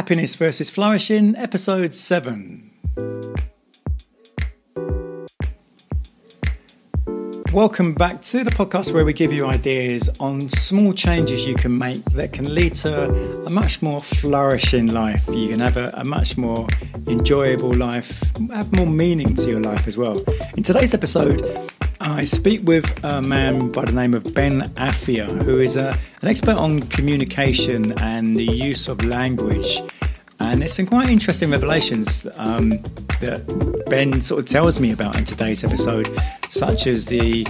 Happiness 0.00 0.34
versus 0.34 0.70
Flourishing, 0.70 1.36
Episode 1.36 1.92
7. 1.92 2.70
Welcome 7.52 7.92
back 7.92 8.22
to 8.22 8.42
the 8.42 8.50
podcast 8.50 8.94
where 8.94 9.04
we 9.04 9.12
give 9.12 9.30
you 9.30 9.44
ideas 9.44 10.08
on 10.18 10.48
small 10.48 10.94
changes 10.94 11.46
you 11.46 11.54
can 11.54 11.76
make 11.76 12.02
that 12.12 12.32
can 12.32 12.54
lead 12.54 12.72
to 12.76 13.10
a 13.44 13.50
much 13.50 13.82
more 13.82 14.00
flourishing 14.00 14.86
life. 14.86 15.22
You 15.28 15.50
can 15.50 15.60
have 15.60 15.76
a, 15.76 15.90
a, 15.90 16.06
much 16.06 16.38
more 16.38 16.66
enjoyable 17.06 17.74
life, 17.74 18.22
have 18.54 18.74
more 18.74 18.86
meaning 18.86 19.34
to 19.34 19.50
your 19.50 19.60
life 19.60 19.86
as 19.86 19.98
well. 19.98 20.24
In 20.56 20.62
today's 20.62 20.94
episode, 20.94 21.69
I 22.02 22.24
speak 22.24 22.62
with 22.64 22.98
a 23.04 23.20
man 23.20 23.70
by 23.72 23.84
the 23.84 23.92
name 23.92 24.14
of 24.14 24.32
Ben 24.32 24.62
Afia, 24.76 25.26
who 25.42 25.58
is 25.58 25.76
a, 25.76 25.94
an 26.22 26.28
expert 26.28 26.56
on 26.56 26.80
communication 26.80 27.92
and 28.00 28.34
the 28.34 28.44
use 28.44 28.88
of 28.88 29.04
language. 29.04 29.82
And 30.38 30.62
it's 30.62 30.72
some 30.72 30.86
quite 30.86 31.10
interesting 31.10 31.50
revelations 31.50 32.26
um, 32.38 32.70
that 33.20 33.84
Ben 33.90 34.22
sort 34.22 34.40
of 34.40 34.46
tells 34.46 34.80
me 34.80 34.92
about 34.92 35.18
in 35.18 35.26
today's 35.26 35.62
episode, 35.62 36.08
such 36.48 36.86
as 36.86 37.04
the 37.04 37.44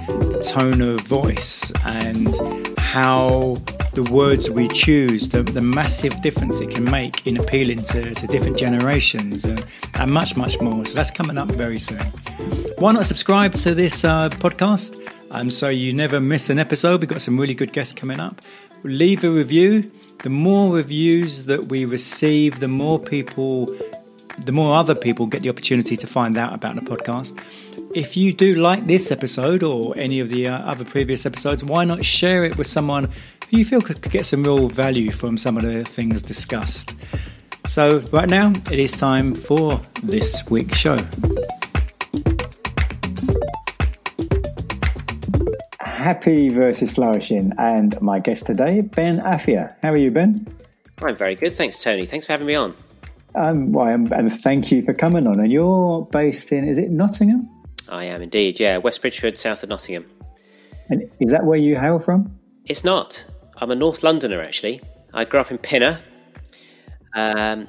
tone 0.44 0.82
of 0.82 1.02
voice 1.02 1.70
and 1.84 2.36
how 2.76 3.54
the 3.92 4.02
words 4.04 4.48
we 4.48 4.68
choose, 4.68 5.28
the, 5.28 5.42
the 5.42 5.60
massive 5.60 6.20
difference 6.22 6.60
it 6.60 6.70
can 6.70 6.84
make 6.84 7.26
in 7.26 7.36
appealing 7.36 7.82
to, 7.82 8.14
to 8.14 8.26
different 8.26 8.56
generations, 8.56 9.44
and, 9.44 9.64
and 9.94 10.10
much, 10.10 10.36
much 10.36 10.60
more. 10.60 10.84
So 10.86 10.94
that's 10.94 11.10
coming 11.10 11.38
up 11.38 11.48
very 11.50 11.78
soon. 11.78 11.98
Why 12.78 12.92
not 12.92 13.06
subscribe 13.06 13.52
to 13.54 13.74
this 13.74 14.04
uh, 14.04 14.28
podcast 14.30 15.12
um, 15.30 15.50
so 15.50 15.68
you 15.68 15.92
never 15.92 16.20
miss 16.20 16.50
an 16.50 16.58
episode? 16.58 17.00
We've 17.00 17.10
got 17.10 17.20
some 17.20 17.38
really 17.38 17.54
good 17.54 17.72
guests 17.72 17.92
coming 17.92 18.20
up. 18.20 18.40
Leave 18.84 19.24
a 19.24 19.30
review. 19.30 19.90
The 20.22 20.30
more 20.30 20.74
reviews 20.76 21.46
that 21.46 21.66
we 21.66 21.84
receive, 21.84 22.60
the 22.60 22.68
more 22.68 22.98
people, 22.98 23.66
the 24.38 24.52
more 24.52 24.76
other 24.76 24.94
people 24.94 25.26
get 25.26 25.42
the 25.42 25.48
opportunity 25.48 25.96
to 25.96 26.06
find 26.06 26.38
out 26.38 26.54
about 26.54 26.76
the 26.76 26.82
podcast. 26.82 27.38
If 27.92 28.16
you 28.16 28.32
do 28.32 28.54
like 28.54 28.86
this 28.86 29.10
episode 29.10 29.64
or 29.64 29.96
any 29.96 30.20
of 30.20 30.28
the 30.28 30.46
uh, 30.46 30.58
other 30.58 30.84
previous 30.84 31.26
episodes, 31.26 31.64
why 31.64 31.84
not 31.84 32.04
share 32.04 32.44
it 32.44 32.56
with 32.56 32.68
someone 32.68 33.10
who 33.50 33.58
you 33.58 33.64
feel 33.64 33.82
could, 33.82 34.00
could 34.00 34.12
get 34.12 34.26
some 34.26 34.44
real 34.44 34.68
value 34.68 35.10
from 35.10 35.36
some 35.36 35.56
of 35.56 35.64
the 35.64 35.82
things 35.82 36.22
discussed? 36.22 36.94
So, 37.66 37.98
right 38.12 38.28
now, 38.28 38.52
it 38.70 38.78
is 38.78 38.92
time 38.92 39.34
for 39.34 39.80
this 40.04 40.48
week's 40.48 40.78
show. 40.78 40.98
Happy 45.80 46.48
versus 46.48 46.92
Flourishing, 46.92 47.52
and 47.58 48.00
my 48.00 48.20
guest 48.20 48.46
today, 48.46 48.82
Ben 48.82 49.18
Afia. 49.18 49.74
How 49.82 49.90
are 49.90 49.96
you, 49.96 50.12
Ben? 50.12 50.46
I'm 51.02 51.16
very 51.16 51.34
good, 51.34 51.54
thanks, 51.56 51.82
Tony. 51.82 52.06
Thanks 52.06 52.24
for 52.24 52.32
having 52.32 52.46
me 52.46 52.54
on. 52.54 52.72
Um, 53.34 53.72
well, 53.72 53.88
and 53.88 54.32
thank 54.32 54.70
you 54.70 54.80
for 54.82 54.94
coming 54.94 55.26
on. 55.26 55.40
And 55.40 55.50
you're 55.50 56.06
based 56.12 56.52
in, 56.52 56.68
is 56.68 56.78
it 56.78 56.90
Nottingham? 56.90 57.48
I 57.90 58.04
am 58.04 58.22
indeed, 58.22 58.60
yeah, 58.60 58.78
West 58.78 59.00
Bridgford, 59.00 59.36
south 59.36 59.62
of 59.62 59.68
Nottingham. 59.68 60.06
And 60.88 61.10
is 61.20 61.30
that 61.30 61.44
where 61.44 61.58
you 61.58 61.76
hail 61.76 61.98
from? 61.98 62.38
It's 62.64 62.84
not. 62.84 63.24
I'm 63.56 63.70
a 63.70 63.74
North 63.74 64.02
Londoner, 64.02 64.40
actually. 64.40 64.80
I 65.12 65.24
grew 65.24 65.40
up 65.40 65.50
in 65.50 65.58
Pinner, 65.58 65.98
um, 67.14 67.68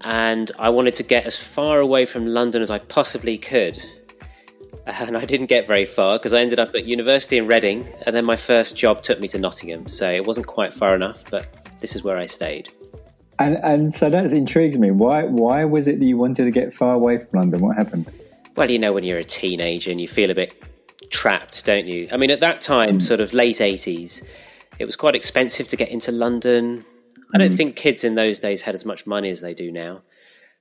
and 0.00 0.50
I 0.58 0.70
wanted 0.70 0.94
to 0.94 1.02
get 1.02 1.26
as 1.26 1.36
far 1.36 1.78
away 1.78 2.06
from 2.06 2.26
London 2.26 2.62
as 2.62 2.70
I 2.70 2.78
possibly 2.78 3.36
could 3.36 3.78
and 5.00 5.16
I 5.16 5.24
didn't 5.24 5.46
get 5.46 5.66
very 5.66 5.84
far 5.84 6.18
because 6.18 6.32
I 6.32 6.40
ended 6.40 6.58
up 6.58 6.74
at 6.74 6.84
university 6.84 7.36
in 7.36 7.46
Reading, 7.46 7.92
and 8.06 8.14
then 8.14 8.24
my 8.24 8.36
first 8.36 8.76
job 8.76 9.02
took 9.02 9.20
me 9.20 9.28
to 9.28 9.38
Nottingham. 9.38 9.86
So 9.86 10.10
it 10.10 10.26
wasn't 10.26 10.46
quite 10.46 10.74
far 10.74 10.94
enough, 10.94 11.28
but 11.30 11.78
this 11.80 11.94
is 11.94 12.02
where 12.02 12.16
I 12.16 12.26
stayed. 12.26 12.70
And, 13.38 13.56
and 13.62 13.94
so 13.94 14.10
that 14.10 14.32
intrigues 14.32 14.78
me. 14.78 14.90
Why 14.90 15.24
why 15.24 15.64
was 15.64 15.88
it 15.88 15.98
that 15.98 16.04
you 16.04 16.16
wanted 16.16 16.44
to 16.44 16.50
get 16.50 16.74
far 16.74 16.94
away 16.94 17.18
from 17.18 17.38
London? 17.38 17.60
What 17.60 17.76
happened? 17.76 18.10
Well, 18.56 18.70
you 18.70 18.78
know, 18.78 18.92
when 18.92 19.04
you're 19.04 19.18
a 19.18 19.24
teenager 19.24 19.90
and 19.90 20.00
you 20.00 20.08
feel 20.08 20.30
a 20.30 20.34
bit 20.34 20.52
trapped, 21.10 21.64
don't 21.64 21.86
you? 21.86 22.08
I 22.12 22.16
mean, 22.16 22.30
at 22.30 22.40
that 22.40 22.60
time, 22.60 22.98
mm. 22.98 23.02
sort 23.02 23.20
of 23.20 23.32
late 23.32 23.60
eighties, 23.60 24.22
it 24.78 24.84
was 24.84 24.96
quite 24.96 25.14
expensive 25.14 25.68
to 25.68 25.76
get 25.76 25.88
into 25.88 26.12
London. 26.12 26.84
I 27.34 27.38
don't 27.38 27.52
mm. 27.52 27.56
think 27.56 27.76
kids 27.76 28.04
in 28.04 28.14
those 28.14 28.38
days 28.38 28.62
had 28.62 28.74
as 28.74 28.84
much 28.84 29.06
money 29.06 29.30
as 29.30 29.40
they 29.40 29.54
do 29.54 29.70
now. 29.70 30.02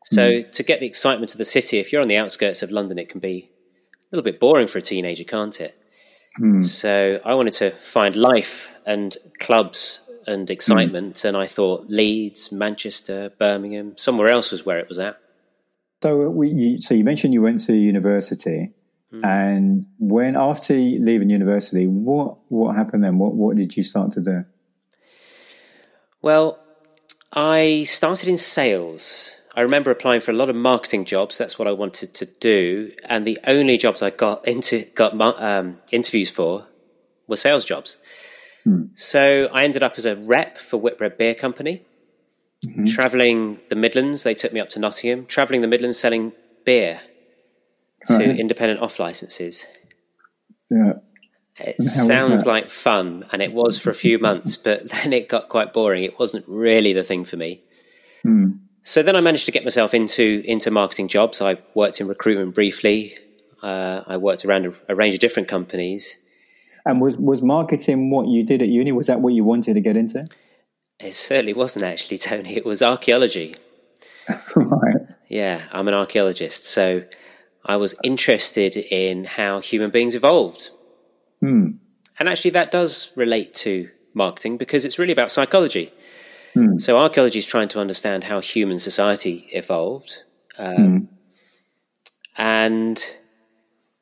So 0.06 0.22
mm. 0.22 0.52
to 0.52 0.64
get 0.64 0.80
the 0.80 0.86
excitement 0.86 1.34
of 1.34 1.38
the 1.38 1.46
city, 1.46 1.80
if 1.80 1.92
you're 1.92 2.02
on 2.02 2.08
the 2.08 2.18
outskirts 2.18 2.62
of 2.62 2.72
London, 2.72 2.98
it 3.00 3.10
can 3.10 3.20
be 3.20 3.52
a 4.12 4.16
little 4.16 4.24
bit 4.24 4.40
boring 4.40 4.68
for 4.68 4.78
a 4.78 4.82
teenager, 4.82 5.24
can't 5.24 5.60
it? 5.60 5.76
Mm. 6.40 6.64
So 6.64 7.20
I 7.26 7.34
wanted 7.34 7.54
to 7.54 7.72
find 7.72 8.16
life 8.16 8.72
and 8.86 9.16
clubs 9.40 10.02
and 10.26 10.50
excitement, 10.50 11.16
mm. 11.16 11.26
and 11.26 11.38
I 11.38 11.48
thought 11.48 11.88
Leeds, 11.90 12.52
Manchester, 12.52 13.32
Birmingham, 13.38 13.98
somewhere 13.98 14.28
else 14.28 14.52
was 14.52 14.66
where 14.66 14.78
it 14.78 14.88
was 14.88 15.00
at. 15.00 15.20
So 16.02 16.30
we, 16.30 16.50
you, 16.50 16.82
so 16.82 16.94
you 16.94 17.04
mentioned 17.04 17.34
you 17.34 17.42
went 17.42 17.60
to 17.66 17.74
university, 17.74 18.72
mm. 19.12 19.26
and 19.26 19.86
when 20.00 20.38
after 20.38 20.74
leaving 20.74 21.30
university, 21.30 21.88
what 21.88 22.38
what 22.48 22.76
happened 22.76 23.04
then? 23.04 23.18
What 23.18 23.34
what 23.34 23.58
did 23.58 23.76
you 23.76 23.84
start 23.84 24.14
to 24.14 24.22
do? 24.22 24.46
Well, 26.22 26.60
I 27.34 27.84
started 27.84 28.30
in 28.30 28.38
sales. 28.38 29.36
I 29.56 29.62
remember 29.62 29.92
applying 29.92 30.22
for 30.22 30.32
a 30.32 30.36
lot 30.36 30.50
of 30.50 30.56
marketing 30.56 31.06
jobs. 31.06 31.38
That's 31.38 31.60
what 31.60 31.68
I 31.68 31.72
wanted 31.74 32.14
to 32.14 32.26
do, 32.26 32.94
and 33.06 33.28
the 33.28 33.38
only 33.46 33.78
jobs 33.78 34.02
I 34.02 34.10
got 34.10 34.48
into 34.48 34.86
got 34.96 35.20
um, 35.42 35.78
interviews 35.92 36.30
for 36.30 36.68
were 37.28 37.36
sales 37.36 37.66
jobs. 37.66 37.98
Hmm. 38.64 38.84
So 38.94 39.50
I 39.54 39.64
ended 39.66 39.84
up 39.84 39.96
as 39.98 40.06
a 40.06 40.16
rep 40.16 40.58
for 40.58 40.78
Whitbread 40.78 41.18
Beer 41.18 41.36
Company, 41.36 41.81
mm-hmm. 42.66 42.86
traveling 42.86 43.59
the 43.70 43.75
Midlands. 43.75 44.24
They 44.24 44.34
took 44.34 44.53
me 44.53 44.59
up 44.59 44.70
to 44.72 44.80
Nottingham, 44.80 45.25
traveling 45.25 45.62
the 45.62 45.68
Midlands, 45.68 46.00
selling 46.00 46.34
beer 46.66 47.02
to 48.08 48.18
right. 48.18 48.40
independent 48.40 48.81
off 48.81 49.00
licenses. 49.00 49.66
Yeah. 50.69 50.94
It 51.58 51.75
sounds 51.75 52.46
like 52.46 52.69
fun, 52.69 53.24
and 53.31 53.42
it 53.42 53.52
was 53.52 53.78
for 53.78 53.90
a 53.90 53.94
few 53.94 54.18
months, 54.18 54.56
but 54.64 54.90
then 54.90 55.12
it 55.14 55.28
got 55.28 55.50
quite 55.50 55.74
boring. 55.74 56.03
It 56.03 56.18
wasn't 56.18 56.46
really 56.48 56.94
the 56.94 57.03
thing 57.03 57.25
for 57.25 57.38
me. 57.38 57.62
Hmm. 58.24 58.52
So 58.81 59.03
then 59.03 59.16
I 59.16 59.22
managed 59.22 59.46
to 59.46 59.52
get 59.52 59.64
myself 59.64 59.94
into 59.94 60.42
into 60.46 60.72
marketing 60.72 61.09
jobs. 61.09 61.42
I 61.42 61.58
worked 61.75 62.00
in 62.00 62.08
recruitment 62.08 62.56
briefly. 62.56 63.14
Uh, 63.62 64.03
I 64.08 64.18
worked 64.18 64.46
around 64.46 64.68
a, 64.68 64.74
a, 64.88 64.96
range 64.96 65.14
of 65.14 65.19
different 65.19 65.50
companies. 65.50 66.18
And 66.86 67.02
was 67.02 67.18
was 67.18 67.42
marketing 67.42 68.09
what 68.09 68.28
you 68.28 68.42
did 68.44 68.62
at 68.62 68.69
uni? 68.69 68.94
Was 68.94 69.08
that 69.08 69.19
what 69.19 69.34
you 69.34 69.44
wanted 69.44 69.74
to 69.74 69.81
get 69.81 69.98
into? 69.98 70.25
It 71.00 71.14
certainly 71.14 71.54
wasn't 71.54 71.86
actually, 71.86 72.18
Tony. 72.30 72.56
It 72.56 72.66
was 72.66 72.82
archaeology. 72.82 73.56
right. 74.56 74.96
Yeah, 75.28 75.64
I'm 75.72 75.88
an 75.88 75.94
archaeologist, 75.94 76.66
so 76.66 77.04
I 77.64 77.78
was 77.78 77.94
interested 78.04 78.76
in 78.76 79.26
how 79.26 79.60
human 79.60 79.92
beings 79.92 80.16
evolved. 80.16 80.72
Hmm. 81.40 81.72
And 82.20 82.28
actually, 82.28 82.52
that 82.52 82.72
does 82.72 83.12
relate 83.16 83.54
to 83.56 83.90
marketing 84.14 84.58
because 84.58 84.86
it's 84.86 84.98
really 85.00 85.14
about 85.14 85.32
psychology. 85.32 85.94
Hmm. 86.54 86.78
So 86.78 86.98
archaeology 86.98 87.40
is 87.40 87.46
trying 87.46 87.68
to 87.70 87.80
understand 87.80 88.26
how 88.26 88.42
human 88.42 88.80
society 88.80 89.48
evolved 89.52 90.24
um, 90.58 90.76
hmm. 90.76 90.98
and 92.38 93.06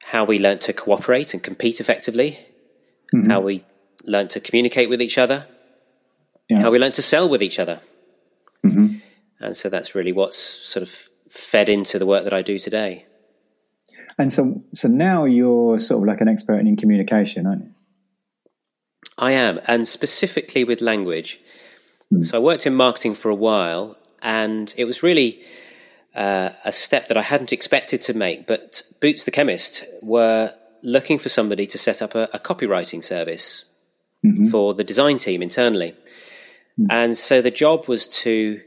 how 0.07 0.23
we 0.23 0.39
learnt 0.39 0.61
to 0.61 0.73
cooperate 0.73 1.33
and 1.33 1.43
compete 1.43 1.81
effectively, 1.81 2.39
mm-hmm. 3.13 3.29
how 3.29 3.41
we 3.41 3.63
learnt 4.05 4.29
to 4.31 4.39
communicate 4.39 4.89
with 4.89 5.01
each 5.01 5.17
other, 5.17 5.45
yeah. 6.49 6.61
how 6.61 6.71
we 6.71 6.79
learn 6.79 6.91
to 6.93 7.01
sell 7.01 7.27
with 7.27 7.41
each 7.41 7.59
other. 7.59 7.79
Mm-hmm. 8.65 8.97
And 9.39 9.55
so 9.55 9.69
that's 9.69 9.95
really 9.95 10.11
what's 10.11 10.37
sort 10.37 10.83
of 10.83 11.09
fed 11.29 11.69
into 11.69 11.99
the 11.99 12.05
work 12.05 12.23
that 12.23 12.33
I 12.33 12.41
do 12.41 12.57
today. 12.57 13.05
And 14.17 14.33
so, 14.33 14.63
so 14.73 14.87
now 14.87 15.25
you're 15.25 15.79
sort 15.79 16.01
of 16.01 16.07
like 16.07 16.21
an 16.21 16.27
expert 16.27 16.59
in 16.59 16.75
communication, 16.75 17.45
aren't 17.45 17.65
you? 17.65 17.71
I 19.17 19.31
am, 19.31 19.59
and 19.67 19.87
specifically 19.87 20.63
with 20.63 20.81
language. 20.81 21.39
Mm. 22.13 22.25
So 22.25 22.37
I 22.37 22.39
worked 22.39 22.65
in 22.65 22.75
marketing 22.75 23.13
for 23.13 23.29
a 23.29 23.35
while, 23.35 23.97
and 24.21 24.73
it 24.77 24.85
was 24.85 25.03
really 25.03 25.41
uh, 26.15 26.49
a 26.65 26.71
step 26.71 27.07
that 27.07 27.17
I 27.17 27.21
hadn't 27.21 27.53
expected 27.53 28.01
to 28.03 28.13
make. 28.13 28.47
But 28.47 28.83
Boots 28.99 29.23
the 29.23 29.31
chemist 29.31 29.83
were 30.01 30.53
looking 30.81 31.19
for 31.19 31.29
somebody 31.29 31.67
to 31.67 31.77
set 31.77 32.01
up 32.01 32.15
a, 32.15 32.29
a 32.33 32.39
copywriting 32.39 33.03
service 33.03 33.65
mm-hmm. 34.25 34.47
for 34.47 34.73
the 34.73 34.83
design 34.83 35.17
team 35.17 35.41
internally. 35.41 35.95
Mm. 36.79 36.87
And 36.89 37.17
so 37.17 37.41
the 37.41 37.51
job 37.51 37.87
was 37.87 38.07
to 38.07 38.61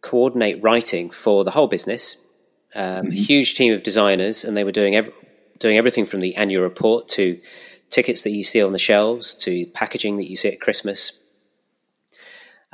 coordinate 0.00 0.62
writing 0.62 1.10
for 1.10 1.44
the 1.44 1.50
whole 1.50 1.68
business. 1.68 2.16
Um, 2.74 3.06
mm-hmm. 3.06 3.12
A 3.12 3.14
huge 3.14 3.54
team 3.54 3.72
of 3.72 3.82
designers, 3.82 4.44
and 4.44 4.56
they 4.56 4.64
were 4.64 4.72
doing 4.72 4.94
every, 4.94 5.12
doing 5.58 5.76
everything 5.76 6.04
from 6.04 6.20
the 6.20 6.36
annual 6.36 6.62
report 6.62 7.08
to 7.08 7.40
tickets 7.90 8.22
that 8.22 8.30
you 8.30 8.44
see 8.44 8.62
on 8.62 8.72
the 8.72 8.78
shelves 8.78 9.34
to 9.34 9.66
packaging 9.66 10.18
that 10.18 10.28
you 10.28 10.36
see 10.36 10.48
at 10.48 10.60
Christmas 10.60 11.12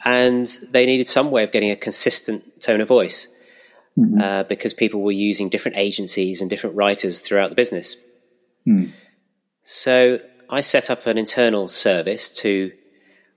and 0.05 0.47
they 0.71 0.87
needed 0.87 1.07
some 1.07 1.31
way 1.31 1.43
of 1.43 1.53
getting 1.53 1.71
a 1.71 1.77
consistent 1.77 2.61
tone 2.61 2.81
of 2.81 2.89
voice 2.89 3.29
mm-hmm. 3.99 4.21
uh, 4.21 4.43
because 4.45 4.75
people 4.75 5.03
were 5.03 5.13
using 5.13 5.49
different 5.49 5.77
agencies 5.77 6.41
and 6.41 6.51
different 6.51 6.77
writers 6.77 7.21
throughout 7.21 7.51
the 7.51 7.57
business. 7.57 7.97
Mm. 8.67 8.91
So 9.63 10.21
I 10.51 10.61
set 10.61 10.91
up 10.91 11.07
an 11.07 11.17
internal 11.17 11.69
service 11.69 12.29
to 12.39 12.73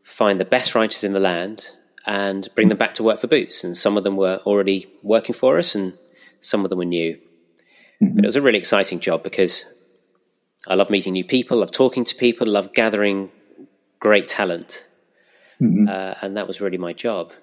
find 0.07 0.39
the 0.39 0.45
best 0.45 0.73
writers 0.73 1.03
in 1.03 1.11
the 1.11 1.19
land 1.19 1.71
and 2.05 2.47
bring 2.55 2.69
them 2.69 2.77
back 2.77 2.93
to 2.93 3.03
work 3.03 3.19
for 3.19 3.27
Boots. 3.27 3.63
And 3.63 3.75
some 3.75 3.97
of 3.97 4.05
them 4.05 4.15
were 4.15 4.39
already 4.45 4.87
working 5.03 5.35
for 5.35 5.57
us, 5.57 5.75
and 5.75 5.93
some 6.39 6.63
of 6.63 6.69
them 6.69 6.79
were 6.79 6.85
new. 6.85 7.19
But 7.99 8.23
it 8.23 8.27
was 8.27 8.35
a 8.35 8.41
really 8.41 8.57
exciting 8.57 8.99
job 8.99 9.21
because 9.21 9.65
I 10.67 10.75
love 10.75 10.89
meeting 10.89 11.13
new 11.13 11.25
people, 11.25 11.57
love 11.57 11.71
talking 11.71 12.05
to 12.05 12.15
people, 12.15 12.47
love 12.47 12.73
gathering 12.73 13.31
great 13.99 14.27
talent. 14.27 14.85
Mm-hmm. 15.61 15.89
Uh, 15.89 16.13
and 16.21 16.37
that 16.37 16.47
was 16.47 16.61
really 16.61 16.77
my 16.77 16.93
job. 16.93 17.33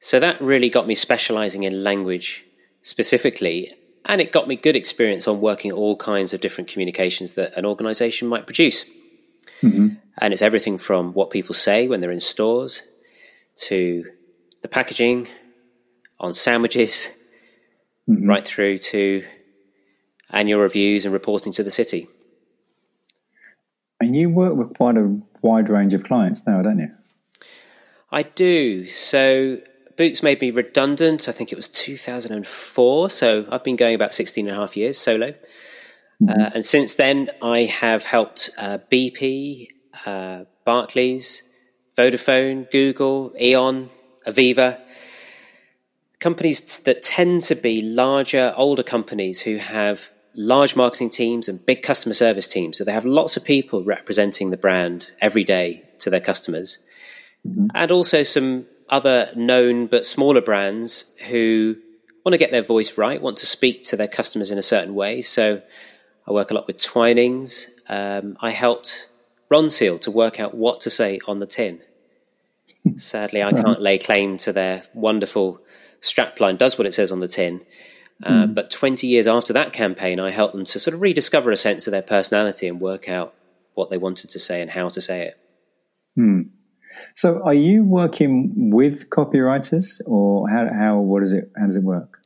So 0.00 0.18
that 0.18 0.40
really 0.40 0.70
got 0.70 0.86
me 0.86 0.94
specializing 0.94 1.62
in 1.64 1.84
language 1.84 2.44
specifically. 2.82 3.70
And 4.06 4.20
it 4.20 4.32
got 4.32 4.48
me 4.48 4.56
good 4.56 4.76
experience 4.76 5.28
on 5.28 5.40
working 5.40 5.70
all 5.70 5.96
kinds 5.96 6.32
of 6.32 6.40
different 6.40 6.70
communications 6.70 7.34
that 7.34 7.54
an 7.56 7.66
organization 7.66 8.26
might 8.26 8.46
produce. 8.46 8.86
Mm-hmm. 9.62 9.88
And 10.18 10.32
it's 10.32 10.42
everything 10.42 10.78
from 10.78 11.12
what 11.12 11.30
people 11.30 11.54
say 11.54 11.88
when 11.88 12.00
they're 12.00 12.10
in 12.10 12.20
stores 12.20 12.82
to 13.56 14.04
the 14.62 14.68
packaging 14.68 15.28
on 16.18 16.34
sandwiches, 16.34 17.10
mm-hmm. 18.08 18.28
right 18.28 18.44
through 18.44 18.78
to 18.78 19.24
annual 20.30 20.60
reviews 20.60 21.04
and 21.04 21.12
reporting 21.12 21.52
to 21.52 21.62
the 21.62 21.70
city. 21.70 22.08
And 24.00 24.14
you 24.14 24.30
work 24.30 24.54
with 24.54 24.76
quite 24.76 24.96
a 24.96 25.20
wide 25.42 25.68
range 25.68 25.94
of 25.94 26.04
clients 26.04 26.46
now, 26.46 26.62
don't 26.62 26.78
you? 26.78 26.90
I 28.10 28.22
do. 28.22 28.86
So 28.86 29.58
Boots 29.98 30.22
made 30.22 30.40
me 30.40 30.52
redundant. 30.52 31.28
I 31.28 31.32
think 31.32 31.50
it 31.50 31.56
was 31.56 31.66
2004. 31.66 33.10
So 33.10 33.44
I've 33.50 33.64
been 33.64 33.74
going 33.74 33.96
about 33.96 34.14
16 34.14 34.46
and 34.46 34.56
a 34.56 34.60
half 34.60 34.76
years 34.76 34.96
solo. 34.96 35.34
Mm-hmm. 36.22 36.40
Uh, 36.40 36.50
and 36.54 36.64
since 36.64 36.94
then, 36.94 37.28
I 37.42 37.60
have 37.64 38.04
helped 38.04 38.50
uh, 38.58 38.78
BP, 38.90 39.68
uh, 40.04 40.44
Barclays, 40.64 41.42
Vodafone, 41.96 42.70
Google, 42.70 43.32
E.ON, 43.40 43.88
Aviva, 44.26 44.80
companies 46.20 46.80
that 46.80 47.02
tend 47.02 47.42
to 47.42 47.54
be 47.54 47.82
larger, 47.82 48.52
older 48.56 48.82
companies 48.82 49.40
who 49.42 49.56
have 49.56 50.10
large 50.34 50.76
marketing 50.76 51.10
teams 51.10 51.48
and 51.48 51.64
big 51.64 51.82
customer 51.82 52.14
service 52.14 52.46
teams. 52.46 52.78
So 52.78 52.84
they 52.84 52.92
have 52.92 53.04
lots 53.04 53.36
of 53.36 53.44
people 53.44 53.82
representing 53.82 54.50
the 54.50 54.56
brand 54.56 55.10
every 55.20 55.44
day 55.44 55.84
to 56.00 56.10
their 56.10 56.20
customers. 56.20 56.78
Mm-hmm. 57.46 57.68
And 57.74 57.90
also 57.90 58.22
some 58.22 58.66
other 58.88 59.30
known 59.34 59.86
but 59.86 60.06
smaller 60.06 60.40
brands 60.40 61.06
who 61.28 61.76
want 62.24 62.34
to 62.34 62.38
get 62.38 62.50
their 62.50 62.62
voice 62.62 62.98
right, 62.98 63.20
want 63.20 63.36
to 63.38 63.46
speak 63.46 63.84
to 63.84 63.96
their 63.96 64.08
customers 64.08 64.50
in 64.50 64.58
a 64.58 64.62
certain 64.62 64.94
way. 64.94 65.22
So 65.22 65.62
I 66.28 66.32
work 66.32 66.50
a 66.50 66.54
lot 66.54 66.66
with 66.66 66.76
Twinings. 66.76 67.68
Um, 67.88 68.36
I 68.40 68.50
helped 68.50 69.08
Ronseal 69.50 70.00
to 70.02 70.10
work 70.10 70.38
out 70.38 70.54
what 70.54 70.80
to 70.80 70.90
say 70.90 71.20
on 71.26 71.38
the 71.38 71.46
tin. 71.46 71.80
Sadly, 72.96 73.42
I 73.42 73.52
can't 73.52 73.80
lay 73.80 73.98
claim 73.98 74.36
to 74.38 74.52
their 74.52 74.82
wonderful 74.94 75.60
strapline, 76.00 76.58
does 76.58 76.76
what 76.76 76.86
it 76.86 76.94
says 76.94 77.10
on 77.10 77.20
the 77.20 77.28
tin. 77.28 77.64
Uh, 78.22 78.44
mm. 78.44 78.54
But 78.54 78.70
20 78.70 79.06
years 79.06 79.26
after 79.26 79.52
that 79.52 79.72
campaign, 79.72 80.20
I 80.20 80.30
helped 80.30 80.54
them 80.54 80.64
to 80.64 80.78
sort 80.78 80.94
of 80.94 81.00
rediscover 81.00 81.50
a 81.50 81.56
sense 81.56 81.86
of 81.86 81.92
their 81.92 82.02
personality 82.02 82.68
and 82.68 82.80
work 82.80 83.08
out 83.08 83.34
what 83.74 83.90
they 83.90 83.98
wanted 83.98 84.30
to 84.30 84.38
say 84.38 84.60
and 84.60 84.70
how 84.70 84.88
to 84.88 85.00
say 85.00 85.28
it. 85.28 85.46
Mm. 86.18 86.50
So, 87.14 87.40
are 87.44 87.54
you 87.54 87.84
working 87.84 88.70
with 88.72 89.08
copywriters, 89.10 90.00
or 90.04 90.48
how? 90.48 90.68
How? 90.72 90.98
What 90.98 91.22
is 91.22 91.32
it? 91.32 91.50
How 91.56 91.66
does 91.66 91.76
it 91.76 91.84
work? 91.84 92.17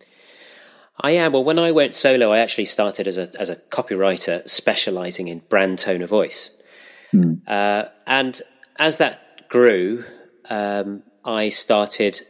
I 1.02 1.12
am. 1.12 1.32
Well, 1.32 1.44
when 1.44 1.58
I 1.58 1.72
went 1.72 1.94
solo, 1.94 2.32
I 2.32 2.38
actually 2.38 2.64
started 2.64 3.06
as 3.08 3.18
a 3.18 3.28
as 3.38 3.48
a 3.48 3.56
copywriter, 3.56 4.48
specialising 4.48 5.28
in 5.28 5.40
brand 5.48 5.78
tone 5.78 6.00
of 6.00 6.08
voice. 6.08 6.50
Mm. 7.12 7.46
Uh, 7.46 7.86
and 8.06 8.40
as 8.78 8.98
that 8.98 9.48
grew, 9.48 10.04
um, 10.48 11.02
I 11.24 11.48
started 11.48 12.22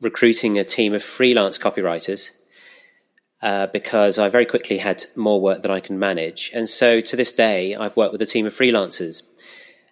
recruiting 0.00 0.58
a 0.58 0.64
team 0.64 0.94
of 0.94 1.02
freelance 1.02 1.58
copywriters 1.58 2.30
uh, 3.42 3.66
because 3.66 4.18
I 4.18 4.28
very 4.28 4.46
quickly 4.46 4.78
had 4.78 5.06
more 5.16 5.40
work 5.40 5.62
than 5.62 5.70
I 5.70 5.80
can 5.80 5.98
manage. 5.98 6.50
And 6.54 6.68
so 6.68 7.00
to 7.00 7.16
this 7.16 7.32
day, 7.32 7.74
I've 7.74 7.96
worked 7.96 8.12
with 8.12 8.22
a 8.22 8.26
team 8.26 8.46
of 8.46 8.54
freelancers. 8.54 9.22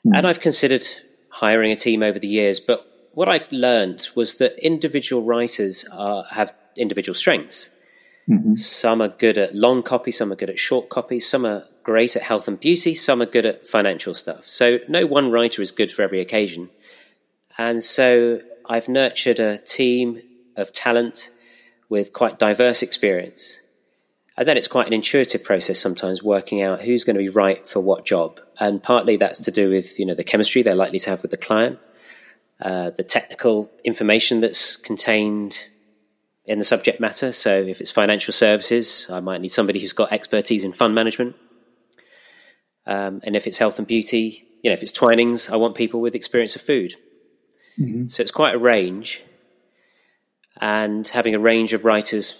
Mm. 0.07 0.17
And 0.17 0.27
I've 0.27 0.41
considered 0.41 0.87
hiring 1.31 1.73
a 1.73 1.77
team 1.77 2.03
over 2.03 2.19
the 2.19 2.29
years. 2.29 2.61
But 2.61 2.87
what 3.13 3.29
I 3.29 3.45
learned 3.51 4.09
was 4.15 4.39
that 4.39 4.59
individual 4.65 5.23
writers 5.23 5.85
are, 5.93 6.25
have 6.31 6.53
individual 6.77 7.15
strengths. 7.15 7.71
Mm-hmm. 8.29 8.55
Some 8.57 9.01
are 9.01 9.09
good 9.09 9.39
at 9.39 9.55
long 9.55 9.83
copy, 9.83 10.11
some 10.11 10.31
are 10.33 10.37
good 10.37 10.51
at 10.51 10.59
short 10.59 10.91
copy, 10.91 11.19
some 11.19 11.47
are 11.47 11.65
great 11.83 12.15
at 12.15 12.23
health 12.23 12.47
and 12.47 12.61
beauty, 12.61 12.95
some 12.95 13.23
are 13.23 13.27
good 13.27 13.47
at 13.47 13.67
financial 13.67 14.13
stuff. 14.13 14.49
So 14.49 14.81
no 14.89 15.07
one 15.07 15.31
writer 15.31 15.63
is 15.63 15.71
good 15.71 15.91
for 15.91 16.03
every 16.03 16.21
occasion. 16.21 16.69
And 17.57 17.83
so 17.83 18.41
I've 18.67 18.89
nurtured 18.89 19.41
a 19.41 19.57
team 19.57 20.21
of 20.57 20.73
talent 20.73 21.31
with 21.89 22.13
quite 22.13 22.39
diverse 22.39 22.83
experience. 22.83 23.61
And 24.37 24.47
then 24.47 24.57
it's 24.57 24.69
quite 24.69 24.87
an 24.87 24.93
intuitive 24.93 25.43
process 25.43 25.81
sometimes 25.81 26.23
working 26.23 26.63
out 26.63 26.83
who's 26.83 27.05
going 27.05 27.17
to 27.17 27.23
be 27.23 27.31
right 27.31 27.67
for 27.67 27.81
what 27.81 28.05
job. 28.05 28.41
And 28.61 28.83
partly 28.83 29.17
that's 29.17 29.41
to 29.41 29.51
do 29.51 29.71
with, 29.71 29.99
you 29.99 30.05
know, 30.05 30.15
the 30.15 30.23
chemistry 30.23 30.63
they're 30.63 30.75
likely 30.75 30.99
to 31.01 31.11
have 31.11 31.23
with 31.23 31.31
the 31.31 31.39
client, 31.39 31.79
uh, 32.61 32.91
the 32.91 33.03
technical 33.03 33.73
information 33.85 34.41
that's 34.41 34.77
contained 34.77 35.59
in 36.49 36.59
the 36.59 36.65
subject 36.65 37.01
matter. 37.01 37.31
So 37.31 37.63
if 37.63 37.81
it's 37.81 37.91
financial 37.91 38.33
services, 38.33 39.07
I 39.11 39.21
might 39.21 39.41
need 39.41 39.49
somebody 39.51 39.81
who's 39.81 39.93
got 39.93 40.13
expertise 40.13 40.65
in 40.65 40.73
fund 40.73 40.95
management. 40.95 41.37
Um, 42.87 43.21
and 43.23 43.37
if 43.37 43.47
it's 43.47 43.59
health 43.59 43.79
and 43.79 43.87
beauty, 43.87 44.49
you 44.63 44.71
know, 44.71 44.75
if 44.75 44.83
it's 44.83 44.93
Twinings, 44.93 45.51
I 45.53 45.57
want 45.57 45.77
people 45.77 46.01
with 46.01 46.15
experience 46.15 46.57
of 46.57 46.63
food. 46.63 46.95
Mm-hmm. 47.79 48.09
So 48.09 48.23
it's 48.23 48.31
quite 48.31 48.55
a 48.55 48.59
range 48.59 49.23
and 50.61 51.07
having 51.07 51.35
a 51.35 51.39
range 51.39 51.73
of 51.73 51.85
writers 51.85 52.35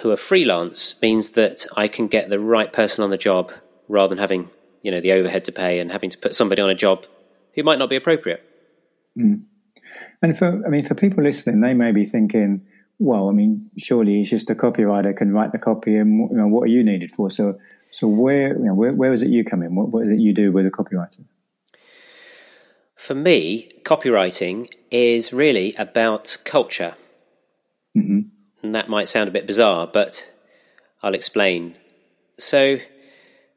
who 0.00 0.10
are 0.10 0.16
freelance 0.16 0.96
means 1.00 1.30
that 1.30 1.66
I 1.76 1.88
can 1.88 2.08
get 2.08 2.28
the 2.28 2.40
right 2.40 2.72
person 2.72 3.04
on 3.04 3.10
the 3.10 3.16
job 3.16 3.52
rather 3.88 4.08
than 4.08 4.18
having 4.18 4.50
you 4.82 4.90
know 4.90 5.00
the 5.00 5.12
overhead 5.12 5.44
to 5.44 5.52
pay 5.52 5.80
and 5.80 5.90
having 5.92 6.10
to 6.10 6.18
put 6.18 6.34
somebody 6.34 6.62
on 6.62 6.70
a 6.70 6.74
job 6.74 7.06
who 7.54 7.62
might 7.62 7.78
not 7.78 7.88
be 7.88 7.96
appropriate. 7.96 8.42
Mm. 9.18 9.44
And 10.22 10.36
for 10.36 10.62
I 10.66 10.68
mean, 10.68 10.84
for 10.84 10.94
people 10.94 11.22
listening, 11.22 11.60
they 11.60 11.74
may 11.74 11.92
be 11.92 12.04
thinking, 12.04 12.66
well, 12.98 13.28
I 13.28 13.32
mean, 13.32 13.70
surely 13.76 14.14
he's 14.16 14.30
just 14.30 14.50
a 14.50 14.54
copywriter 14.54 15.16
can 15.16 15.32
write 15.32 15.52
the 15.52 15.58
copy, 15.58 15.96
and 15.96 16.30
you 16.30 16.36
know, 16.36 16.46
what 16.46 16.62
are 16.62 16.72
you 16.72 16.82
needed 16.82 17.10
for? 17.10 17.30
So, 17.30 17.58
so 17.90 18.06
where 18.06 18.56
you 18.56 18.64
know, 18.64 18.74
where, 18.74 18.92
where 18.92 19.12
is 19.12 19.22
it 19.22 19.28
you 19.28 19.44
come 19.44 19.62
in? 19.62 19.74
What, 19.74 19.88
what 19.88 20.06
is 20.06 20.12
it 20.12 20.20
you 20.20 20.32
do 20.32 20.52
with 20.52 20.66
a 20.66 20.70
copywriter? 20.70 21.24
For 22.94 23.14
me, 23.14 23.70
copywriting 23.82 24.72
is 24.90 25.32
really 25.32 25.74
about 25.78 26.38
culture. 26.44 26.94
Mm-hmm. 27.96 28.20
And 28.62 28.74
that 28.74 28.88
might 28.88 29.08
sound 29.08 29.28
a 29.28 29.32
bit 29.32 29.46
bizarre, 29.46 29.86
but 29.86 30.26
I'll 31.02 31.14
explain. 31.14 31.74
So, 32.38 32.78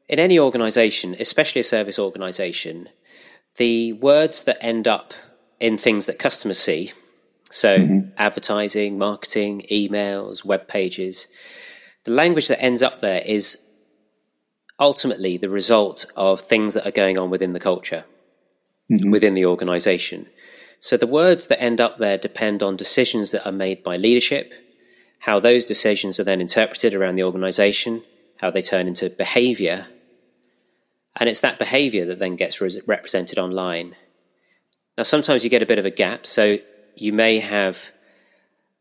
in 0.08 0.18
any 0.18 0.38
organization, 0.38 1.16
especially 1.18 1.60
a 1.60 1.64
service 1.64 1.98
organization, 1.98 2.90
the 3.56 3.94
words 3.94 4.44
that 4.44 4.58
end 4.60 4.86
up 4.86 5.14
in 5.58 5.76
things 5.76 6.06
that 6.06 6.18
customers 6.18 6.58
see, 6.58 6.92
so 7.50 7.78
mm-hmm. 7.78 8.10
advertising, 8.16 8.96
marketing, 8.96 9.66
emails, 9.70 10.44
web 10.44 10.68
pages, 10.68 11.26
the 12.04 12.12
language 12.12 12.48
that 12.48 12.62
ends 12.62 12.80
up 12.80 13.00
there 13.00 13.22
is 13.26 13.58
ultimately 14.78 15.36
the 15.36 15.50
result 15.50 16.06
of 16.16 16.40
things 16.40 16.74
that 16.74 16.86
are 16.86 16.92
going 16.92 17.18
on 17.18 17.28
within 17.28 17.52
the 17.52 17.60
culture, 17.60 18.04
mm-hmm. 18.90 19.10
within 19.10 19.34
the 19.34 19.44
organization. 19.44 20.26
So 20.78 20.96
the 20.96 21.06
words 21.06 21.48
that 21.48 21.62
end 21.62 21.80
up 21.80 21.98
there 21.98 22.16
depend 22.16 22.62
on 22.62 22.76
decisions 22.76 23.32
that 23.32 23.46
are 23.46 23.52
made 23.52 23.82
by 23.82 23.98
leadership, 23.98 24.54
how 25.18 25.38
those 25.38 25.66
decisions 25.66 26.18
are 26.18 26.24
then 26.24 26.40
interpreted 26.40 26.94
around 26.94 27.16
the 27.16 27.24
organization, 27.24 28.02
how 28.40 28.50
they 28.50 28.62
turn 28.62 28.88
into 28.88 29.10
behavior. 29.10 29.88
And 31.16 31.28
it's 31.28 31.40
that 31.40 31.58
behavior 31.58 32.06
that 32.06 32.18
then 32.18 32.36
gets 32.36 32.60
re- 32.62 32.80
represented 32.86 33.38
online. 33.38 33.96
Now, 34.96 35.02
sometimes 35.02 35.44
you 35.44 35.50
get 35.50 35.62
a 35.62 35.66
bit 35.66 35.78
of 35.78 35.84
a 35.84 35.90
gap. 35.90 36.24
So 36.24 36.58
you 36.96 37.12
may 37.12 37.38
have 37.38 37.92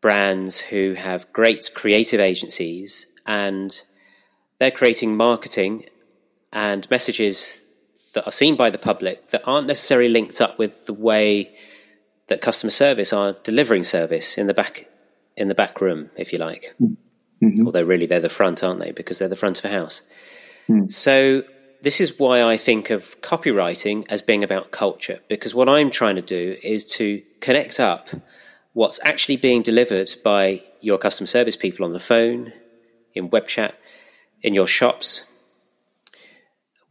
brands 0.02 0.60
who 0.60 0.94
have 0.94 1.32
great 1.34 1.72
creative 1.74 2.20
agencies 2.20 3.08
and 3.26 3.82
they're 4.60 4.72
creating 4.72 5.16
marketing 5.16 5.86
and 6.52 6.90
messages 6.90 7.64
that 8.14 8.26
are 8.26 8.32
seen 8.32 8.56
by 8.56 8.70
the 8.70 8.78
public 8.78 9.28
that 9.28 9.42
aren't 9.46 9.68
necessarily 9.68 10.10
linked 10.10 10.42
up 10.42 10.58
with 10.58 10.86
the 10.86 10.94
way 10.94 11.54
that 12.28 12.42
customer 12.42 12.72
service 12.72 13.12
are 13.14 13.34
delivering 13.44 13.84
service 13.84 14.38
in 14.38 14.48
the 14.48 14.54
back 14.54 14.88
in 15.38 15.48
the 15.48 15.56
back 15.56 15.80
room, 15.80 16.10
if 16.18 16.34
you 16.34 16.40
like. 16.40 16.76
Mm-hmm. 16.82 17.66
Although 17.66 17.84
really 17.84 18.06
they're 18.06 18.20
the 18.20 18.30
front, 18.30 18.64
aren't 18.64 18.82
they? 18.82 18.92
Because 18.92 19.20
they're 19.20 19.30
the 19.30 19.36
front 19.36 19.60
of 19.60 19.66
a 19.66 19.70
house. 19.70 20.02
Mm. 20.68 20.92
So 20.92 21.44
this 21.82 22.02
is 22.02 22.20
why 22.20 22.44
I 22.44 22.58
think 22.58 22.90
of 22.90 23.20
copywriting 23.22 24.06
as 24.10 24.22
being 24.22 24.44
about 24.44 24.72
culture, 24.72 25.20
because 25.30 25.56
what 25.56 25.70
I'm 25.70 25.90
trying 25.90 26.16
to 26.16 26.22
do 26.22 26.58
is 26.62 26.84
to 26.96 27.22
connect 27.42 27.80
up 27.80 28.10
what's 28.74 29.00
actually 29.04 29.38
being 29.38 29.62
delivered 29.62 30.12
by 30.24 30.64
your 30.82 30.98
customer 30.98 31.28
service 31.28 31.56
people 31.56 31.86
on 31.86 31.92
the 31.92 32.00
phone, 32.00 32.54
in 33.14 33.30
web 33.30 33.48
chat, 33.48 33.78
in 34.42 34.54
your 34.54 34.68
shops, 34.68 35.24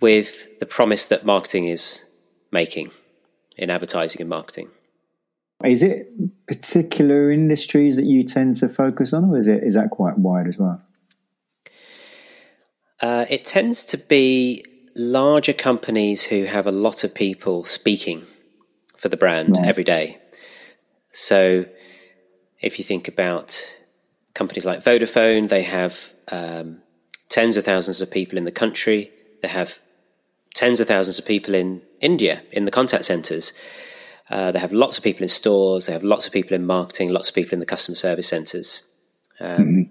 with 0.01 0.59
the 0.59 0.67
promise 0.67 1.07
that 1.07 1.25
marketing 1.25 1.67
is 1.67 2.05
making 2.53 2.91
in 3.57 3.71
advertising 3.71 4.21
and 4.21 4.31
marketing. 4.31 4.69
Is 5.65 5.83
it 5.83 6.09
particular 6.47 7.33
industries 7.33 7.97
that 7.97 8.05
you 8.05 8.23
tend 8.23 8.57
to 8.57 8.69
focus 8.69 9.13
on, 9.13 9.25
or 9.25 9.39
is 9.39 9.49
it 9.49 9.65
is 9.65 9.75
that 9.75 9.91
quite 9.91 10.17
wide 10.17 10.47
as 10.47 10.57
well? 10.57 10.81
Uh, 13.01 13.25
it 13.29 13.45
tends 13.45 13.85
to 13.85 13.99
be 13.99 14.65
larger 14.95 15.53
companies 15.53 16.25
who 16.25 16.45
have 16.45 16.67
a 16.67 16.73
lot 16.73 17.05
of 17.05 17.15
people 17.15 17.65
speaking 17.65 18.25
for 18.97 19.09
the 19.09 19.17
brand 19.17 19.57
right. 19.57 19.67
every 19.67 19.85
day. 19.85 20.19
So, 21.11 21.67
if 22.61 22.79
you 22.79 22.85
think 22.85 23.09
about 23.09 23.65
companies 24.35 24.65
like 24.65 24.85
Vodafone, 24.85 25.49
they 25.49 25.63
have 25.63 26.13
um, 26.31 26.83
tens 27.29 27.57
of 27.57 27.65
thousands 27.65 28.01
of 28.01 28.11
people 28.11 28.39
in 28.39 28.45
the 28.45 28.53
country. 28.53 29.11
They 29.43 29.49
have 29.49 29.79
tens 30.55 30.81
of 30.81 30.89
thousands 30.89 31.19
of 31.19 31.25
people 31.25 31.55
in 31.55 31.83
India 32.01 32.43
in 32.53 32.65
the 32.65 32.71
contact 32.71 33.05
centers. 33.05 33.53
Uh, 34.31 34.53
they 34.53 34.59
have 34.59 34.73
lots 34.73 34.99
of 34.99 35.05
people 35.05 35.23
in 35.23 35.29
stores. 35.29 35.87
They 35.87 35.93
have 35.93 36.05
lots 36.05 36.27
of 36.27 36.33
people 36.33 36.55
in 36.55 36.67
marketing. 36.67 37.11
Lots 37.11 37.29
of 37.31 37.35
people 37.35 37.55
in 37.55 37.61
the 37.61 37.67
customer 37.67 37.97
service 37.97 38.29
centers. 38.29 38.83
Um, 39.41 39.59
mm-hmm. 39.59 39.83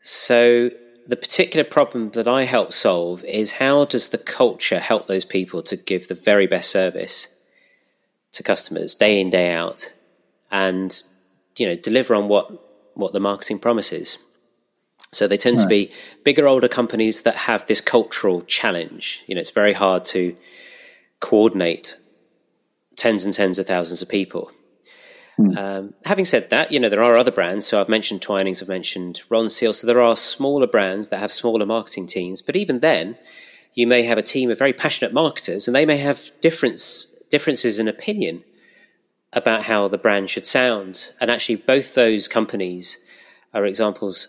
So 0.00 0.70
the 1.06 1.16
particular 1.16 1.64
problem 1.64 2.10
that 2.10 2.28
I 2.28 2.44
help 2.44 2.72
solve 2.72 3.24
is 3.24 3.52
how 3.52 3.84
does 3.84 4.08
the 4.08 4.18
culture 4.18 4.80
help 4.80 5.06
those 5.06 5.24
people 5.24 5.62
to 5.62 5.76
give 5.76 6.08
the 6.08 6.14
very 6.14 6.46
best 6.46 6.70
service 6.70 7.28
to 8.32 8.42
customers 8.42 8.94
day 8.94 9.20
in 9.20 9.30
day 9.30 9.52
out, 9.52 9.92
and 10.56 11.02
you 11.58 11.66
know 11.68 11.76
deliver 11.76 12.14
on 12.14 12.28
what 12.28 12.46
what 12.94 13.12
the 13.12 13.20
marketing 13.20 13.58
promises. 13.58 14.18
So 15.12 15.28
they 15.28 15.36
tend 15.36 15.58
right. 15.58 15.62
to 15.62 15.68
be 15.68 15.92
bigger, 16.24 16.48
older 16.48 16.68
companies 16.68 17.22
that 17.22 17.36
have 17.36 17.66
this 17.66 17.80
cultural 17.80 18.40
challenge. 18.40 19.22
You 19.26 19.34
know, 19.34 19.40
it's 19.40 19.50
very 19.50 19.74
hard 19.74 20.04
to 20.06 20.34
coordinate 21.20 21.98
tens 22.96 23.24
and 23.24 23.32
tens 23.32 23.58
of 23.58 23.66
thousands 23.66 24.02
of 24.02 24.08
people. 24.08 24.50
Mm. 25.38 25.56
Um, 25.56 25.94
having 26.06 26.24
said 26.24 26.48
that, 26.50 26.72
you 26.72 26.80
know, 26.80 26.88
there 26.88 27.02
are 27.02 27.14
other 27.14 27.30
brands. 27.30 27.66
So 27.66 27.78
I've 27.80 27.88
mentioned 27.90 28.22
Twinings, 28.22 28.62
I've 28.62 28.68
mentioned 28.68 29.20
Ronseal. 29.30 29.74
So 29.74 29.86
there 29.86 30.00
are 30.00 30.16
smaller 30.16 30.66
brands 30.66 31.10
that 31.10 31.20
have 31.20 31.30
smaller 31.30 31.66
marketing 31.66 32.06
teams. 32.06 32.40
But 32.42 32.56
even 32.56 32.80
then, 32.80 33.16
you 33.74 33.86
may 33.86 34.02
have 34.02 34.18
a 34.18 34.22
team 34.22 34.50
of 34.50 34.58
very 34.58 34.72
passionate 34.72 35.12
marketers 35.12 35.68
and 35.68 35.76
they 35.76 35.86
may 35.86 35.98
have 35.98 36.32
difference, 36.40 37.06
differences 37.30 37.78
in 37.78 37.88
opinion 37.88 38.42
about 39.36 39.64
how 39.64 39.86
the 39.86 39.98
brand 39.98 40.30
should 40.30 40.46
sound. 40.46 41.12
And 41.20 41.30
actually, 41.30 41.56
both 41.56 41.94
those 41.94 42.26
companies 42.26 42.98
are 43.52 43.66
examples 43.66 44.28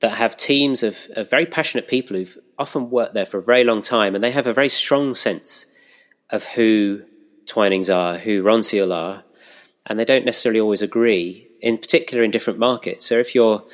that 0.00 0.10
have 0.10 0.36
teams 0.36 0.82
of, 0.82 1.06
of 1.16 1.30
very 1.30 1.46
passionate 1.46 1.88
people 1.88 2.16
who've 2.16 2.36
often 2.58 2.90
worked 2.90 3.14
there 3.14 3.24
for 3.24 3.38
a 3.38 3.42
very 3.42 3.64
long 3.64 3.80
time 3.80 4.14
and 4.14 4.22
they 4.22 4.32
have 4.32 4.46
a 4.46 4.52
very 4.52 4.68
strong 4.68 5.14
sense 5.14 5.66
of 6.30 6.44
who 6.44 7.02
Twinings 7.46 7.88
are, 7.88 8.18
who 8.18 8.42
Ronseal 8.42 8.94
are, 8.94 9.24
and 9.86 9.98
they 9.98 10.04
don't 10.04 10.26
necessarily 10.26 10.60
always 10.60 10.82
agree, 10.82 11.48
in 11.60 11.78
particular 11.78 12.22
in 12.22 12.30
different 12.30 12.58
markets. 12.58 13.06
So 13.06 13.18
if 13.18 13.34
you're 13.34 13.64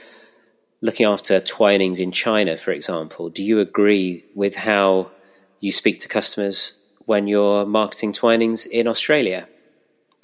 looking 0.81 1.07
after 1.07 1.41
Twinings 1.41 1.99
in 1.99 2.13
China, 2.13 2.57
for 2.57 2.71
example, 2.71 3.31
do 3.31 3.43
you 3.43 3.59
agree 3.59 4.25
with 4.35 4.55
how 4.55 5.11
you 5.59 5.73
speak 5.73 5.99
to 6.01 6.09
customers 6.09 6.75
when 7.07 7.27
you're 7.27 7.67
marketing 7.67 8.13
Twinings 8.13 8.67
in 8.67 8.87
Australia? 8.87 9.49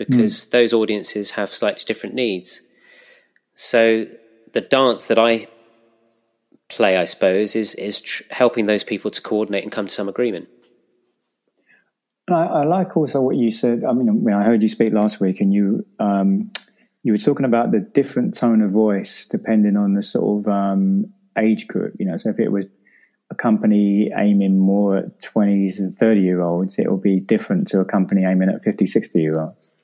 Because 0.00 0.46
mm. 0.46 0.50
those 0.50 0.72
audiences 0.72 1.32
have 1.32 1.50
slightly 1.50 1.82
different 1.86 2.14
needs. 2.14 2.62
So 3.54 4.06
the 4.54 4.62
dance 4.62 5.06
that 5.08 5.18
I 5.18 5.46
play, 6.70 6.96
I 6.96 7.04
suppose, 7.04 7.54
is 7.54 7.74
is 7.74 8.00
tr- 8.00 8.22
helping 8.30 8.64
those 8.64 8.82
people 8.82 9.10
to 9.10 9.20
coordinate 9.20 9.62
and 9.62 9.70
come 9.70 9.86
to 9.86 9.92
some 9.92 10.08
agreement. 10.08 10.48
I, 12.30 12.44
I, 12.44 12.64
like 12.64 12.96
also 12.96 13.20
what 13.20 13.36
you 13.36 13.50
said. 13.50 13.82
I 13.84 13.92
mean, 13.92 14.32
I 14.32 14.42
heard 14.42 14.62
you 14.62 14.68
speak 14.68 14.94
last 14.94 15.20
week, 15.20 15.42
and 15.42 15.52
you 15.52 15.84
um, 15.98 16.50
you 17.02 17.12
were 17.12 17.18
talking 17.18 17.44
about 17.44 17.70
the 17.70 17.80
different 17.80 18.34
tone 18.34 18.62
of 18.62 18.70
voice 18.70 19.26
depending 19.26 19.76
on 19.76 19.92
the 19.92 20.02
sort 20.02 20.46
of 20.46 20.50
um, 20.50 21.12
age 21.38 21.66
group. 21.66 21.96
You 21.98 22.06
know, 22.06 22.16
so 22.16 22.30
if 22.30 22.40
it 22.40 22.50
was 22.50 22.64
a 23.30 23.34
company 23.34 24.10
aiming 24.16 24.58
more 24.58 24.96
at 24.96 25.22
20s 25.22 25.78
and 25.78 25.92
30 25.94 26.20
year 26.20 26.40
olds, 26.40 26.78
it 26.78 26.90
will 26.90 26.98
be 26.98 27.20
different 27.20 27.68
to 27.68 27.80
a 27.80 27.84
company 27.84 28.24
aiming 28.24 28.48
at 28.48 28.62
50, 28.62 28.86
60 28.86 29.20
year 29.20 29.40
olds. 29.40 29.74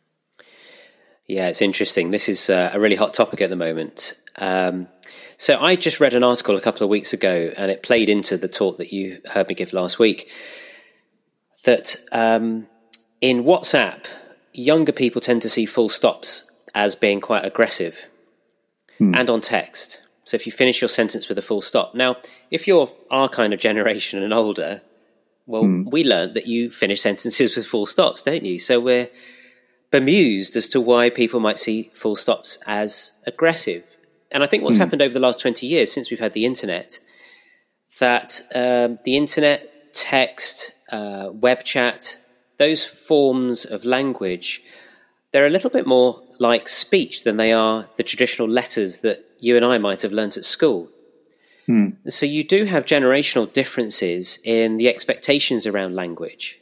Yeah, 1.27 1.49
it's 1.49 1.63
interesting. 1.63 2.13
This 2.13 2.29
is 2.29 2.49
uh, 2.49 2.71
a 2.73 2.79
really 2.79 2.97
hot 2.97 3.13
topic 3.13 3.41
at 3.41 3.51
the 3.51 3.57
moment. 3.57 4.15
Um, 4.37 4.89
so 5.37 5.59
I 5.61 5.75
just 5.75 6.01
read 6.01 6.15
an 6.15 6.23
article 6.23 6.57
a 6.57 6.61
couple 6.61 6.85
of 6.85 6.91
weeks 6.91 7.13
ago, 7.13 7.53
and 7.57 7.71
it 7.71 7.83
played 7.83 8.09
into 8.09 8.37
the 8.37 8.49
talk 8.49 8.79
that 8.79 8.93
you 8.93 9.21
heard 9.33 9.49
me 9.49 9.55
give 9.55 9.73
last 9.73 9.99
week 9.99 10.33
that 11.65 11.97
um, 12.13 12.69
in 13.21 13.43
WhatsApp, 13.43 14.07
younger 14.53 14.93
people 14.93 15.21
tend 15.21 15.43
to 15.43 15.49
see 15.49 15.67
full 15.67 15.89
stops 15.89 16.45
as 16.75 16.95
being 16.95 17.21
quite 17.21 17.45
aggressive 17.45 18.07
hmm. 18.99 19.13
and 19.15 19.29
on 19.29 19.41
text. 19.41 20.01
So 20.25 20.37
if 20.37 20.47
you 20.47 20.53
finish 20.53 20.81
your 20.81 20.89
sentence 20.89 21.29
with 21.29 21.39
a 21.39 21.43
full 21.43 21.63
stop. 21.63 21.95
Now, 21.95 22.17
if 22.51 22.67
you're 22.67 22.91
our 23.11 23.29
kind 23.29 23.53
of 23.53 23.61
generation 23.61 24.23
and 24.23 24.33
older, 24.33 24.81
well, 25.47 25.63
hmm. 25.63 25.89
we 25.91 26.05
learned 26.05 26.35
that 26.35 26.47
you 26.47 26.71
finish 26.71 27.01
sentences 27.01 27.57
with 27.57 27.67
full 27.67 27.87
stops, 27.87 28.23
don't 28.23 28.45
you? 28.45 28.59
So 28.59 28.81
we're 28.81 29.09
bemused 29.99 30.57
as 30.57 30.69
to 30.69 30.81
why 30.81 31.09
people 31.09 31.41
might 31.41 31.59
see 31.59 31.91
full 31.95 32.17
stops 32.17 32.59
as 32.67 33.13
aggressive. 33.27 33.97
And 34.31 34.43
I 34.43 34.47
think 34.47 34.63
what's 34.63 34.77
hmm. 34.77 34.83
happened 34.83 35.03
over 35.03 35.15
the 35.15 35.21
last 35.21 35.41
20 35.41 35.67
years 35.67 35.91
since 35.91 36.11
we've 36.11 36.21
had 36.21 36.35
the 36.35 36.45
internet, 36.45 36.99
that 37.99 38.43
um, 38.55 38.99
the 39.05 39.17
internet, 39.17 39.95
text, 39.95 40.73
uh, 40.93 41.31
web 41.33 41.63
chat, 41.65 42.19
those 42.59 42.85
forms 42.85 43.65
of 43.65 43.85
language, 43.85 44.63
they're 45.31 45.47
a 45.47 45.51
little 45.51 45.71
bit 45.71 45.87
more 45.87 46.23
like 46.39 46.69
speech 46.69 47.25
than 47.25 47.39
they 47.39 47.53
are 47.53 47.89
the 47.97 48.03
traditional 48.03 48.49
letters 48.49 49.01
that 49.01 49.25
you 49.41 49.57
and 49.57 49.65
I 49.65 49.79
might 49.79 50.03
have 50.03 50.13
learnt 50.13 50.37
at 50.37 50.45
school. 50.45 50.91
Hmm. 51.65 51.91
So 52.09 52.27
you 52.27 52.45
do 52.45 52.65
have 52.65 52.85
generational 52.85 53.51
differences 53.51 54.39
in 54.45 54.77
the 54.77 54.89
expectations 54.89 55.67
around 55.67 55.95
language. 55.95 56.61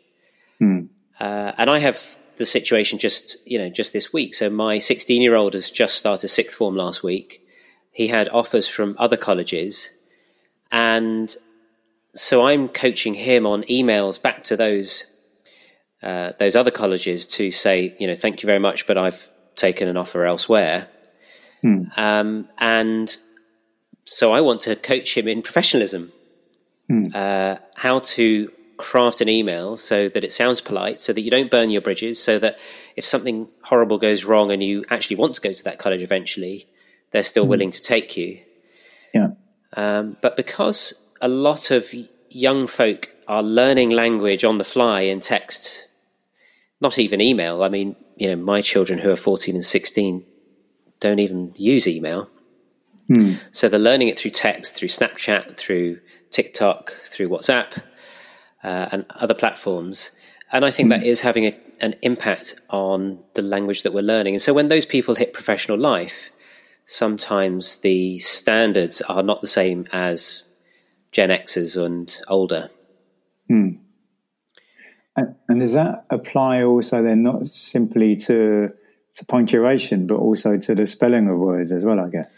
Hmm. 0.59 0.87
Uh, 1.19 1.53
and 1.59 1.69
I 1.69 1.81
have 1.81 2.17
the 2.37 2.47
situation 2.47 2.99
just, 2.99 3.37
you 3.45 3.59
know, 3.59 3.69
just 3.69 3.93
this 3.93 4.13
week. 4.13 4.35
So 4.35 4.51
my 4.51 4.79
16 4.79 5.23
year 5.23 5.35
old 5.35 5.55
has 5.55 5.71
just 5.71 5.97
started 5.97 6.29
sixth 6.29 6.57
form 6.57 6.77
last 6.77 7.03
week. 7.03 7.41
He 7.93 8.09
had 8.09 8.29
offers 8.29 8.67
from 8.67 8.97
other 8.99 9.17
colleges 9.17 9.91
and 10.71 11.35
so 12.15 12.47
I'm 12.47 12.69
coaching 12.69 13.15
him 13.15 13.47
on 13.47 13.63
emails 13.65 14.21
back 14.21 14.43
to 14.45 14.57
those 14.57 15.05
uh, 16.03 16.33
those 16.39 16.55
other 16.55 16.71
colleges 16.71 17.27
to 17.27 17.51
say, 17.51 17.97
you 17.99 18.07
know, 18.07 18.15
thank 18.15 18.43
you 18.43 18.47
very 18.47 18.59
much, 18.59 18.87
but 18.87 18.99
I've 18.99 19.33
taken 19.57 19.89
an 19.89 19.97
offer 19.97 20.27
elsewhere. 20.27 20.87
Hmm. 21.63 21.85
Um, 21.97 22.49
and 22.59 23.17
so 24.05 24.33
I 24.33 24.43
want 24.43 24.61
to 24.63 24.77
coach 24.77 25.17
him 25.17 25.29
in 25.29 25.41
professionalism, 25.41 26.13
hmm. 26.89 27.05
uh, 27.15 27.57
how 27.75 28.01
to 28.01 28.53
craft 28.77 29.21
an 29.21 29.29
email 29.29 29.77
so 29.77 30.09
that 30.09 30.25
it 30.25 30.33
sounds 30.33 30.61
polite, 30.61 31.01
so 31.01 31.13
that 31.13 31.21
you 31.21 31.31
don't 31.31 31.51
burn 31.51 31.71
your 31.71 31.81
bridges, 31.81 32.23
so 32.23 32.39
that 32.39 32.59
if 32.97 33.05
something 33.05 33.49
horrible 33.63 33.99
goes 33.99 34.25
wrong 34.25 34.51
and 34.51 34.63
you 34.63 34.85
actually 34.91 35.17
want 35.17 35.35
to 35.35 35.41
go 35.41 35.53
to 35.53 35.65
that 35.65 35.79
college 35.79 36.03
eventually, 36.03 36.67
they're 37.11 37.23
still 37.23 37.45
hmm. 37.45 37.51
willing 37.51 37.71
to 37.71 37.83
take 37.83 38.17
you. 38.17 38.41
Yeah. 39.13 39.29
Um, 39.77 40.17
but 40.21 40.37
because 40.37 40.95
a 41.21 41.29
lot 41.29 41.71
of 41.71 41.87
young 42.31 42.67
folk 42.67 43.11
are 43.29 43.43
learning 43.43 43.91
language 43.91 44.45
on 44.45 44.59
the 44.59 44.65
fly 44.65 45.03
in 45.03 45.21
text, 45.21 45.89
not 46.81 46.99
even 46.99 47.21
email. 47.21 47.63
I 47.63 47.69
mean, 47.69 47.97
you 48.17 48.29
know, 48.29 48.37
my 48.37 48.61
children 48.61 48.99
who 48.99 49.11
are 49.11 49.17
14 49.17 49.55
and 49.55 49.65
16 49.65 50.25
don't 51.01 51.19
even 51.19 51.53
use 51.57 51.87
email. 51.87 52.29
Hmm. 53.09 53.35
So 53.53 53.69
they're 53.69 53.81
learning 53.81 54.09
it 54.09 54.19
through 54.19 54.31
text, 54.33 54.75
through 54.75 54.89
Snapchat, 54.89 55.57
through 55.57 56.01
TikTok, 56.31 56.91
through 56.91 57.29
WhatsApp, 57.29 57.83
uh, 58.65 58.89
and 58.91 59.05
other 59.11 59.35
platforms. 59.35 60.11
And 60.51 60.65
I 60.65 60.71
think 60.71 60.89
that 60.91 61.05
is 61.05 61.21
having 61.21 61.47
a, 61.47 61.57
an 61.81 61.95
impact 62.03 62.55
on 62.71 63.19
the 63.35 63.43
language 63.43 63.83
that 63.83 63.93
we're 63.93 64.03
learning. 64.03 64.35
And 64.35 64.43
so 64.43 64.53
when 64.53 64.69
those 64.69 64.87
people 64.87 65.15
hit 65.15 65.33
professional 65.33 65.79
life, 65.79 66.31
sometimes 66.87 67.79
the 67.79 68.19
standards 68.19 69.01
are 69.03 69.23
not 69.23 69.41
the 69.41 69.47
same 69.47 69.87
as 69.93 70.43
Gen 71.13 71.31
Xers 71.31 71.83
and 71.83 72.15
older. 72.29 72.69
Hmm. 73.49 73.71
And, 75.17 75.35
and, 75.49 75.61
does 75.61 75.75
that 75.75 76.07
apply 76.11 76.65
also 76.65 77.03
then 77.03 77.23
not 77.23 77.49
simply 77.49 78.17
to 78.17 78.73
to 79.15 79.25
punctuation, 79.27 80.09
but 80.09 80.17
also 80.17 80.57
to 80.57 80.75
the 80.75 80.89
spelling 80.89 81.29
of 81.29 81.39
words 81.39 81.71
as 81.71 81.85
well? 81.85 82.01
I 82.01 82.09
guess 82.09 82.29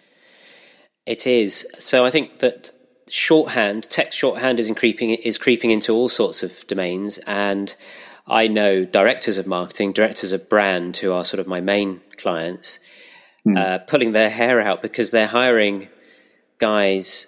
it 1.06 1.26
is. 1.26 1.66
So 1.78 2.04
I 2.04 2.11
think 2.11 2.40
that 2.40 2.71
shorthand, 3.08 3.84
text 3.90 4.18
shorthand, 4.18 4.58
is 4.58 4.70
creeping 4.76 5.10
is 5.10 5.38
creeping 5.38 5.70
into 5.70 5.92
all 5.92 6.08
sorts 6.08 6.42
of 6.42 6.66
domains, 6.66 7.18
and 7.26 7.75
I 8.26 8.48
know 8.48 8.84
directors 8.84 9.38
of 9.38 9.46
marketing, 9.46 9.92
directors 9.92 10.32
of 10.32 10.48
brand, 10.48 10.96
who 10.96 11.12
are 11.12 11.25
sort 11.25 11.40
of 11.40 11.46
my 11.46 11.60
main 11.60 12.00
clients, 12.16 12.80
mm. 13.46 13.56
uh, 13.56 13.78
pulling 13.78 14.12
their 14.12 14.30
hair 14.30 14.60
out 14.60 14.82
because 14.82 15.10
they're 15.10 15.26
hiring 15.28 15.88
guys 16.58 17.26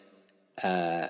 uh, 0.62 1.08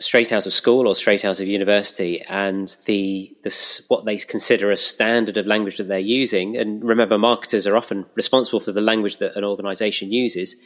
straight 0.00 0.32
out 0.32 0.46
of 0.46 0.52
school 0.52 0.86
or 0.86 0.94
straight 0.94 1.24
out 1.24 1.40
of 1.40 1.46
university, 1.46 2.22
and 2.28 2.76
the, 2.86 3.36
the 3.42 3.82
what 3.88 4.04
they 4.04 4.16
consider 4.18 4.70
a 4.70 4.76
standard 4.76 5.36
of 5.36 5.46
language 5.46 5.76
that 5.78 5.88
they're 5.88 5.98
using. 5.98 6.56
And 6.56 6.82
remember, 6.82 7.18
marketers 7.18 7.66
are 7.66 7.76
often 7.76 8.06
responsible 8.14 8.60
for 8.60 8.72
the 8.72 8.80
language 8.80 9.18
that 9.18 9.36
an 9.36 9.44
organisation 9.44 10.12
uses. 10.12 10.56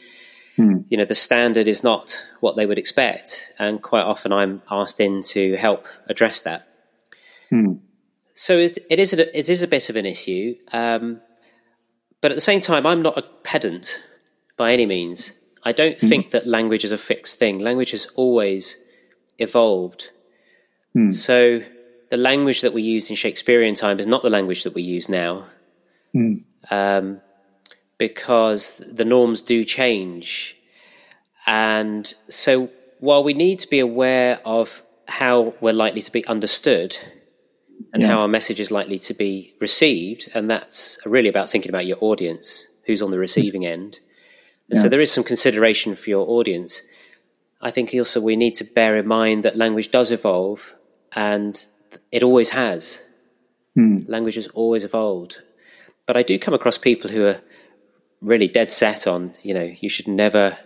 Hmm. 0.55 0.81
You 0.89 0.97
know, 0.97 1.05
the 1.05 1.15
standard 1.15 1.67
is 1.67 1.83
not 1.83 2.21
what 2.39 2.55
they 2.55 2.65
would 2.65 2.77
expect, 2.77 3.51
and 3.57 3.81
quite 3.81 4.03
often 4.03 4.31
I'm 4.31 4.61
asked 4.69 4.99
in 4.99 5.21
to 5.29 5.55
help 5.55 5.87
address 6.07 6.41
that. 6.41 6.67
Hmm. 7.49 7.73
So 8.35 8.57
it 8.57 8.99
is 8.99 9.13
a, 9.13 9.37
it 9.37 9.49
is 9.49 9.61
a 9.61 9.67
bit 9.67 9.89
of 9.89 9.95
an 9.95 10.05
issue, 10.05 10.55
um, 10.71 11.21
but 12.21 12.31
at 12.31 12.35
the 12.35 12.41
same 12.41 12.61
time, 12.61 12.85
I'm 12.85 13.01
not 13.01 13.17
a 13.17 13.21
pedant 13.21 14.01
by 14.57 14.73
any 14.73 14.85
means. 14.85 15.31
I 15.63 15.71
don't 15.71 15.99
hmm. 15.99 16.07
think 16.07 16.31
that 16.31 16.45
language 16.47 16.83
is 16.83 16.91
a 16.91 16.97
fixed 16.97 17.39
thing. 17.39 17.59
Language 17.59 17.91
has 17.91 18.07
always 18.15 18.77
evolved. 19.39 20.09
So 21.11 21.63
the 22.09 22.17
language 22.17 22.61
that 22.61 22.73
we 22.73 22.83
used 22.83 23.09
in 23.09 23.15
Shakespearean 23.15 23.73
time 23.73 23.99
is 23.99 24.05
not 24.05 24.21
the 24.21 24.29
language 24.29 24.63
that 24.63 24.75
we 24.75 24.83
use 24.83 25.09
now, 25.09 25.47
um, 26.69 27.21
because 27.97 28.77
the 28.77 29.05
norms 29.05 29.41
do 29.41 29.63
change. 29.63 30.57
And 31.45 32.13
so 32.29 32.69
while 32.99 33.23
we 33.23 33.33
need 33.33 33.59
to 33.59 33.67
be 33.67 33.79
aware 33.79 34.39
of 34.45 34.83
how 35.07 35.53
we're 35.59 35.73
likely 35.73 36.01
to 36.01 36.11
be 36.11 36.25
understood 36.27 36.97
and 37.91 38.01
yeah. 38.01 38.09
how 38.09 38.21
our 38.21 38.27
message 38.27 38.59
is 38.59 38.71
likely 38.71 38.97
to 38.99 39.13
be 39.13 39.53
received, 39.59 40.29
and 40.33 40.49
that's 40.49 40.97
really 41.05 41.29
about 41.29 41.49
thinking 41.49 41.69
about 41.69 41.85
your 41.85 41.97
audience, 42.01 42.67
who's 42.85 43.01
on 43.01 43.11
the 43.11 43.19
receiving 43.19 43.65
end. 43.65 43.99
Yeah. 44.69 44.81
So 44.81 44.89
there 44.89 45.01
is 45.01 45.11
some 45.11 45.23
consideration 45.23 45.95
for 45.95 46.09
your 46.09 46.27
audience. 46.27 46.81
I 47.61 47.71
think 47.71 47.93
also 47.93 48.21
we 48.21 48.35
need 48.35 48.55
to 48.55 48.63
bear 48.63 48.97
in 48.97 49.07
mind 49.07 49.43
that 49.43 49.57
language 49.57 49.91
does 49.91 50.11
evolve 50.11 50.75
and 51.13 51.65
it 52.11 52.23
always 52.23 52.51
has. 52.51 53.01
Hmm. 53.75 53.99
Language 54.07 54.35
has 54.35 54.47
always 54.47 54.83
evolved. 54.83 55.41
But 56.05 56.17
I 56.17 56.23
do 56.23 56.37
come 56.37 56.53
across 56.53 56.77
people 56.77 57.09
who 57.09 57.25
are 57.25 57.41
really 58.23 58.47
dead 58.47 58.71
set 58.71 59.05
on, 59.05 59.33
you 59.43 59.53
know, 59.53 59.75
you 59.79 59.89
should 59.89 60.07
never 60.07 60.57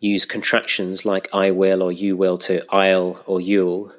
use 0.00 0.26
contractions 0.26 1.04
like 1.04 1.28
I 1.32 1.52
will 1.52 1.82
or 1.82 1.92
you 1.92 2.16
will 2.16 2.36
to 2.38 2.62
I'll 2.70 3.22
or 3.24 3.40
you'll. 3.40 3.92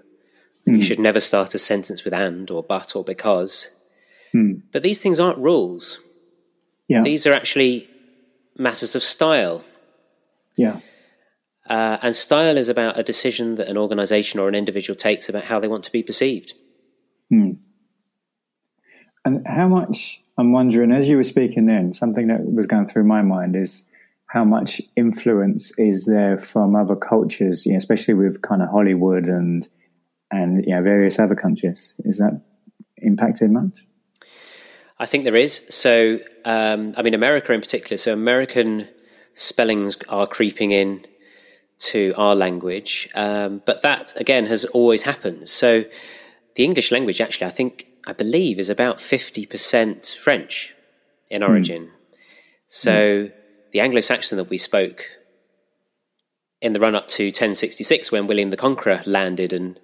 Hmm. 0.65 0.75
You 0.75 0.81
should 0.81 0.99
never 0.99 1.19
start 1.19 1.55
a 1.55 1.59
sentence 1.59 2.03
with 2.03 2.13
and 2.13 2.49
or 2.51 2.61
but 2.61 2.95
or 2.95 3.03
because. 3.03 3.69
Hmm. 4.33 4.55
But 4.71 4.83
these 4.83 4.99
things 4.99 5.19
aren't 5.19 5.37
rules. 5.37 5.99
Yeah. 6.87 7.01
These 7.01 7.25
are 7.25 7.33
actually 7.33 7.87
matters 8.57 8.95
of 8.95 9.03
style. 9.03 9.63
Yeah. 10.57 10.79
Uh, 11.67 11.97
and 12.01 12.15
style 12.15 12.57
is 12.57 12.67
about 12.67 12.99
a 12.99 13.03
decision 13.03 13.55
that 13.55 13.69
an 13.69 13.77
organization 13.77 14.39
or 14.39 14.49
an 14.49 14.55
individual 14.55 14.97
takes 14.97 15.29
about 15.29 15.45
how 15.45 15.59
they 15.59 15.69
want 15.69 15.85
to 15.85 15.91
be 15.91 16.03
perceived. 16.03 16.53
Hmm. 17.29 17.51
And 19.23 19.47
how 19.47 19.69
much, 19.69 20.21
I'm 20.37 20.51
wondering, 20.51 20.91
as 20.91 21.07
you 21.07 21.17
were 21.17 21.23
speaking 21.23 21.65
then, 21.67 21.93
something 21.93 22.27
that 22.27 22.43
was 22.43 22.65
going 22.65 22.87
through 22.87 23.03
my 23.03 23.21
mind 23.21 23.55
is 23.55 23.85
how 24.27 24.43
much 24.43 24.81
influence 24.95 25.71
is 25.77 26.05
there 26.05 26.37
from 26.37 26.75
other 26.75 26.95
cultures, 26.95 27.65
you 27.65 27.73
know, 27.73 27.77
especially 27.77 28.15
with 28.15 28.41
kind 28.41 28.61
of 28.61 28.69
Hollywood 28.69 29.25
and 29.25 29.67
and 30.31 30.65
you 30.65 30.73
know, 30.73 30.81
various 30.81 31.19
other 31.19 31.35
countries? 31.35 31.93
Is 31.99 32.17
that 32.17 32.41
impacted 32.97 33.51
much? 33.51 33.85
I 34.99 35.05
think 35.05 35.25
there 35.25 35.35
is. 35.35 35.63
So, 35.69 36.19
um, 36.45 36.93
I 36.97 37.03
mean, 37.03 37.13
America 37.13 37.53
in 37.53 37.61
particular. 37.61 37.97
So, 37.97 38.13
American 38.13 38.87
spellings 39.35 39.97
are 40.09 40.25
creeping 40.25 40.71
in 40.71 41.03
to 41.79 42.13
our 42.17 42.35
language. 42.35 43.09
Um, 43.13 43.61
but 43.65 43.81
that, 43.81 44.13
again, 44.15 44.45
has 44.45 44.65
always 44.65 45.03
happened. 45.03 45.47
So 45.49 45.83
the 46.55 46.63
English 46.63 46.91
language, 46.91 47.19
actually, 47.19 47.47
I 47.47 47.49
think, 47.49 47.87
I 48.05 48.13
believe, 48.13 48.59
is 48.59 48.69
about 48.69 48.97
50% 48.97 50.15
French 50.15 50.73
in 51.29 51.41
hmm. 51.41 51.49
origin. 51.49 51.83
Mm. 51.83 51.91
So 52.67 52.91
mm. 52.91 53.33
the 53.71 53.79
Anglo 53.79 54.01
Saxon 54.01 54.37
that 54.37 54.49
we 54.49 54.57
spoke 54.57 55.05
in 56.61 56.73
the 56.73 56.79
run 56.79 56.95
up 56.95 57.07
to 57.09 57.25
1066, 57.25 58.11
when 58.11 58.27
William 58.27 58.49
the 58.49 58.57
Conqueror 58.57 59.01
landed 59.05 59.51
and 59.53 59.79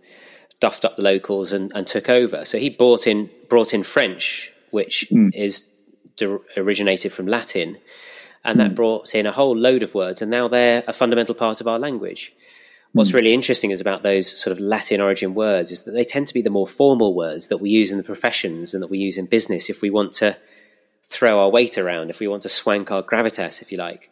duffed 0.59 0.85
up 0.85 0.95
the 0.95 1.01
locals 1.01 1.51
and, 1.51 1.71
and 1.75 1.85
took 1.85 2.09
over. 2.09 2.45
So 2.45 2.57
he 2.57 2.69
brought 2.69 3.05
in, 3.05 3.29
brought 3.49 3.73
in 3.73 3.83
French, 3.83 4.51
which 4.71 5.07
mm. 5.11 5.29
is 5.33 5.67
originated 6.57 7.13
from 7.13 7.27
Latin 7.27 7.77
and 8.43 8.59
that 8.59 8.69
hmm. 8.69 8.73
brought 8.73 9.13
in 9.13 9.25
a 9.25 9.31
whole 9.31 9.55
load 9.55 9.83
of 9.83 9.93
words, 9.93 10.21
and 10.21 10.31
now 10.31 10.47
they're 10.47 10.83
a 10.87 10.93
fundamental 10.93 11.35
part 11.35 11.59
of 11.59 11.67
our 11.67 11.77
language. 11.77 12.33
What's 12.93 13.11
hmm. 13.11 13.17
really 13.17 13.33
interesting 13.33 13.71
is 13.71 13.81
about 13.81 14.03
those 14.03 14.27
sort 14.29 14.51
of 14.51 14.59
Latin 14.59 15.01
origin 15.01 15.33
words 15.33 15.71
is 15.71 15.83
that 15.83 15.91
they 15.91 16.03
tend 16.03 16.27
to 16.27 16.33
be 16.33 16.41
the 16.41 16.49
more 16.49 16.67
formal 16.67 17.13
words 17.13 17.47
that 17.47 17.57
we 17.57 17.69
use 17.69 17.91
in 17.91 17.97
the 17.97 18.03
professions 18.03 18.73
and 18.73 18.81
that 18.81 18.89
we 18.89 18.97
use 18.97 19.17
in 19.17 19.25
business 19.25 19.69
if 19.69 19.81
we 19.81 19.89
want 19.89 20.11
to 20.13 20.37
throw 21.03 21.39
our 21.39 21.49
weight 21.49 21.77
around, 21.77 22.09
if 22.09 22.19
we 22.19 22.27
want 22.27 22.43
to 22.43 22.49
swank 22.49 22.91
our 22.91 23.03
gravitas, 23.03 23.61
if 23.61 23.71
you 23.71 23.77
like. 23.77 24.11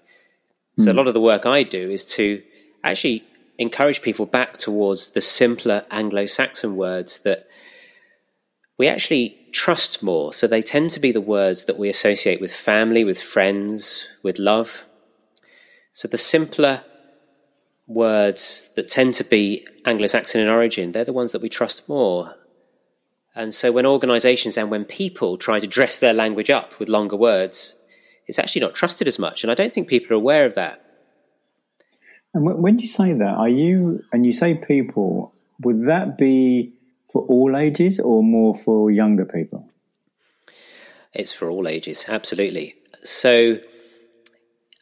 So 0.77 0.85
mm. 0.85 0.87
a 0.87 0.91
hmm. 0.91 0.97
lot 0.97 1.07
of 1.07 1.13
the 1.13 1.21
work 1.21 1.45
I 1.45 1.63
do 1.63 1.89
is 1.89 2.05
to 2.05 2.41
actually 2.83 3.23
encourage 3.57 4.01
people 4.01 4.25
back 4.25 4.57
towards 4.57 5.11
the 5.11 5.21
simpler 5.21 5.85
Anglo-Saxon 5.89 6.75
words 6.75 7.19
that 7.19 7.47
we 8.77 8.87
actually 8.87 9.37
trust 9.51 10.03
more. 10.03 10.33
So 10.33 10.45
they 10.45 10.61
tend 10.61 10.91
to 10.91 10.99
be 10.99 11.11
the 11.11 11.21
words 11.21 11.65
that 11.65 11.79
we 11.79 11.89
associate 11.89 12.39
with 12.39 12.53
family, 12.53 13.03
with 13.03 13.19
friends, 13.19 14.05
with 14.21 14.37
love. 14.37 14.87
So 15.91 16.07
the 16.07 16.17
simpler 16.17 16.83
words 17.87 18.69
that 18.75 18.87
tend 18.89 19.13
to 19.15 19.23
be 19.23 19.65
Anglo 19.85 20.07
Saxon 20.07 20.41
in 20.41 20.49
origin, 20.49 20.91
they're 20.91 21.05
the 21.05 21.13
ones 21.13 21.31
that 21.31 21.41
we 21.41 21.49
trust 21.49 21.87
more. 21.87 22.35
And 23.33 23.53
so 23.53 23.71
when 23.71 23.85
organizations 23.85 24.57
and 24.57 24.69
when 24.69 24.83
people 24.83 25.37
try 25.37 25.59
to 25.59 25.67
dress 25.67 25.99
their 25.99 26.13
language 26.13 26.49
up 26.49 26.79
with 26.79 26.89
longer 26.89 27.15
words, 27.15 27.75
it's 28.27 28.39
actually 28.39 28.61
not 28.61 28.75
trusted 28.75 29.07
as 29.07 29.17
much. 29.17 29.43
And 29.43 29.51
I 29.51 29.55
don't 29.55 29.73
think 29.73 29.87
people 29.87 30.15
are 30.15 30.19
aware 30.19 30.45
of 30.45 30.55
that. 30.55 30.83
And 32.33 32.61
when 32.61 32.77
you 32.79 32.87
say 32.87 33.13
that, 33.13 33.35
are 33.35 33.49
you, 33.49 34.03
and 34.11 34.25
you 34.25 34.33
say 34.33 34.55
people, 34.55 35.33
would 35.61 35.87
that 35.87 36.17
be 36.17 36.73
for 37.09 37.23
all 37.23 37.55
ages 37.55 37.99
or 37.99 38.21
more 38.21 38.53
for 38.53 38.91
younger 38.91 39.25
people? 39.25 39.69
It's 41.13 41.31
for 41.31 41.49
all 41.49 41.67
ages, 41.67 42.05
absolutely. 42.07 42.75
So, 43.03 43.59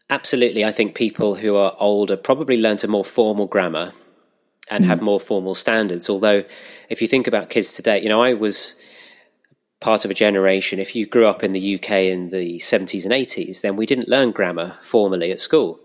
absolutely, 0.09 0.65
I 0.65 0.71
think 0.71 0.95
people 0.95 1.35
who 1.35 1.55
are 1.55 1.75
older 1.79 2.17
probably 2.17 2.57
learn 2.57 2.77
a 2.83 2.87
more 2.87 3.05
formal 3.05 3.47
grammar 3.47 3.91
and 4.69 4.83
mm. 4.83 4.87
have 4.87 5.01
more 5.01 5.19
formal 5.19 5.55
standards. 5.55 6.09
Although, 6.09 6.43
if 6.89 7.01
you 7.01 7.07
think 7.07 7.27
about 7.27 7.49
kids 7.49 7.73
today, 7.73 8.01
you 8.01 8.09
know, 8.09 8.21
I 8.21 8.33
was 8.33 8.75
part 9.79 10.05
of 10.05 10.11
a 10.11 10.15
generation. 10.15 10.79
If 10.79 10.95
you 10.95 11.05
grew 11.05 11.27
up 11.27 11.43
in 11.43 11.53
the 11.53 11.75
UK 11.75 11.91
in 11.91 12.29
the 12.29 12.59
70s 12.59 13.03
and 13.03 13.13
80s, 13.13 13.61
then 13.61 13.75
we 13.75 13.85
didn't 13.85 14.09
learn 14.09 14.31
grammar 14.31 14.77
formally 14.81 15.31
at 15.31 15.39
school. 15.39 15.79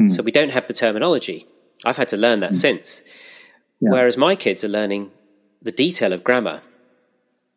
Mm. 0.00 0.10
So, 0.10 0.22
we 0.22 0.32
don't 0.32 0.50
have 0.50 0.66
the 0.66 0.74
terminology. 0.74 1.46
I've 1.84 1.96
had 1.96 2.08
to 2.08 2.16
learn 2.16 2.40
that 2.40 2.52
mm. 2.52 2.56
since. 2.56 3.02
Yeah. 3.80 3.90
Whereas 3.90 4.16
my 4.16 4.36
kids 4.36 4.62
are 4.62 4.68
learning 4.68 5.10
the 5.60 5.72
detail 5.72 6.12
of 6.12 6.24
grammar. 6.24 6.60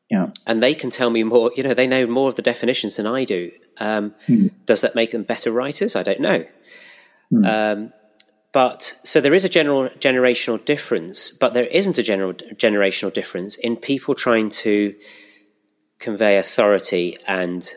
Yeah. 0.10 0.28
And 0.46 0.62
they 0.62 0.76
can 0.76 0.90
tell 0.90 1.10
me 1.10 1.24
more, 1.24 1.52
you 1.56 1.64
know, 1.64 1.74
they 1.74 1.88
know 1.88 2.06
more 2.06 2.30
of 2.30 2.36
the 2.36 2.42
definitions 2.42 2.96
than 2.96 3.08
I 3.08 3.24
do. 3.24 3.52
Um, 3.78 4.14
mm. 4.28 4.52
Does 4.66 4.82
that 4.82 4.96
make 4.96 5.12
them 5.12 5.24
better 5.24 5.52
writers? 5.52 5.96
I 5.96 6.04
don't 6.04 6.20
know. 6.20 6.46
Mm. 7.32 7.46
Um, 7.48 7.94
but 8.52 8.98
so 9.04 9.20
there 9.20 9.34
is 9.34 9.44
a 9.44 9.50
general 9.50 9.90
generational 10.00 10.64
difference, 10.64 11.32
but 11.32 11.54
there 11.54 11.66
isn't 11.66 11.98
a 11.98 12.04
general 12.04 12.34
generational 12.34 13.12
difference 13.12 13.56
in 13.56 13.76
people 13.76 14.16
trying 14.16 14.50
to 14.50 14.96
convey 16.00 16.38
authority 16.38 17.18
and 17.28 17.74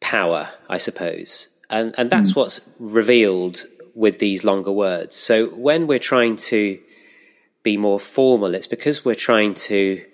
power, 0.00 0.48
I 0.68 0.78
suppose. 0.78 1.48
And, 1.68 1.94
and 1.98 2.10
that's 2.10 2.32
mm. 2.32 2.36
what's 2.36 2.60
revealed 2.78 3.66
with 3.94 4.18
these 4.18 4.42
longer 4.42 4.72
words. 4.72 5.14
So 5.14 5.48
when 5.50 5.86
we're 5.86 5.98
trying 6.00 6.36
to 6.36 6.80
be 7.62 7.76
more 7.76 8.00
formal, 8.00 8.54
it's 8.54 8.66
because 8.66 9.04
we're 9.04 9.14
trying 9.14 9.54
to 9.54 10.04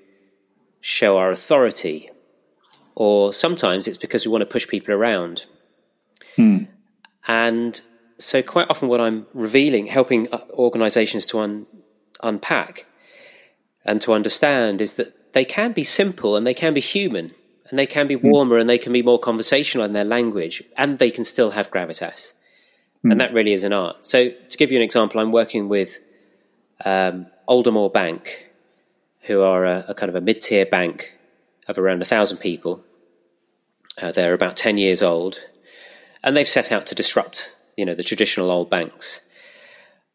show 0.86 1.16
our 1.16 1.32
authority, 1.32 2.08
or 2.94 3.32
sometimes 3.32 3.88
it's 3.88 3.98
because 3.98 4.24
we 4.24 4.30
want 4.30 4.42
to 4.42 4.46
push 4.46 4.68
people 4.68 4.94
around. 4.94 5.46
Hmm. 6.36 6.66
And 7.26 7.80
so, 8.18 8.40
quite 8.40 8.70
often, 8.70 8.88
what 8.88 9.00
I'm 9.00 9.26
revealing, 9.34 9.86
helping 9.86 10.28
organizations 10.50 11.26
to 11.26 11.40
un- 11.40 11.66
unpack 12.22 12.86
and 13.84 14.00
to 14.02 14.12
understand 14.12 14.80
is 14.80 14.94
that 14.94 15.32
they 15.32 15.44
can 15.44 15.72
be 15.72 15.82
simple 15.82 16.36
and 16.36 16.46
they 16.46 16.54
can 16.54 16.72
be 16.72 16.80
human 16.80 17.32
and 17.68 17.80
they 17.80 17.86
can 17.86 18.06
be 18.06 18.14
hmm. 18.14 18.30
warmer 18.30 18.56
and 18.56 18.70
they 18.70 18.78
can 18.78 18.92
be 18.92 19.02
more 19.02 19.18
conversational 19.18 19.84
in 19.84 19.92
their 19.92 20.04
language 20.04 20.62
and 20.76 21.00
they 21.00 21.10
can 21.10 21.24
still 21.24 21.50
have 21.50 21.68
gravitas. 21.72 22.32
And 23.02 23.14
hmm. 23.14 23.18
that 23.18 23.32
really 23.32 23.54
is 23.54 23.64
an 23.64 23.72
art. 23.72 24.04
So, 24.04 24.28
to 24.28 24.56
give 24.56 24.70
you 24.70 24.78
an 24.78 24.84
example, 24.84 25.20
I'm 25.20 25.32
working 25.32 25.68
with 25.68 25.98
um, 26.84 27.26
Aldermore 27.48 27.90
Bank, 27.90 28.52
who 29.26 29.42
are 29.42 29.64
a, 29.64 29.84
a 29.88 29.94
kind 29.94 30.08
of 30.08 30.16
a 30.16 30.20
mid 30.20 30.40
tier 30.40 30.66
bank 30.66 31.16
of 31.68 31.78
around 31.78 32.02
a 32.02 32.04
thousand 32.04 32.38
people. 32.38 32.80
Uh, 34.00 34.12
they're 34.12 34.34
about 34.34 34.56
10 34.56 34.78
years 34.78 35.02
old, 35.02 35.40
and 36.22 36.36
they've 36.36 36.48
set 36.48 36.70
out 36.70 36.86
to 36.86 36.94
disrupt, 36.94 37.50
you 37.76 37.84
know, 37.84 37.94
the 37.94 38.02
traditional 38.02 38.50
old 38.50 38.68
banks. 38.68 39.20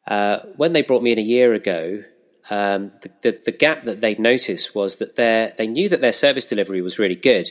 Uh, 0.08 0.39
when 0.56 0.74
they 0.74 0.82
brought 0.82 1.04
me 1.04 1.12
in 1.12 1.19
a 1.19 1.24
year 1.24 1.54
ago, 1.54 2.04
um, 2.50 2.91
the, 3.02 3.12
the, 3.21 3.39
the, 3.45 3.52
gap 3.52 3.84
that 3.84 4.02
they'd 4.02 4.19
noticed 4.19 4.74
was 4.74 4.97
that 4.97 5.15
their, 5.15 5.54
they 5.58 5.67
knew 5.67 5.88
that 5.89 6.02
their 6.02 6.12
service 6.12 6.45
delivery 6.45 6.82
was 6.82 7.00
really 7.00 7.15
good, 7.15 7.50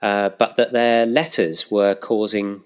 uh, 0.00 0.30
but 0.30 0.56
that 0.56 0.72
their 0.72 1.06
letters 1.06 1.70
were 1.70 1.94
causing 1.94 2.62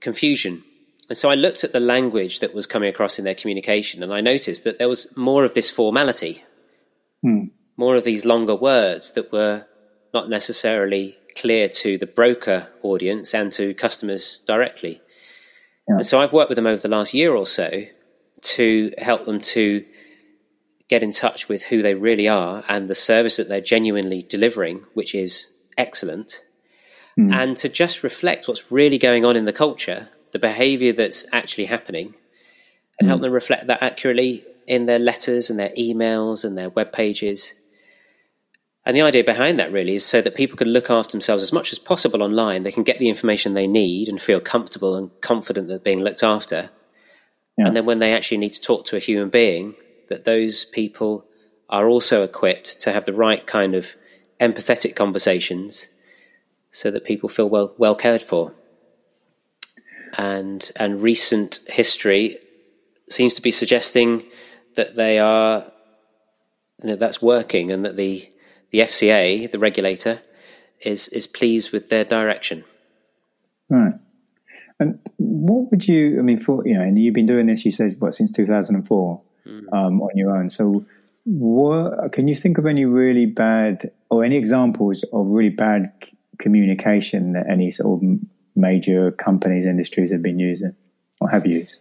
confusion. 0.00 0.62
And 1.08 1.16
so 1.16 1.30
I 1.30 1.34
looked 1.34 1.64
at 1.64 1.72
the 1.72 1.80
language 1.80 2.40
that 2.40 2.54
was 2.54 2.66
coming 2.66 2.88
across 2.88 3.18
in 3.18 3.24
their 3.24 3.34
communication, 3.34 4.02
and 4.02 4.12
I 4.12 4.20
noticed 4.20 4.64
that 4.64 4.78
there 4.78 4.88
was 4.88 5.14
more 5.16 5.44
of 5.44 5.54
this 5.54 5.70
formality, 5.70 6.44
hmm. 7.24 7.44
more 7.76 7.96
of 7.96 8.04
these 8.04 8.24
longer 8.24 8.54
words 8.54 9.12
that 9.12 9.32
were 9.32 9.66
not 10.12 10.28
necessarily 10.28 11.18
clear 11.36 11.68
to 11.68 11.98
the 11.98 12.06
broker 12.06 12.68
audience 12.82 13.34
and 13.34 13.50
to 13.52 13.74
customers 13.74 14.40
directly. 14.46 15.00
Yeah. 15.88 15.96
And 15.96 16.06
so 16.06 16.20
I've 16.20 16.32
worked 16.32 16.48
with 16.48 16.56
them 16.56 16.66
over 16.66 16.80
the 16.80 16.88
last 16.88 17.14
year 17.14 17.34
or 17.34 17.46
so 17.46 17.82
to 18.42 18.92
help 18.98 19.24
them 19.24 19.40
to 19.40 19.84
get 20.88 21.02
in 21.02 21.10
touch 21.10 21.48
with 21.48 21.64
who 21.64 21.82
they 21.82 21.94
really 21.94 22.28
are 22.28 22.62
and 22.68 22.88
the 22.88 22.94
service 22.94 23.36
that 23.36 23.48
they're 23.48 23.60
genuinely 23.60 24.22
delivering, 24.22 24.84
which 24.94 25.14
is 25.14 25.46
excellent, 25.76 26.42
mm. 27.18 27.34
and 27.34 27.56
to 27.56 27.68
just 27.68 28.02
reflect 28.02 28.46
what's 28.46 28.70
really 28.70 28.98
going 28.98 29.24
on 29.24 29.34
in 29.34 29.46
the 29.46 29.52
culture, 29.52 30.08
the 30.32 30.38
behavior 30.38 30.92
that's 30.92 31.24
actually 31.32 31.64
happening, 31.64 32.14
and 32.98 33.06
mm. 33.06 33.08
help 33.08 33.22
them 33.22 33.32
reflect 33.32 33.66
that 33.66 33.82
accurately 33.82 34.44
in 34.66 34.86
their 34.86 34.98
letters 34.98 35.50
and 35.50 35.58
their 35.58 35.70
emails 35.70 36.44
and 36.44 36.56
their 36.56 36.70
web 36.70 36.92
pages. 36.92 37.54
And 38.86 38.96
the 38.96 39.02
idea 39.02 39.24
behind 39.24 39.58
that 39.58 39.72
really 39.72 39.94
is 39.94 40.04
so 40.04 40.20
that 40.20 40.34
people 40.34 40.58
can 40.58 40.68
look 40.68 40.90
after 40.90 41.12
themselves 41.12 41.42
as 41.42 41.52
much 41.52 41.72
as 41.72 41.78
possible 41.78 42.22
online. 42.22 42.62
They 42.62 42.72
can 42.72 42.82
get 42.82 42.98
the 42.98 43.08
information 43.08 43.52
they 43.52 43.66
need 43.66 44.08
and 44.08 44.20
feel 44.20 44.40
comfortable 44.40 44.94
and 44.94 45.10
confident 45.22 45.68
that 45.68 45.84
they're 45.84 45.94
being 45.94 46.04
looked 46.04 46.22
after. 46.22 46.70
Yeah. 47.56 47.66
And 47.66 47.76
then 47.76 47.86
when 47.86 47.98
they 47.98 48.12
actually 48.12 48.38
need 48.38 48.52
to 48.52 48.60
talk 48.60 48.84
to 48.86 48.96
a 48.96 49.00
human 49.00 49.30
being, 49.30 49.74
that 50.08 50.24
those 50.24 50.66
people 50.66 51.26
are 51.70 51.88
also 51.88 52.22
equipped 52.22 52.80
to 52.80 52.92
have 52.92 53.06
the 53.06 53.12
right 53.12 53.46
kind 53.46 53.74
of 53.74 53.96
empathetic 54.40 54.94
conversations 54.94 55.88
so 56.70 56.90
that 56.90 57.04
people 57.04 57.28
feel 57.28 57.48
well 57.48 57.74
well 57.78 57.94
cared 57.94 58.22
for. 58.22 58.52
And 60.18 60.70
and 60.76 61.00
recent 61.00 61.60
history 61.68 62.38
seems 63.08 63.34
to 63.34 63.42
be 63.42 63.50
suggesting 63.50 64.24
that 64.76 64.94
they 64.94 65.18
are 65.18 65.70
you 66.82 66.90
know 66.90 66.96
that's 66.96 67.22
working 67.22 67.70
and 67.70 67.84
that 67.84 67.96
the 67.96 68.28
the 68.70 68.80
FCA, 68.80 69.50
the 69.50 69.58
regulator, 69.58 70.20
is 70.80 71.08
is 71.08 71.26
pleased 71.26 71.72
with 71.72 71.88
their 71.90 72.04
direction. 72.04 72.64
Right. 73.70 73.94
And 74.80 74.98
what 75.16 75.70
would 75.70 75.86
you? 75.86 76.18
I 76.18 76.22
mean, 76.22 76.38
for 76.38 76.66
you 76.66 76.74
know, 76.74 76.82
and 76.82 76.98
you've 76.98 77.14
been 77.14 77.26
doing 77.26 77.46
this. 77.46 77.64
You 77.64 77.70
said 77.70 77.94
what 78.00 78.14
since 78.14 78.32
two 78.32 78.46
thousand 78.46 78.74
and 78.74 78.86
four 78.86 79.22
mm. 79.46 79.72
um, 79.72 80.02
on 80.02 80.10
your 80.16 80.36
own. 80.36 80.50
So, 80.50 80.84
what 81.24 82.12
can 82.12 82.26
you 82.26 82.34
think 82.34 82.58
of 82.58 82.66
any 82.66 82.84
really 82.84 83.26
bad 83.26 83.92
or 84.10 84.24
any 84.24 84.36
examples 84.36 85.04
of 85.12 85.28
really 85.28 85.50
bad 85.50 85.92
c- 86.02 86.16
communication 86.38 87.32
that 87.34 87.48
any 87.48 87.70
sort 87.70 88.02
of 88.02 88.18
major 88.56 89.12
companies, 89.12 89.66
industries 89.66 90.10
have 90.10 90.22
been 90.22 90.40
using 90.40 90.74
or 91.20 91.30
have 91.30 91.46
used? 91.46 91.78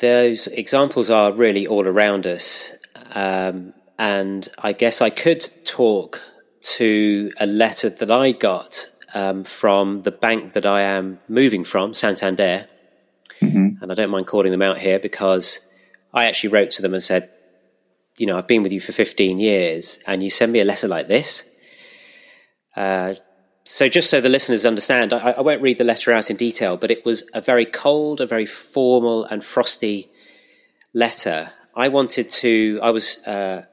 Those 0.00 0.46
examples 0.48 1.08
are 1.10 1.32
really 1.32 1.66
all 1.66 1.86
around 1.86 2.26
us. 2.26 2.72
Um, 3.14 3.74
and 3.98 4.48
I 4.58 4.72
guess 4.72 5.00
I 5.00 5.10
could 5.10 5.48
talk 5.64 6.20
to 6.76 7.30
a 7.38 7.46
letter 7.46 7.90
that 7.90 8.10
I 8.10 8.32
got 8.32 8.90
um, 9.12 9.44
from 9.44 10.00
the 10.00 10.10
bank 10.10 10.54
that 10.54 10.66
I 10.66 10.82
am 10.82 11.20
moving 11.28 11.62
from, 11.62 11.94
Santander. 11.94 12.66
Mm-hmm. 13.40 13.82
And 13.82 13.92
I 13.92 13.94
don't 13.94 14.10
mind 14.10 14.26
calling 14.26 14.50
them 14.50 14.62
out 14.62 14.78
here 14.78 14.98
because 14.98 15.60
I 16.12 16.24
actually 16.24 16.50
wrote 16.50 16.70
to 16.70 16.82
them 16.82 16.94
and 16.94 17.02
said, 17.02 17.30
you 18.18 18.26
know, 18.26 18.38
I've 18.38 18.48
been 18.48 18.62
with 18.62 18.72
you 18.72 18.80
for 18.80 18.92
15 18.92 19.38
years 19.38 19.98
and 20.06 20.22
you 20.22 20.30
send 20.30 20.52
me 20.52 20.60
a 20.60 20.64
letter 20.64 20.88
like 20.88 21.08
this. 21.08 21.44
Uh, 22.76 23.14
so, 23.66 23.88
just 23.88 24.10
so 24.10 24.20
the 24.20 24.28
listeners 24.28 24.66
understand, 24.66 25.14
I, 25.14 25.30
I, 25.30 25.40
won't 25.40 25.62
read 25.62 25.78
the 25.78 25.84
letter 25.84 26.12
out 26.12 26.28
in 26.28 26.36
detail, 26.36 26.76
but 26.76 26.90
it 26.90 27.04
was 27.04 27.22
a 27.32 27.40
very 27.40 27.64
cold, 27.64 28.20
a 28.20 28.26
very 28.26 28.44
formal 28.44 29.24
and 29.24 29.42
frosty 29.42 30.10
letter. 30.92 31.50
I 31.74 31.88
wanted 31.88 32.28
to, 32.28 32.78
I 32.82 32.90
was 32.90 33.18
uh, 33.24 33.64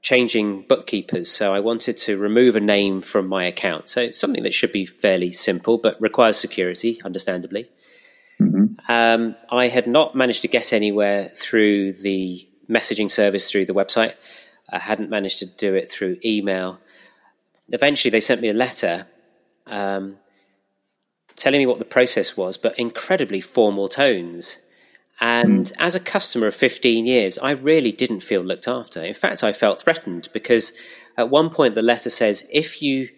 changing 0.00 0.62
bookkeepers, 0.68 1.28
so 1.28 1.52
I 1.52 1.58
wanted 1.58 1.96
to 1.98 2.16
remove 2.18 2.54
a 2.54 2.60
name 2.60 3.02
from 3.02 3.26
my 3.26 3.44
account. 3.44 3.88
So, 3.88 4.00
it's 4.00 4.18
something 4.18 4.44
that 4.44 4.54
should 4.54 4.70
be 4.70 4.86
fairly 4.86 5.32
simple, 5.32 5.76
but 5.76 6.00
requires 6.00 6.36
security, 6.36 7.00
understandably. 7.04 7.68
Mm-hmm. 8.40 8.90
Um, 8.90 9.34
I 9.50 9.66
had 9.66 9.88
not 9.88 10.14
managed 10.14 10.42
to 10.42 10.48
get 10.48 10.72
anywhere 10.72 11.24
through 11.24 11.94
the 11.94 12.48
messaging 12.70 13.10
service 13.10 13.50
through 13.50 13.66
the 13.66 13.74
website. 13.74 14.14
I 14.70 14.78
hadn't 14.78 15.10
managed 15.10 15.40
to 15.40 15.46
do 15.46 15.74
it 15.74 15.90
through 15.90 16.18
email. 16.24 16.78
Eventually, 17.70 18.10
they 18.10 18.20
sent 18.20 18.40
me 18.40 18.48
a 18.48 18.54
letter 18.54 19.08
um, 19.66 20.16
telling 21.36 21.60
me 21.60 21.66
what 21.66 21.78
the 21.78 21.84
process 21.84 22.36
was, 22.36 22.56
but 22.56 22.78
incredibly 22.78 23.40
formal 23.40 23.88
tones. 23.88 24.58
And 25.20 25.66
mm. 25.66 25.72
as 25.78 25.94
a 25.94 26.00
customer 26.00 26.46
of 26.46 26.54
15 26.54 27.06
years, 27.06 27.38
I 27.38 27.52
really 27.52 27.92
didn't 27.92 28.20
feel 28.20 28.42
looked 28.42 28.68
after. 28.68 29.00
In 29.00 29.14
fact, 29.14 29.44
I 29.44 29.52
felt 29.52 29.80
threatened 29.80 30.28
because 30.32 30.72
at 31.16 31.30
one 31.30 31.50
point 31.50 31.74
the 31.74 31.82
letter 31.82 32.10
says, 32.10 32.46
if 32.50 32.82
you 32.82 33.08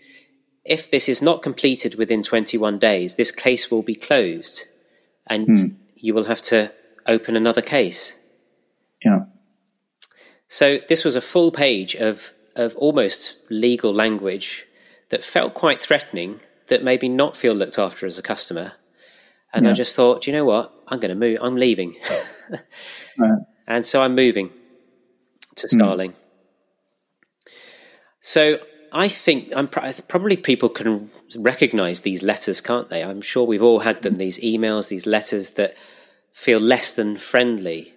if 0.64 0.90
this 0.90 1.10
is 1.10 1.20
not 1.20 1.42
completed 1.42 1.94
within 1.96 2.22
21 2.22 2.78
days, 2.78 3.16
this 3.16 3.30
case 3.30 3.70
will 3.70 3.82
be 3.82 3.94
closed 3.94 4.62
and 5.26 5.46
mm. 5.46 5.74
you 5.94 6.14
will 6.14 6.24
have 6.24 6.40
to 6.40 6.72
open 7.06 7.36
another 7.36 7.60
case. 7.60 8.14
Yeah. 9.04 9.24
So 10.48 10.78
this 10.88 11.04
was 11.04 11.16
a 11.16 11.20
full 11.20 11.50
page 11.50 11.94
of 11.94 12.32
of 12.56 12.76
almost 12.76 13.36
legal 13.50 13.92
language 13.92 14.66
that 15.10 15.24
felt 15.24 15.54
quite 15.54 15.80
threatening, 15.80 16.40
that 16.68 16.82
maybe 16.82 17.08
not 17.08 17.36
feel 17.36 17.54
looked 17.54 17.78
after 17.78 18.06
as 18.06 18.18
a 18.18 18.22
customer. 18.22 18.72
And 19.52 19.64
yeah. 19.64 19.70
I 19.70 19.74
just 19.74 19.94
thought, 19.94 20.26
you 20.26 20.32
know 20.32 20.44
what? 20.44 20.72
I'm 20.88 20.98
going 20.98 21.10
to 21.10 21.14
move. 21.14 21.38
I'm 21.40 21.56
leaving. 21.56 21.96
right. 23.18 23.38
And 23.66 23.84
so 23.84 24.02
I'm 24.02 24.14
moving 24.14 24.50
to 25.56 25.68
hmm. 25.68 25.76
Starling. 25.76 26.12
Mm. 26.12 26.20
So 28.20 28.58
I 28.92 29.08
think 29.08 29.54
I'm 29.54 29.68
probably 29.68 30.36
people 30.36 30.68
can 30.68 31.10
recognize 31.36 32.02
these 32.02 32.22
letters, 32.22 32.60
can't 32.60 32.88
they? 32.88 33.02
I'm 33.02 33.20
sure 33.20 33.44
we've 33.44 33.62
all 33.62 33.80
had 33.80 34.02
them, 34.02 34.18
these 34.18 34.38
emails, 34.38 34.88
these 34.88 35.04
letters 35.06 35.50
that 35.52 35.76
feel 36.32 36.60
less 36.60 36.92
than 36.92 37.16
friendly. 37.16 37.92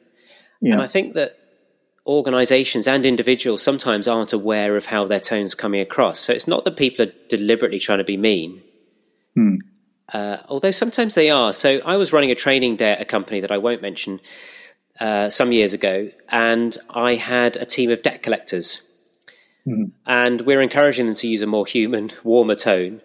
Yeah. 0.59 0.73
And 0.73 0.81
I 0.81 0.87
think 0.87 1.13
that 1.13 1.37
organizations 2.07 2.87
and 2.87 3.05
individuals 3.05 3.61
sometimes 3.61 4.07
aren't 4.07 4.33
aware 4.33 4.77
of 4.77 4.87
how 4.87 5.05
their 5.05 5.19
tone's 5.19 5.53
coming 5.53 5.81
across. 5.81 6.19
So 6.19 6.33
it's 6.33 6.47
not 6.47 6.63
that 6.63 6.77
people 6.77 7.05
are 7.05 7.11
deliberately 7.29 7.79
trying 7.79 7.99
to 7.99 8.03
be 8.03 8.17
mean. 8.17 8.63
Hmm. 9.35 9.55
Uh, 10.11 10.37
although 10.47 10.71
sometimes 10.71 11.15
they 11.15 11.29
are. 11.29 11.51
So 11.51 11.81
I 11.85 11.97
was 11.97 12.13
running 12.13 12.31
a 12.31 12.35
training 12.35 12.77
day 12.77 12.91
at 12.91 13.01
a 13.01 13.05
company 13.05 13.41
that 13.41 13.51
I 13.51 13.57
won't 13.57 13.81
mention 13.81 14.21
uh, 14.99 15.29
some 15.29 15.51
years 15.51 15.73
ago, 15.73 16.09
and 16.29 16.75
I 16.89 17.15
had 17.15 17.57
a 17.57 17.65
team 17.65 17.91
of 17.91 18.01
debt 18.01 18.23
collectors 18.23 18.81
Mm-hmm. 19.67 19.85
And 20.05 20.41
we're 20.41 20.61
encouraging 20.61 21.07
them 21.07 21.15
to 21.15 21.27
use 21.27 21.41
a 21.41 21.47
more 21.47 21.65
human, 21.65 22.09
warmer 22.23 22.55
tone. 22.55 23.01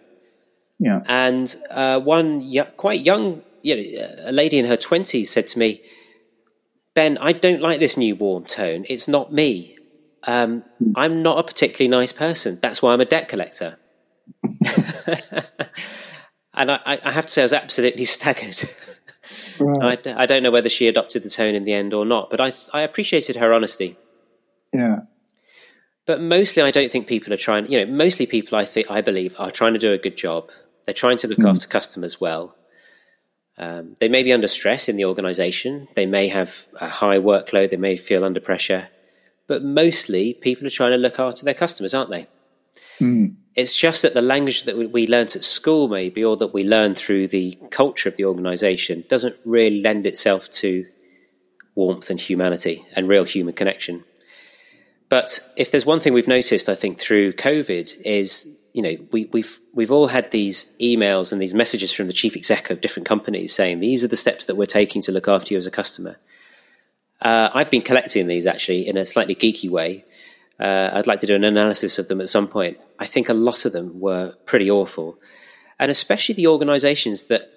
Yeah. 0.79 1.01
And 1.05 1.53
uh, 1.69 1.99
one 1.99 2.39
y- 2.51 2.69
quite 2.77 3.01
young, 3.01 3.41
you 3.61 3.75
know, 3.75 4.07
a 4.23 4.31
lady 4.31 4.57
in 4.59 4.65
her 4.65 4.77
20s 4.77 5.27
said 5.27 5.47
to 5.47 5.59
me, 5.59 5.81
Ben, 6.93 7.17
I 7.19 7.31
don't 7.33 7.61
like 7.61 7.79
this 7.79 7.97
new 7.97 8.15
warm 8.15 8.43
tone. 8.43 8.85
It's 8.87 9.07
not 9.07 9.33
me. 9.33 9.77
Um. 10.23 10.63
I'm 10.95 11.21
not 11.21 11.39
a 11.39 11.43
particularly 11.43 11.89
nice 11.89 12.11
person. 12.11 12.59
That's 12.61 12.81
why 12.81 12.93
I'm 12.93 13.01
a 13.01 13.05
debt 13.05 13.27
collector. 13.27 13.77
and 16.53 16.71
I, 16.71 16.99
I, 17.03 17.11
have 17.11 17.25
to 17.25 17.31
say, 17.31 17.41
I 17.41 17.45
was 17.45 17.53
absolutely 17.53 18.05
staggered. 18.17 18.69
Right. 19.59 20.07
I, 20.07 20.23
I, 20.23 20.25
don't 20.25 20.43
know 20.43 20.51
whether 20.51 20.69
she 20.69 20.87
adopted 20.87 21.23
the 21.23 21.29
tone 21.29 21.55
in 21.55 21.63
the 21.63 21.73
end 21.73 21.93
or 21.93 22.05
not, 22.05 22.29
but 22.29 22.39
I, 22.39 22.51
I 22.71 22.81
appreciated 22.81 23.35
her 23.37 23.53
honesty. 23.53 23.97
Yeah. 24.73 25.01
But 26.05 26.21
mostly, 26.21 26.63
I 26.63 26.71
don't 26.71 26.91
think 26.91 27.07
people 27.07 27.33
are 27.33 27.37
trying. 27.37 27.71
You 27.71 27.85
know, 27.85 27.91
mostly 27.91 28.25
people 28.25 28.57
I 28.57 28.65
think 28.65 28.91
I 28.91 29.01
believe 29.01 29.35
are 29.39 29.51
trying 29.51 29.73
to 29.73 29.79
do 29.79 29.93
a 29.93 29.97
good 29.97 30.17
job. 30.17 30.51
They're 30.85 30.93
trying 30.93 31.17
to 31.17 31.27
look 31.27 31.39
mm. 31.39 31.49
after 31.49 31.67
customers 31.67 32.19
well. 32.19 32.55
Um, 33.57 33.95
they 33.99 34.09
may 34.09 34.23
be 34.23 34.33
under 34.33 34.47
stress 34.47 34.89
in 34.89 34.95
the 34.95 35.05
organisation. 35.05 35.87
They 35.95 36.05
may 36.05 36.27
have 36.27 36.67
a 36.81 36.87
high 36.87 37.19
workload. 37.19 37.69
They 37.69 37.77
may 37.77 37.95
feel 37.95 38.23
under 38.23 38.39
pressure. 38.39 38.89
But 39.47 39.63
mostly, 39.63 40.33
people 40.33 40.65
are 40.65 40.71
trying 40.71 40.91
to 40.91 40.97
look 40.97 41.19
after 41.19 41.45
their 41.45 41.53
customers, 41.53 41.93
aren't 41.93 42.09
they? 42.09 42.27
Mm. 42.99 43.35
It's 43.55 43.77
just 43.77 44.01
that 44.01 44.15
the 44.15 44.21
language 44.21 44.63
that 44.63 44.91
we 44.91 45.05
learnt 45.05 45.35
at 45.35 45.43
school, 45.43 45.87
maybe, 45.87 46.23
or 46.23 46.35
that 46.37 46.53
we 46.53 46.63
learn 46.63 46.95
through 46.95 47.27
the 47.27 47.57
culture 47.69 48.09
of 48.09 48.15
the 48.15 48.25
organisation, 48.25 49.03
doesn't 49.07 49.35
really 49.45 49.81
lend 49.81 50.07
itself 50.07 50.49
to 50.51 50.87
warmth 51.75 52.09
and 52.09 52.19
humanity 52.19 52.85
and 52.95 53.07
real 53.07 53.25
human 53.25 53.53
connection. 53.53 54.03
But 55.09 55.39
if 55.55 55.69
there's 55.69 55.85
one 55.85 55.99
thing 55.99 56.13
we've 56.13 56.27
noticed, 56.27 56.69
I 56.69 56.73
think, 56.73 56.97
through 56.97 57.33
COVID 57.33 58.01
is 58.01 58.51
you 58.73 58.81
know 58.81 58.97
we, 59.11 59.25
we've 59.31 59.59
we've 59.73 59.91
all 59.91 60.07
had 60.07 60.31
these 60.31 60.71
emails 60.81 61.31
and 61.31 61.41
these 61.41 61.53
messages 61.53 61.93
from 61.93 62.07
the 62.07 62.13
chief 62.13 62.35
exec 62.35 62.69
of 62.69 62.81
different 62.81 63.07
companies 63.07 63.53
saying 63.53 63.79
these 63.79 64.03
are 64.03 64.07
the 64.07 64.15
steps 64.15 64.45
that 64.47 64.55
we're 64.55 64.65
taking 64.65 65.01
to 65.03 65.11
look 65.11 65.27
after 65.27 65.53
you 65.53 65.57
as 65.57 65.67
a 65.67 65.71
customer. 65.71 66.17
Uh, 67.21 67.49
I've 67.53 67.69
been 67.69 67.81
collecting 67.81 68.27
these 68.27 68.45
actually 68.45 68.85
in 68.87 68.97
a 68.97 69.05
slightly 69.05 69.35
geeky 69.35 69.69
way. 69.69 70.03
Uh, 70.59 70.89
I'd 70.93 71.07
like 71.07 71.19
to 71.19 71.27
do 71.27 71.35
an 71.35 71.43
analysis 71.43 71.97
of 71.97 72.07
them 72.07 72.19
at 72.19 72.29
some 72.29 72.47
point. 72.47 72.77
I 72.99 73.05
think 73.05 73.29
a 73.29 73.33
lot 73.33 73.65
of 73.65 73.71
them 73.71 73.99
were 73.99 74.33
pretty 74.45 74.69
awful, 74.69 75.17
and 75.79 75.89
especially 75.89 76.35
the 76.35 76.47
organisations 76.47 77.23
that 77.25 77.49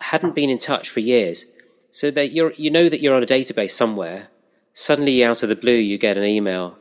hadn't 0.00 0.34
been 0.34 0.50
in 0.50 0.58
touch 0.58 0.88
for 0.88 1.00
years. 1.00 1.46
So 1.90 2.10
that 2.10 2.32
you 2.32 2.52
you 2.56 2.70
know 2.70 2.88
that 2.88 3.00
you're 3.00 3.14
on 3.14 3.22
a 3.22 3.26
database 3.26 3.70
somewhere. 3.70 4.28
Suddenly, 4.72 5.24
out 5.24 5.42
of 5.42 5.48
the 5.48 5.56
blue, 5.56 5.72
you 5.72 5.96
get 5.96 6.18
an 6.18 6.24
email 6.24 6.76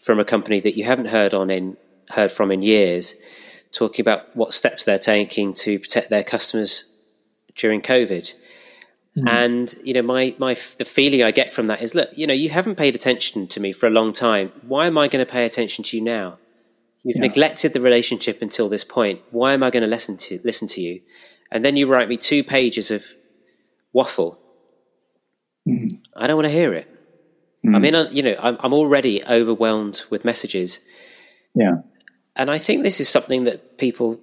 from 0.00 0.18
a 0.18 0.24
company 0.24 0.58
that 0.60 0.76
you 0.76 0.84
haven't 0.84 1.06
heard 1.06 1.34
on 1.34 1.50
in 1.50 1.76
heard 2.10 2.32
from 2.32 2.50
in 2.50 2.62
years, 2.62 3.14
talking 3.72 4.02
about 4.02 4.34
what 4.36 4.54
steps 4.54 4.84
they're 4.84 4.98
taking 4.98 5.52
to 5.52 5.78
protect 5.78 6.10
their 6.10 6.24
customers 6.24 6.84
during 7.54 7.80
COVID. 7.80 8.32
Mm. 9.16 9.28
And 9.28 9.74
you 9.82 9.94
know, 9.94 10.02
my 10.02 10.34
my 10.38 10.54
the 10.78 10.84
feeling 10.84 11.22
I 11.22 11.30
get 11.30 11.52
from 11.52 11.66
that 11.68 11.82
is, 11.82 11.94
look, 11.94 12.10
you 12.16 12.26
know, 12.26 12.34
you 12.34 12.50
haven't 12.50 12.76
paid 12.76 12.94
attention 12.94 13.46
to 13.48 13.60
me 13.60 13.72
for 13.72 13.86
a 13.86 13.90
long 13.90 14.12
time. 14.12 14.52
Why 14.62 14.86
am 14.86 14.98
I 14.98 15.08
going 15.08 15.24
to 15.24 15.30
pay 15.30 15.44
attention 15.44 15.84
to 15.84 15.96
you 15.96 16.02
now? 16.02 16.38
You've 17.02 17.16
yeah. 17.16 17.22
neglected 17.22 17.72
the 17.72 17.80
relationship 17.80 18.42
until 18.42 18.68
this 18.68 18.84
point. 18.84 19.20
Why 19.30 19.52
am 19.52 19.62
I 19.62 19.70
going 19.70 19.84
to 19.84 19.88
listen 19.88 20.16
to 20.18 20.40
listen 20.44 20.68
to 20.68 20.80
you? 20.80 21.00
And 21.50 21.64
then 21.64 21.76
you 21.76 21.86
write 21.86 22.08
me 22.08 22.16
two 22.16 22.44
pages 22.44 22.90
of 22.90 23.04
waffle. 23.92 24.42
Mm. 25.66 26.00
I 26.14 26.26
don't 26.26 26.36
want 26.36 26.46
to 26.46 26.52
hear 26.52 26.74
it. 26.74 26.88
Mm. 27.64 27.76
I 27.76 27.78
mean, 27.78 28.08
you 28.12 28.22
know, 28.22 28.36
I'm, 28.40 28.56
I'm 28.60 28.74
already 28.74 29.24
overwhelmed 29.24 30.02
with 30.10 30.24
messages. 30.24 30.80
Yeah. 31.54 31.76
And 32.36 32.50
I 32.50 32.58
think 32.58 32.82
this 32.82 33.00
is 33.00 33.08
something 33.08 33.44
that 33.44 33.78
people 33.78 34.20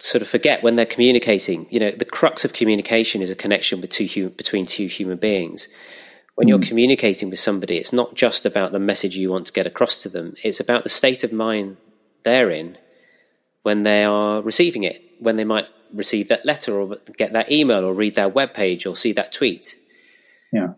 sort 0.00 0.22
of 0.22 0.28
forget 0.28 0.62
when 0.62 0.76
they're 0.76 0.84
communicating. 0.84 1.66
You 1.70 1.80
know, 1.80 1.90
the 1.92 2.04
crux 2.04 2.44
of 2.44 2.52
communication 2.52 3.22
is 3.22 3.30
a 3.30 3.36
connection 3.36 3.80
two, 3.80 4.30
between 4.30 4.66
two 4.66 4.86
human 4.86 5.18
beings. 5.18 5.68
When 6.34 6.46
mm. 6.46 6.50
you're 6.50 6.58
communicating 6.58 7.30
with 7.30 7.38
somebody, 7.38 7.78
it's 7.78 7.92
not 7.92 8.14
just 8.14 8.44
about 8.44 8.72
the 8.72 8.80
message 8.80 9.16
you 9.16 9.30
want 9.30 9.46
to 9.46 9.52
get 9.52 9.66
across 9.66 10.02
to 10.02 10.08
them, 10.08 10.34
it's 10.42 10.58
about 10.58 10.82
the 10.82 10.88
state 10.88 11.22
of 11.22 11.32
mind 11.32 11.76
they're 12.24 12.50
in 12.50 12.76
when 13.62 13.84
they 13.84 14.04
are 14.04 14.42
receiving 14.42 14.82
it, 14.82 15.02
when 15.20 15.36
they 15.36 15.44
might 15.44 15.66
receive 15.92 16.28
that 16.28 16.44
letter 16.44 16.78
or 16.78 16.96
get 17.16 17.32
that 17.32 17.50
email 17.50 17.84
or 17.84 17.94
read 17.94 18.16
that 18.16 18.34
web 18.34 18.52
page 18.52 18.84
or 18.84 18.96
see 18.96 19.12
that 19.12 19.32
tweet. 19.32 19.76
Yeah. 20.52 20.74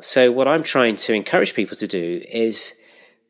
So, 0.00 0.32
what 0.32 0.48
I'm 0.48 0.62
trying 0.62 0.96
to 0.96 1.12
encourage 1.12 1.54
people 1.54 1.76
to 1.76 1.86
do 1.86 2.22
is 2.28 2.72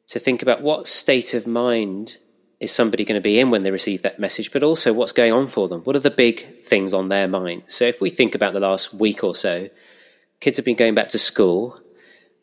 to 0.08 0.18
think 0.18 0.42
about 0.42 0.62
what 0.62 0.86
state 0.86 1.34
of 1.34 1.46
mind 1.46 2.16
is 2.60 2.72
somebody 2.72 3.04
going 3.04 3.20
to 3.20 3.22
be 3.22 3.38
in 3.38 3.50
when 3.50 3.62
they 3.62 3.70
receive 3.70 4.02
that 4.02 4.18
message, 4.18 4.50
but 4.50 4.62
also 4.62 4.92
what's 4.92 5.12
going 5.12 5.32
on 5.32 5.46
for 5.46 5.68
them. 5.68 5.82
What 5.82 5.94
are 5.94 6.00
the 6.00 6.10
big 6.10 6.60
things 6.60 6.92
on 6.92 7.08
their 7.08 7.28
mind? 7.28 7.64
So 7.66 7.84
if 7.84 8.00
we 8.00 8.10
think 8.10 8.34
about 8.34 8.52
the 8.52 8.60
last 8.60 8.92
week 8.92 9.22
or 9.22 9.34
so, 9.34 9.68
kids 10.40 10.58
have 10.58 10.64
been 10.64 10.76
going 10.76 10.94
back 10.94 11.08
to 11.08 11.18
school. 11.18 11.78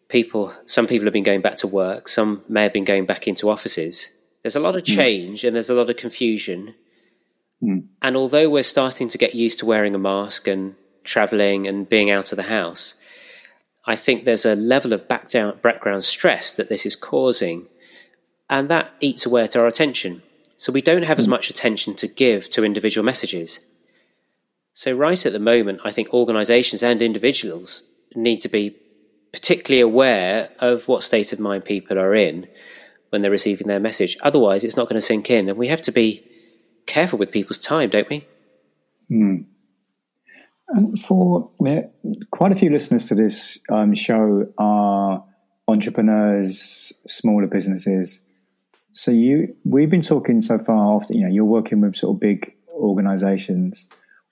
People, 0.08 0.54
some 0.65 0.88
people 0.88 1.06
have 1.06 1.13
been 1.13 1.23
going 1.23 1.41
back 1.41 1.58
to 1.58 1.67
work. 1.67 2.08
Some 2.08 2.43
may 2.47 2.63
have 2.63 2.73
been 2.73 2.86
going 2.86 3.06
back 3.06 3.28
into 3.28 3.49
offices. 3.49 4.10
There's 4.43 4.56
a 4.56 4.62
lot 4.62 4.75
of 4.75 4.88
hmm. 4.88 4.93
change 4.93 5.41
mm. 5.41 5.47
and 5.47 5.56
there's 5.56 5.71
a 5.71 5.73
lot 5.73 5.89
of 5.89 5.97
confusion. 5.97 6.75
Mm. 7.62 7.88
And 8.01 8.15
although 8.15 8.49
we're 8.49 8.63
starting 8.63 9.08
to 9.10 9.17
get 9.17 9.34
used 9.34 9.60
to 9.60 9.65
wearing 9.65 9.95
a 9.95 9.99
mask 9.99 10.47
and 10.47 10.75
traveling 11.04 11.67
and 11.67 11.89
being 11.89 12.12
out 12.12 12.32
of 12.32 12.36
the 12.36 12.43
house, 12.43 12.93
I 13.85 13.95
think 13.95 14.25
there's 14.25 14.45
a 14.45 14.55
level 14.55 14.93
of 14.93 15.07
background 15.07 16.03
stress 16.03 16.53
that 16.55 16.69
this 16.69 16.85
is 16.85 16.95
causing, 16.95 17.67
and 18.49 18.69
that 18.69 18.91
eats 18.99 19.25
away 19.25 19.43
at 19.43 19.55
our 19.55 19.67
attention. 19.67 20.23
So 20.55 20.71
we 20.71 20.81
don't 20.81 21.03
have 21.03 21.19
as 21.19 21.25
hmm. 21.25 21.31
much 21.31 21.49
attention 21.49 21.95
to 21.95 22.07
give 22.07 22.49
to 22.49 22.63
individual 22.63 23.05
messages. 23.05 23.59
So, 24.73 24.93
right 24.93 25.25
at 25.25 25.31
the 25.31 25.39
moment, 25.39 25.79
I 25.85 25.91
think 25.91 26.13
organizations 26.13 26.83
and 26.83 27.01
individuals 27.01 27.83
need 28.13 28.41
to 28.41 28.49
be 28.49 28.75
particularly 29.31 29.81
aware 29.81 30.49
of 30.59 30.87
what 30.87 31.03
state 31.03 31.31
of 31.31 31.39
mind 31.39 31.65
people 31.65 31.97
are 31.97 32.13
in 32.13 32.47
when 33.09 33.21
they're 33.21 33.31
receiving 33.31 33.67
their 33.67 33.79
message. 33.79 34.17
Otherwise, 34.21 34.63
it's 34.63 34.75
not 34.75 34.89
going 34.89 34.99
to 34.99 35.05
sink 35.05 35.29
in, 35.29 35.47
and 35.47 35.57
we 35.57 35.67
have 35.67 35.81
to 35.81 35.91
be 35.91 36.25
careful 36.85 37.17
with 37.17 37.31
people's 37.31 37.59
time, 37.59 37.89
don't 37.89 38.09
we? 38.09 38.23
Mm. 39.09 39.45
And 40.69 40.99
for 40.99 41.51
quite 42.32 42.51
a 42.51 42.56
few 42.56 42.69
listeners 42.69 43.08
to 43.08 43.15
this 43.15 43.60
um, 43.71 43.93
show 43.93 44.47
are 44.58 45.23
entrepreneurs, 45.67 46.93
smaller 47.08 47.47
businesses. 47.47 48.21
So 48.91 49.12
you, 49.12 49.56
we've 49.63 49.89
been 49.89 50.01
talking 50.01 50.41
so 50.41 50.58
far. 50.58 50.95
After 50.95 51.13
you 51.13 51.21
know, 51.21 51.30
you're 51.32 51.45
working 51.45 51.82
with 51.82 51.95
sort 51.95 52.15
of 52.15 52.19
big 52.19 52.56
organisations. 52.73 53.88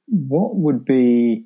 What 0.08 0.56
would 0.56 0.86
be 0.86 1.46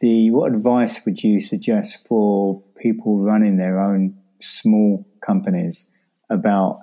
the 0.00 0.30
what 0.30 0.52
advice 0.52 1.04
would 1.04 1.22
you 1.22 1.40
suggest 1.40 2.06
for 2.06 2.62
people 2.76 3.18
running 3.18 3.56
their 3.56 3.80
own 3.80 4.18
small 4.40 5.06
companies 5.24 5.90
about 6.28 6.80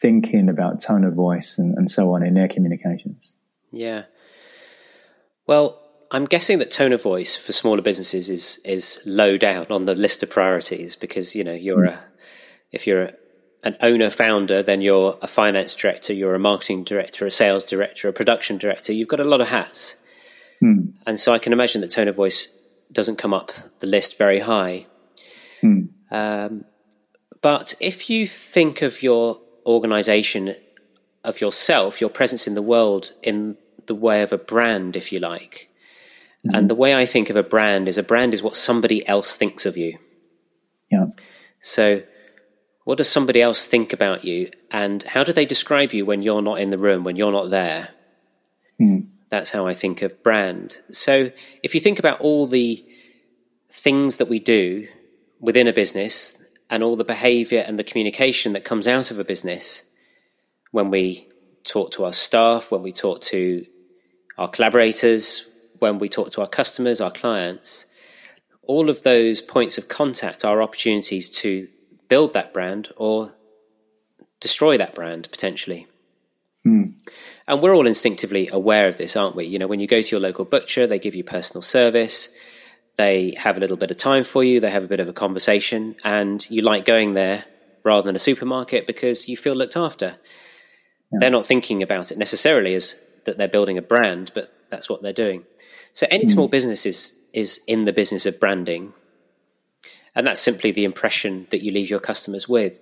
thinking 0.00 0.48
about 0.48 0.80
tone 0.80 1.04
of 1.04 1.14
voice 1.14 1.58
and, 1.58 1.76
and 1.76 1.90
so 1.90 2.12
on 2.14 2.24
in 2.24 2.34
their 2.34 2.48
communications? 2.48 3.34
Yeah. 3.70 4.04
Well, 5.46 5.83
I'm 6.10 6.24
guessing 6.24 6.58
that 6.58 6.70
tone 6.70 6.92
of 6.92 7.02
voice 7.02 7.36
for 7.36 7.52
smaller 7.52 7.82
businesses 7.82 8.30
is 8.30 8.60
is 8.64 9.00
low 9.04 9.36
down 9.36 9.66
on 9.70 9.84
the 9.84 9.94
list 9.94 10.22
of 10.22 10.30
priorities 10.30 10.96
because 10.96 11.34
you 11.34 11.44
know 11.44 11.54
you're 11.54 11.86
mm. 11.86 11.92
a 11.92 12.00
if 12.72 12.86
you're 12.86 13.02
a, 13.02 13.12
an 13.62 13.76
owner 13.80 14.10
founder, 14.10 14.62
then 14.62 14.80
you're 14.80 15.18
a 15.22 15.26
finance 15.26 15.74
director, 15.74 16.12
you're 16.12 16.34
a 16.34 16.38
marketing 16.38 16.84
director, 16.84 17.24
a 17.24 17.30
sales 17.30 17.64
director, 17.64 18.08
a 18.08 18.12
production 18.12 18.58
director. 18.58 18.92
You've 18.92 19.08
got 19.08 19.20
a 19.20 19.24
lot 19.24 19.40
of 19.40 19.48
hats, 19.48 19.96
mm. 20.62 20.94
and 21.06 21.18
so 21.18 21.32
I 21.32 21.38
can 21.38 21.52
imagine 21.52 21.80
that 21.80 21.90
tone 21.90 22.08
of 22.08 22.16
voice 22.16 22.48
doesn't 22.92 23.16
come 23.16 23.34
up 23.34 23.50
the 23.80 23.86
list 23.86 24.18
very 24.18 24.40
high. 24.40 24.86
Mm. 25.62 25.88
Um, 26.10 26.64
but 27.40 27.74
if 27.80 28.08
you 28.08 28.26
think 28.26 28.82
of 28.82 29.02
your 29.02 29.40
organization, 29.66 30.54
of 31.24 31.40
yourself, 31.40 32.00
your 32.00 32.10
presence 32.10 32.46
in 32.46 32.54
the 32.54 32.62
world 32.62 33.12
in 33.22 33.56
the 33.86 33.94
way 33.94 34.22
of 34.22 34.32
a 34.32 34.38
brand, 34.38 34.96
if 34.96 35.12
you 35.12 35.18
like, 35.18 35.70
Mm-hmm. 36.46 36.54
And 36.54 36.70
the 36.70 36.74
way 36.74 36.94
I 36.94 37.06
think 37.06 37.30
of 37.30 37.36
a 37.36 37.42
brand 37.42 37.88
is 37.88 37.96
a 37.96 38.02
brand 38.02 38.34
is 38.34 38.42
what 38.42 38.56
somebody 38.56 39.06
else 39.08 39.36
thinks 39.36 39.64
of 39.64 39.76
you. 39.76 39.98
Yeah. 40.90 41.06
So, 41.58 42.02
what 42.84 42.98
does 42.98 43.08
somebody 43.08 43.40
else 43.40 43.66
think 43.66 43.94
about 43.94 44.24
you, 44.24 44.50
and 44.70 45.02
how 45.02 45.24
do 45.24 45.32
they 45.32 45.46
describe 45.46 45.92
you 45.92 46.04
when 46.04 46.20
you're 46.20 46.42
not 46.42 46.60
in 46.60 46.68
the 46.68 46.78
room, 46.78 47.02
when 47.02 47.16
you're 47.16 47.32
not 47.32 47.48
there? 47.48 47.88
Mm. 48.78 49.08
That's 49.30 49.50
how 49.50 49.66
I 49.66 49.72
think 49.72 50.02
of 50.02 50.22
brand. 50.22 50.78
So, 50.90 51.30
if 51.62 51.72
you 51.74 51.80
think 51.80 51.98
about 51.98 52.20
all 52.20 52.46
the 52.46 52.84
things 53.70 54.18
that 54.18 54.28
we 54.28 54.38
do 54.38 54.86
within 55.40 55.66
a 55.66 55.72
business 55.72 56.38
and 56.68 56.82
all 56.82 56.96
the 56.96 57.04
behavior 57.04 57.64
and 57.66 57.78
the 57.78 57.84
communication 57.84 58.52
that 58.52 58.64
comes 58.64 58.86
out 58.86 59.10
of 59.10 59.18
a 59.18 59.24
business 59.24 59.82
when 60.70 60.90
we 60.90 61.26
talk 61.64 61.90
to 61.92 62.04
our 62.04 62.12
staff, 62.12 62.70
when 62.70 62.82
we 62.82 62.92
talk 62.92 63.20
to 63.22 63.66
our 64.36 64.48
collaborators, 64.48 65.46
when 65.84 65.98
we 65.98 66.08
talk 66.08 66.30
to 66.32 66.40
our 66.40 66.48
customers, 66.48 66.98
our 66.98 67.10
clients, 67.10 67.84
all 68.62 68.88
of 68.88 69.02
those 69.02 69.42
points 69.42 69.76
of 69.76 69.86
contact 69.86 70.42
are 70.42 70.62
opportunities 70.62 71.28
to 71.28 71.68
build 72.08 72.32
that 72.32 72.54
brand 72.54 72.88
or 72.96 73.34
destroy 74.40 74.78
that 74.78 74.94
brand 74.94 75.28
potentially. 75.30 75.86
Mm. 76.66 76.94
And 77.46 77.60
we're 77.60 77.76
all 77.76 77.86
instinctively 77.86 78.48
aware 78.50 78.88
of 78.88 78.96
this, 78.96 79.14
aren't 79.14 79.36
we? 79.36 79.44
You 79.44 79.58
know, 79.58 79.66
when 79.66 79.80
you 79.80 79.86
go 79.86 80.00
to 80.00 80.10
your 80.10 80.20
local 80.20 80.46
butcher, 80.46 80.86
they 80.86 80.98
give 80.98 81.14
you 81.14 81.22
personal 81.22 81.60
service, 81.60 82.30
they 82.96 83.34
have 83.36 83.58
a 83.58 83.60
little 83.60 83.76
bit 83.76 83.90
of 83.90 83.98
time 83.98 84.24
for 84.24 84.42
you, 84.42 84.60
they 84.60 84.70
have 84.70 84.84
a 84.84 84.88
bit 84.88 85.00
of 85.00 85.08
a 85.08 85.12
conversation, 85.12 85.96
and 86.02 86.48
you 86.48 86.62
like 86.62 86.86
going 86.86 87.12
there 87.12 87.44
rather 87.82 88.06
than 88.06 88.16
a 88.16 88.26
supermarket 88.30 88.86
because 88.86 89.28
you 89.28 89.36
feel 89.36 89.54
looked 89.54 89.76
after. 89.76 90.16
Yeah. 91.12 91.18
They're 91.20 91.30
not 91.30 91.44
thinking 91.44 91.82
about 91.82 92.10
it 92.10 92.16
necessarily 92.16 92.74
as 92.74 92.96
that 93.26 93.36
they're 93.36 93.48
building 93.48 93.76
a 93.76 93.82
brand, 93.82 94.32
but 94.34 94.50
that's 94.70 94.88
what 94.88 95.02
they're 95.02 95.12
doing. 95.12 95.44
So 95.94 96.06
any 96.10 96.26
small 96.26 96.48
hmm. 96.48 96.50
business 96.50 96.84
is, 96.84 97.14
is 97.32 97.60
in 97.66 97.84
the 97.84 97.92
business 97.92 98.26
of 98.26 98.38
branding. 98.38 98.92
And 100.14 100.26
that's 100.26 100.40
simply 100.40 100.70
the 100.70 100.84
impression 100.84 101.46
that 101.50 101.62
you 101.62 101.72
leave 101.72 101.88
your 101.88 102.00
customers 102.00 102.48
with. 102.48 102.80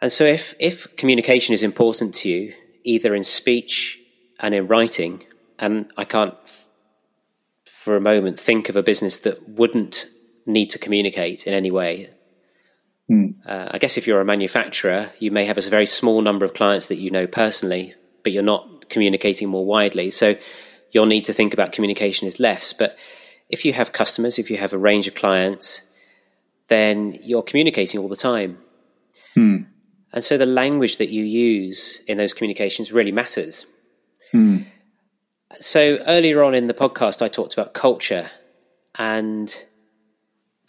And 0.00 0.10
so 0.10 0.24
if, 0.24 0.54
if 0.58 0.96
communication 0.96 1.52
is 1.52 1.62
important 1.62 2.14
to 2.16 2.28
you, 2.28 2.54
either 2.82 3.14
in 3.14 3.22
speech 3.22 3.98
and 4.40 4.54
in 4.54 4.66
writing, 4.66 5.24
and 5.58 5.92
I 5.96 6.04
can't 6.04 6.34
for 7.66 7.96
a 7.96 8.00
moment 8.00 8.38
think 8.38 8.68
of 8.68 8.76
a 8.76 8.82
business 8.82 9.20
that 9.20 9.48
wouldn't 9.48 10.06
need 10.46 10.70
to 10.70 10.78
communicate 10.78 11.46
in 11.46 11.54
any 11.54 11.70
way. 11.70 12.10
Mm. 13.10 13.34
Uh, 13.46 13.68
I 13.70 13.78
guess 13.78 13.98
if 13.98 14.06
you're 14.06 14.20
a 14.20 14.24
manufacturer, 14.24 15.10
you 15.20 15.30
may 15.30 15.44
have 15.44 15.58
a 15.58 15.62
very 15.62 15.86
small 15.86 16.22
number 16.22 16.44
of 16.44 16.54
clients 16.54 16.86
that 16.86 16.96
you 16.96 17.10
know 17.10 17.26
personally, 17.26 17.94
but 18.22 18.32
you're 18.32 18.42
not 18.42 18.88
communicating 18.88 19.48
more 19.48 19.66
widely. 19.66 20.10
So 20.10 20.36
your 20.92 21.06
need 21.06 21.24
to 21.24 21.32
think 21.32 21.52
about 21.52 21.72
communication 21.72 22.28
is 22.28 22.38
less. 22.38 22.72
But 22.72 22.98
if 23.48 23.64
you 23.64 23.72
have 23.72 23.92
customers, 23.92 24.38
if 24.38 24.50
you 24.50 24.58
have 24.58 24.72
a 24.72 24.78
range 24.78 25.08
of 25.08 25.14
clients, 25.14 25.82
then 26.68 27.18
you're 27.22 27.42
communicating 27.42 28.00
all 28.00 28.08
the 28.08 28.16
time. 28.16 28.58
Hmm. 29.34 29.56
And 30.12 30.22
so 30.22 30.36
the 30.36 30.46
language 30.46 30.98
that 30.98 31.08
you 31.08 31.24
use 31.24 32.00
in 32.06 32.18
those 32.18 32.34
communications 32.34 32.92
really 32.92 33.12
matters. 33.12 33.66
Mm. 34.34 34.66
So 35.58 35.98
earlier 36.06 36.42
on 36.42 36.54
in 36.54 36.66
the 36.66 36.74
podcast, 36.74 37.22
I 37.22 37.28
talked 37.28 37.54
about 37.54 37.72
culture. 37.72 38.30
And 38.96 39.54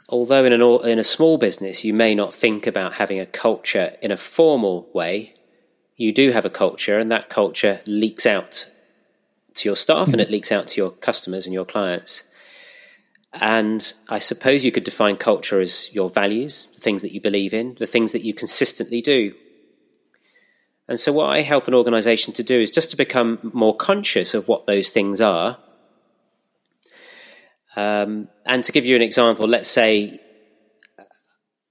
although 0.10 0.46
in, 0.46 0.54
an, 0.54 0.62
in 0.88 0.98
a 0.98 1.04
small 1.04 1.38
business, 1.38 1.84
you 1.84 1.94
may 1.94 2.16
not 2.16 2.34
think 2.34 2.66
about 2.66 2.94
having 2.94 3.20
a 3.20 3.26
culture 3.26 3.96
in 4.02 4.12
a 4.12 4.18
formal 4.18 4.90
way, 4.94 5.34
you 5.98 6.14
do 6.14 6.32
have 6.32 6.46
a 6.46 6.50
culture, 6.50 6.98
and 6.98 7.12
that 7.12 7.30
culture 7.30 7.82
leaks 7.86 8.26
out 8.26 8.66
to 9.56 9.70
your 9.70 9.76
staff 9.76 10.10
and 10.10 10.22
it 10.22 10.32
leaks 10.32 10.52
out 10.52 10.68
to 10.70 10.82
your 10.82 10.92
customers 10.92 11.46
and 11.46 11.54
your 11.54 11.66
clients. 11.66 12.24
And 13.34 13.94
I 14.10 14.20
suppose 14.20 14.64
you 14.64 14.72
could 14.72 14.84
define 14.84 15.18
culture 15.18 15.60
as 15.60 15.92
your 15.94 16.10
values, 16.10 16.68
the 16.76 16.82
things 16.82 17.02
that 17.02 17.14
you 17.14 17.22
believe 17.22 17.54
in, 17.54 17.76
the 17.76 17.88
things 17.88 18.12
that 18.12 18.24
you 18.24 18.34
consistently 18.34 19.02
do. 19.02 19.34
And 20.88 21.00
so, 21.00 21.12
what 21.12 21.30
I 21.30 21.42
help 21.42 21.68
an 21.68 21.74
organization 21.74 22.34
to 22.34 22.44
do 22.44 22.60
is 22.60 22.70
just 22.70 22.92
to 22.92 22.98
become 22.98 23.52
more 23.54 23.76
conscious 23.76 24.34
of 24.34 24.48
what 24.48 24.68
those 24.68 24.90
things 24.90 25.22
are. 25.22 25.58
Um, 27.76 28.28
and 28.46 28.64
to 28.66 28.72
give 28.72 28.86
you 28.86 28.96
an 28.96 29.02
example, 29.02 29.48
let's 29.48 29.70
say 29.70 30.20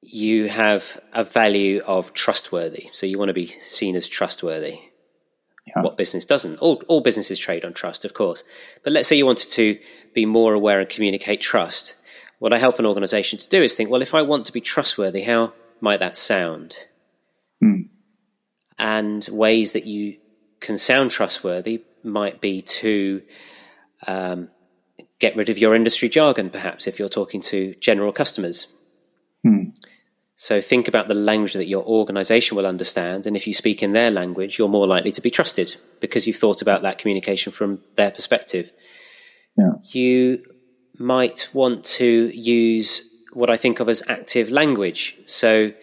you 0.01 0.49
have 0.49 1.01
a 1.12 1.23
value 1.23 1.81
of 1.87 2.12
trustworthy. 2.12 2.88
So, 2.92 3.07
you 3.07 3.18
want 3.18 3.29
to 3.29 3.35
be 3.35 3.47
seen 3.47 3.95
as 3.95 4.09
trustworthy. 4.09 4.81
Yeah. 5.74 5.82
What 5.82 5.96
business 5.96 6.24
doesn't? 6.24 6.58
All, 6.58 6.82
all 6.88 7.00
businesses 7.00 7.38
trade 7.38 7.64
on 7.64 7.72
trust, 7.72 8.04
of 8.04 8.14
course. 8.14 8.44
But 8.82 8.92
let's 8.92 9.08
say 9.08 9.16
you 9.16 9.26
wanted 9.26 9.50
to 9.50 9.78
be 10.12 10.26
more 10.26 10.54
aware 10.54 10.80
and 10.80 10.88
communicate 10.88 11.40
trust. 11.40 11.94
What 12.38 12.52
I 12.52 12.58
help 12.58 12.78
an 12.78 12.87
organization 12.87 13.38
to 13.38 13.48
do 13.48 13.62
is 13.62 13.74
think, 13.74 13.88
well, 13.88 14.02
if 14.02 14.14
I 14.14 14.22
want 14.22 14.44
to 14.46 14.52
be 14.52 14.61
trustworthy, 14.61 15.22
how 15.22 15.52
might 15.80 16.00
that 16.00 16.16
sound? 16.16 16.76
Mm. 17.62 17.88
And 18.78 19.26
ways 19.30 19.72
that 19.72 19.87
you 19.87 20.18
can 20.61 20.76
sound 20.76 21.11
trustworthy 21.11 21.85
might 22.02 22.40
be 22.40 22.62
to 22.62 23.22
um, 24.06 24.48
get 25.18 25.37
rid 25.37 25.48
of 25.48 25.58
your 25.58 25.74
industry 25.74 26.08
jargon, 26.08 26.50
perhaps, 26.50 26.87
if 26.87 26.98
you're 26.98 27.08
talking 27.08 27.40
to 27.42 27.74
general 27.80 28.12
customers. 28.12 28.66
Mm. 29.46 29.74
So 30.42 30.61
think 30.61 30.88
about 30.88 31.07
the 31.07 31.14
language 31.14 31.52
that 31.52 31.68
your 31.68 31.85
organization 31.85 32.57
will 32.57 32.66
understand. 32.66 33.28
And 33.28 33.37
if 33.37 33.46
you 33.46 33.55
speak 33.55 33.81
in 33.81 33.92
their 33.92 34.11
language, 34.11 34.59
you're 34.59 34.66
more 34.68 34.88
likely 34.88 35.12
to 35.12 35.20
be 35.20 35.31
trusted 35.31 35.76
because 36.00 36.26
you've 36.26 36.38
thought 36.38 36.61
about 36.61 36.83
that 36.83 36.98
communication 36.98 37.52
from 37.52 37.78
their 37.94 38.11
perspective. 38.11 38.72
Yeah. 39.57 39.74
You 39.92 40.42
might 40.98 41.48
want 41.52 41.85
to 42.00 42.33
use 42.35 43.02
what 43.33 43.50
I 43.50 43.57
think 43.57 43.78
of 43.78 43.88
as 43.88 44.02
active 44.09 44.50
language. 44.50 45.16
So 45.26 45.74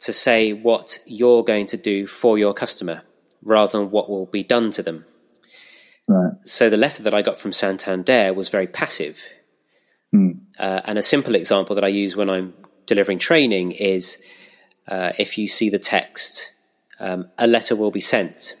to 0.00 0.12
say 0.14 0.54
what 0.54 0.98
you're 1.04 1.44
going 1.44 1.66
to 1.66 1.76
do 1.76 2.06
for 2.06 2.38
your 2.38 2.54
customer 2.54 3.02
rather 3.42 3.78
than 3.78 3.90
what 3.90 4.08
will 4.08 4.24
be 4.24 4.42
done 4.42 4.70
to 4.70 4.82
them. 4.82 5.04
Right. 6.08 6.32
So 6.46 6.70
the 6.70 6.78
letter 6.78 7.02
that 7.02 7.12
I 7.12 7.20
got 7.20 7.36
from 7.36 7.52
Santander 7.52 8.32
was 8.32 8.48
very 8.48 8.68
passive. 8.68 9.20
Mm. 10.14 10.44
Uh, 10.58 10.80
and 10.86 10.96
a 10.96 11.02
simple 11.02 11.34
example 11.34 11.74
that 11.74 11.84
I 11.84 11.88
use 11.88 12.16
when 12.16 12.30
I'm 12.30 12.54
delivering 12.86 13.18
training 13.18 13.72
is 13.72 14.18
uh, 14.88 15.12
if 15.18 15.38
you 15.38 15.46
see 15.46 15.70
the 15.70 15.78
text, 15.78 16.52
um, 16.98 17.28
a 17.38 17.46
letter 17.46 17.76
will 17.76 17.90
be 17.90 18.00
sent. 18.00 18.54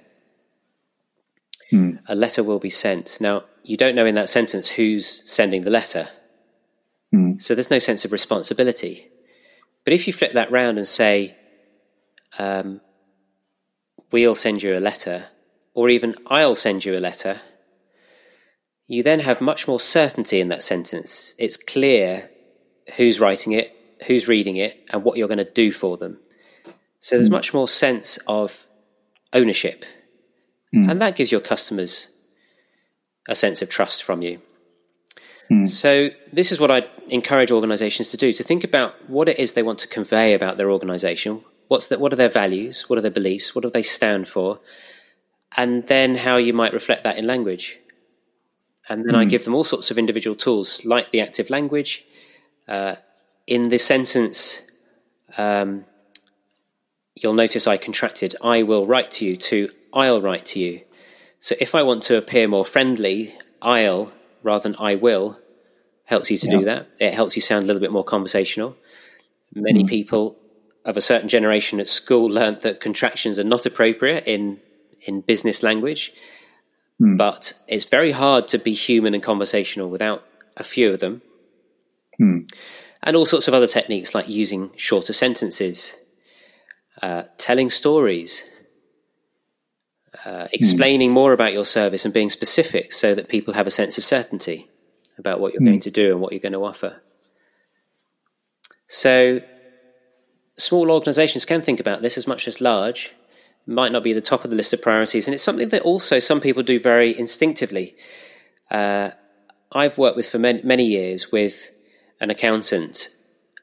Hmm. 1.70 1.96
A 2.06 2.14
letter 2.14 2.42
will 2.42 2.58
be 2.58 2.70
sent. 2.70 3.18
Now, 3.20 3.44
you 3.64 3.76
don't 3.76 3.94
know 3.94 4.06
in 4.06 4.14
that 4.14 4.28
sentence 4.28 4.68
who's 4.68 5.22
sending 5.24 5.62
the 5.62 5.70
letter. 5.70 6.08
Hmm. 7.10 7.38
So 7.38 7.54
there's 7.54 7.70
no 7.70 7.78
sense 7.78 8.04
of 8.04 8.12
responsibility. 8.12 9.08
But 9.84 9.92
if 9.92 10.06
you 10.06 10.12
flip 10.12 10.32
that 10.34 10.50
round 10.50 10.78
and 10.78 10.86
say, 10.86 11.36
um, 12.38 12.80
we'll 14.10 14.34
send 14.34 14.62
you 14.62 14.76
a 14.76 14.80
letter, 14.80 15.26
or 15.74 15.88
even 15.88 16.14
I'll 16.26 16.54
send 16.54 16.84
you 16.84 16.96
a 16.96 17.00
letter, 17.00 17.40
you 18.86 19.02
then 19.02 19.20
have 19.20 19.40
much 19.40 19.66
more 19.66 19.80
certainty 19.80 20.40
in 20.40 20.48
that 20.48 20.62
sentence. 20.62 21.34
It's 21.38 21.56
clear 21.56 22.30
who's 22.96 23.20
writing 23.20 23.52
it, 23.52 23.74
who's 24.02 24.28
reading 24.28 24.56
it, 24.56 24.88
and 24.92 25.04
what 25.04 25.16
you're 25.16 25.28
going 25.28 25.38
to 25.38 25.44
do 25.44 25.72
for 25.72 25.96
them. 25.96 26.18
So 27.00 27.16
there's 27.16 27.28
mm. 27.28 27.32
much 27.32 27.52
more 27.52 27.68
sense 27.68 28.18
of 28.26 28.66
ownership. 29.32 29.84
Mm. 30.74 30.90
And 30.90 31.02
that 31.02 31.16
gives 31.16 31.32
your 31.32 31.40
customers 31.40 32.08
a 33.28 33.34
sense 33.34 33.62
of 33.62 33.68
trust 33.68 34.02
from 34.02 34.22
you. 34.22 34.40
Mm. 35.50 35.68
So 35.68 36.10
this 36.32 36.52
is 36.52 36.60
what 36.60 36.70
I 36.70 36.88
encourage 37.08 37.50
organizations 37.50 38.10
to 38.10 38.16
do 38.16 38.32
to 38.32 38.42
think 38.42 38.64
about 38.64 39.08
what 39.08 39.28
it 39.28 39.38
is 39.38 39.52
they 39.52 39.62
want 39.62 39.78
to 39.80 39.88
convey 39.88 40.34
about 40.34 40.56
their 40.56 40.70
organization. 40.70 41.44
What's 41.68 41.86
the, 41.86 41.98
what 41.98 42.12
are 42.12 42.16
their 42.16 42.28
values? 42.28 42.88
What 42.88 42.98
are 42.98 43.02
their 43.02 43.10
beliefs? 43.10 43.54
What 43.54 43.62
do 43.62 43.70
they 43.70 43.82
stand 43.82 44.28
for? 44.28 44.58
And 45.56 45.86
then 45.86 46.16
how 46.16 46.36
you 46.36 46.52
might 46.52 46.72
reflect 46.72 47.02
that 47.04 47.18
in 47.18 47.26
language. 47.26 47.78
And 48.88 49.04
then 49.06 49.14
I 49.14 49.24
give 49.24 49.44
them 49.44 49.54
all 49.54 49.64
sorts 49.64 49.90
of 49.90 49.98
individual 49.98 50.34
tools 50.34 50.84
like 50.84 51.12
the 51.12 51.20
active 51.20 51.50
language, 51.50 52.04
uh, 52.66 52.96
in 53.46 53.68
the 53.68 53.78
sentence, 53.78 54.60
um, 55.36 55.84
you'll 57.14 57.34
notice 57.34 57.66
I 57.66 57.76
contracted 57.76 58.34
I 58.42 58.62
will 58.62 58.86
write 58.86 59.10
to 59.12 59.24
you 59.24 59.36
to 59.36 59.68
I'll 59.92 60.20
write 60.20 60.46
to 60.46 60.60
you. 60.60 60.82
So 61.38 61.54
if 61.60 61.74
I 61.74 61.82
want 61.82 62.02
to 62.04 62.16
appear 62.16 62.48
more 62.48 62.64
friendly, 62.64 63.36
I'll 63.60 64.12
rather 64.42 64.62
than 64.62 64.76
I 64.78 64.94
will 64.94 65.38
helps 66.04 66.30
you 66.30 66.36
to 66.36 66.46
yeah. 66.46 66.58
do 66.58 66.64
that. 66.64 66.88
It 67.00 67.14
helps 67.14 67.36
you 67.36 67.42
sound 67.42 67.64
a 67.64 67.66
little 67.66 67.80
bit 67.80 67.92
more 67.92 68.04
conversational. 68.04 68.76
Many 69.54 69.84
mm. 69.84 69.88
people 69.88 70.36
of 70.84 70.96
a 70.96 71.00
certain 71.00 71.28
generation 71.28 71.80
at 71.80 71.88
school 71.88 72.28
learned 72.38 72.62
that 72.62 72.80
contractions 72.80 73.38
are 73.38 73.44
not 73.44 73.66
appropriate 73.66 74.24
in 74.26 74.60
in 75.04 75.20
business 75.20 75.62
language, 75.64 76.12
mm. 77.00 77.16
but 77.16 77.54
it's 77.66 77.84
very 77.84 78.12
hard 78.12 78.46
to 78.48 78.58
be 78.58 78.72
human 78.72 79.14
and 79.14 79.22
conversational 79.22 79.90
without 79.90 80.24
a 80.56 80.62
few 80.62 80.92
of 80.92 81.00
them. 81.00 81.22
Mm 82.20 82.48
and 83.02 83.16
all 83.16 83.26
sorts 83.26 83.48
of 83.48 83.54
other 83.54 83.66
techniques 83.66 84.14
like 84.14 84.28
using 84.28 84.70
shorter 84.76 85.12
sentences, 85.12 85.94
uh, 87.02 87.24
telling 87.38 87.68
stories, 87.68 88.44
uh, 90.24 90.46
explaining 90.52 91.10
mm. 91.10 91.14
more 91.14 91.32
about 91.32 91.52
your 91.52 91.64
service 91.64 92.04
and 92.04 92.14
being 92.14 92.28
specific 92.28 92.92
so 92.92 93.14
that 93.14 93.28
people 93.28 93.54
have 93.54 93.66
a 93.66 93.70
sense 93.70 93.98
of 93.98 94.04
certainty 94.04 94.68
about 95.18 95.40
what 95.40 95.52
you're 95.52 95.62
mm. 95.62 95.66
going 95.66 95.80
to 95.80 95.90
do 95.90 96.08
and 96.10 96.20
what 96.20 96.32
you're 96.32 96.40
going 96.40 96.52
to 96.52 96.64
offer. 96.64 97.00
So, 98.86 99.40
small 100.58 100.90
organizations 100.90 101.44
can 101.44 101.62
think 101.62 101.80
about 101.80 102.02
this 102.02 102.18
as 102.18 102.26
much 102.26 102.46
as 102.46 102.60
large. 102.60 103.14
Might 103.66 103.92
not 103.92 104.02
be 104.02 104.12
the 104.12 104.20
top 104.20 104.44
of 104.44 104.50
the 104.50 104.56
list 104.56 104.72
of 104.72 104.82
priorities, 104.82 105.26
and 105.26 105.34
it's 105.34 105.42
something 105.42 105.68
that 105.70 105.82
also 105.82 106.18
some 106.18 106.40
people 106.40 106.62
do 106.62 106.78
very 106.78 107.18
instinctively. 107.18 107.96
Uh, 108.70 109.10
I've 109.70 109.96
worked 109.98 110.16
with 110.16 110.28
for 110.28 110.38
many, 110.38 110.62
many 110.62 110.84
years 110.84 111.32
with 111.32 111.70
an 112.22 112.30
accountant, 112.30 113.10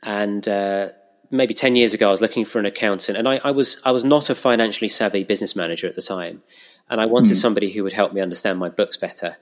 and 0.03 0.47
uh, 0.47 0.89
maybe 1.31 1.53
ten 1.53 1.75
years 1.75 1.93
ago, 1.93 2.09
I 2.09 2.11
was 2.11 2.21
looking 2.21 2.45
for 2.45 2.59
an 2.59 2.65
accountant, 2.65 3.17
and 3.17 3.27
I, 3.27 3.39
I, 3.43 3.51
was 3.51 3.81
I 3.83 3.91
was 3.91 4.03
not 4.03 4.29
a 4.29 4.35
financially 4.35 4.89
savvy 4.89 5.23
business 5.23 5.55
manager 5.55 5.87
at 5.87 5.95
the 5.95 6.01
time, 6.01 6.43
and 6.89 7.01
I 7.01 7.05
wanted 7.05 7.33
mm. 7.33 7.41
somebody 7.41 7.71
who 7.71 7.83
would 7.83 7.93
help 7.93 8.13
me 8.13 8.21
understand 8.21 8.59
my 8.59 8.69
books 8.69 8.97
better. 8.97 9.37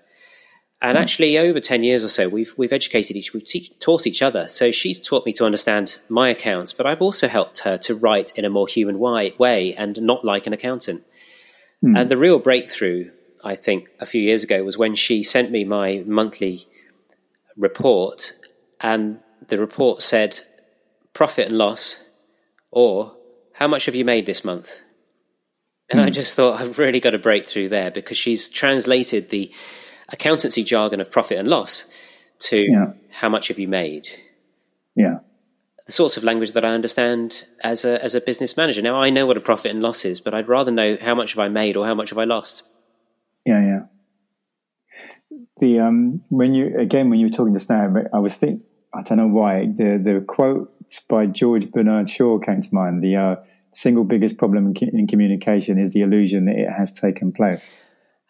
And 0.80 0.96
mm. 0.96 1.02
actually, 1.02 1.36
over 1.40 1.60
ten 1.60 1.84
years 1.84 2.04
or 2.04 2.10
so, 2.10 2.30
we've 2.30 2.54
we've 2.58 2.72
educated 2.72 3.18
each, 3.18 3.34
we've 3.34 3.44
te- 3.44 3.76
taught 3.80 4.06
each 4.06 4.22
other. 4.22 4.46
So 4.46 4.72
she's 4.72 5.02
taught 5.02 5.26
me 5.26 5.34
to 5.34 5.46
understand 5.46 5.98
my 6.10 6.30
accounts, 6.30 6.72
but 6.72 6.86
I've 6.86 7.02
also 7.02 7.28
helped 7.28 7.60
her 7.60 7.76
to 7.78 7.96
write 7.96 8.32
in 8.36 8.46
a 8.46 8.52
more 8.52 8.68
human 8.68 9.00
way 9.00 9.74
and 9.74 10.00
not 10.00 10.24
like 10.24 10.46
an 10.46 10.54
accountant. 10.54 11.04
Mm. 11.84 12.00
And 12.00 12.12
the 12.12 12.18
real 12.18 12.38
breakthrough, 12.38 13.10
I 13.44 13.56
think, 13.56 13.90
a 14.00 14.06
few 14.06 14.22
years 14.22 14.44
ago 14.44 14.64
was 14.64 14.78
when 14.78 14.94
she 14.94 15.24
sent 15.24 15.50
me 15.50 15.64
my 15.64 16.04
monthly 16.06 16.68
report 17.58 18.34
and 18.82 19.20
the 19.48 19.60
report 19.60 20.02
said 20.02 20.40
profit 21.14 21.50
and 21.50 21.58
loss 21.58 22.00
or 22.72 23.16
how 23.54 23.68
much 23.68 23.86
have 23.86 23.96
you 23.96 24.06
made 24.06 24.26
this 24.26 24.44
month? 24.44 24.82
And 25.90 26.00
mm. 26.00 26.04
I 26.04 26.08
hmm. 26.08 26.12
just 26.12 26.36
thought, 26.36 26.60
I've 26.60 26.78
really 26.78 27.00
got 27.00 27.16
a 27.16 27.20
breakthrough 27.20 27.70
there 27.70 27.90
because 27.90 28.18
she's 28.18 28.50
translated 28.50 29.30
the 29.30 29.54
accountancy 30.10 30.64
jargon 30.64 31.00
of 31.00 31.12
profit 31.12 31.40
and 31.40 31.48
loss 31.48 31.86
to 32.40 32.58
yeah. 32.58 32.92
how 33.12 33.30
much 33.30 33.48
have 33.48 33.58
you 33.58 33.68
made? 33.68 34.08
Yeah. 34.96 35.20
The 35.86 35.92
sorts 35.94 36.18
of 36.18 36.24
language 36.24 36.52
that 36.52 36.66
I 36.66 36.70
understand 36.70 37.46
as 37.64 37.86
a, 37.86 38.04
as 38.04 38.14
a 38.14 38.22
business 38.22 38.58
manager. 38.58 38.82
Now, 38.82 39.02
I 39.02 39.10
know 39.10 39.26
what 39.26 39.38
a 39.38 39.42
profit 39.42 39.72
and 39.72 39.82
loss 39.82 40.04
is, 40.04 40.20
but 40.20 40.34
I'd 40.34 40.50
rather 40.50 40.72
know 40.72 40.98
how 41.02 41.16
much 41.16 41.32
have 41.32 41.40
I 41.40 41.48
made 41.48 41.78
or 41.78 41.86
how 41.86 41.96
much 41.96 42.10
have 42.10 42.20
I 42.20 42.26
lost. 42.26 42.64
Yeah, 43.46 43.62
yeah 43.62 43.80
the 45.60 45.80
um 45.80 46.22
when 46.30 46.54
you 46.54 46.78
again 46.78 47.10
when 47.10 47.20
you 47.20 47.28
were 47.28 47.32
talking 47.32 47.54
just 47.54 47.70
now, 47.70 47.94
I 48.14 48.20
was 48.20 48.36
think 48.36 48.64
I 48.94 49.02
don't 49.02 49.18
know 49.18 49.28
why 49.28 49.66
the 49.66 50.00
the 50.02 50.24
quotes 50.28 51.00
by 51.02 51.26
George 51.26 51.72
Bernard 51.72 52.10
Shaw 52.10 52.40
came 52.40 52.62
to 52.62 52.70
mind. 52.74 53.02
The 53.02 53.16
uh, 53.16 53.36
single 53.74 54.04
biggest 54.04 54.38
problem 54.38 54.74
in 54.82 55.08
communication 55.08 55.78
is 55.78 55.94
the 55.94 56.02
illusion 56.02 56.46
that 56.46 56.56
it 56.56 56.70
has 56.70 56.92
taken 56.92 57.32
place. 57.32 57.78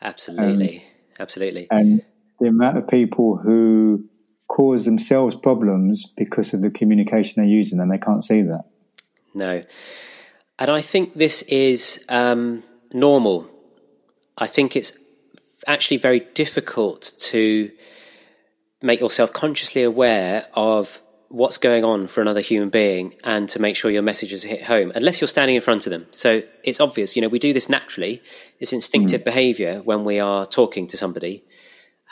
Absolutely, 0.02 0.78
um, 0.78 0.84
absolutely. 1.20 1.68
And 1.72 2.04
the 2.40 2.48
amount 2.48 2.78
of 2.78 2.88
people 2.88 3.38
who 3.38 4.06
cause 4.48 4.86
themselves 4.86 5.36
problems 5.36 6.06
because 6.16 6.54
of 6.54 6.62
the 6.62 6.70
communication 6.70 7.42
they're 7.42 7.52
using, 7.52 7.80
and 7.80 7.92
they 7.92 7.98
can't 7.98 8.24
see 8.24 8.42
that. 8.42 8.66
No. 9.34 9.64
And 10.60 10.72
I 10.72 10.82
think 10.82 11.14
this 11.14 11.44
is 11.44 12.04
um, 12.10 12.64
normal. 12.92 13.46
I 14.38 14.48
think 14.48 14.76
it's 14.76 14.94
actually 15.68 15.98
very 15.98 16.22
difficult 16.34 17.14
to 17.20 17.72
make 18.82 19.00
yourself 19.00 19.34
consciously 19.34 19.84
aware 19.84 20.48
of 20.54 21.02
what's 21.30 21.58
going 21.58 21.84
on 21.84 22.08
for 22.08 22.22
another 22.22 22.40
human 22.40 22.70
being 22.70 23.14
and 23.24 23.50
to 23.50 23.60
make 23.60 23.76
sure 23.76 23.92
your 23.92 24.02
messages 24.02 24.44
hit 24.44 24.64
home 24.64 24.92
unless 24.96 25.20
you're 25.20 25.28
standing 25.28 25.56
in 25.56 25.62
front 25.62 25.86
of 25.86 25.92
them 25.92 26.06
so 26.12 26.42
it's 26.64 26.80
obvious 26.80 27.16
you 27.16 27.22
know 27.22 27.28
we 27.28 27.40
do 27.40 27.52
this 27.52 27.68
naturally 27.68 28.22
it's 28.60 28.72
instinctive 28.72 29.22
mm. 29.22 29.26
behavior 29.26 29.82
when 29.84 30.06
we 30.06 30.20
are 30.20 30.46
talking 30.46 30.88
to 30.88 30.96
somebody 30.96 31.44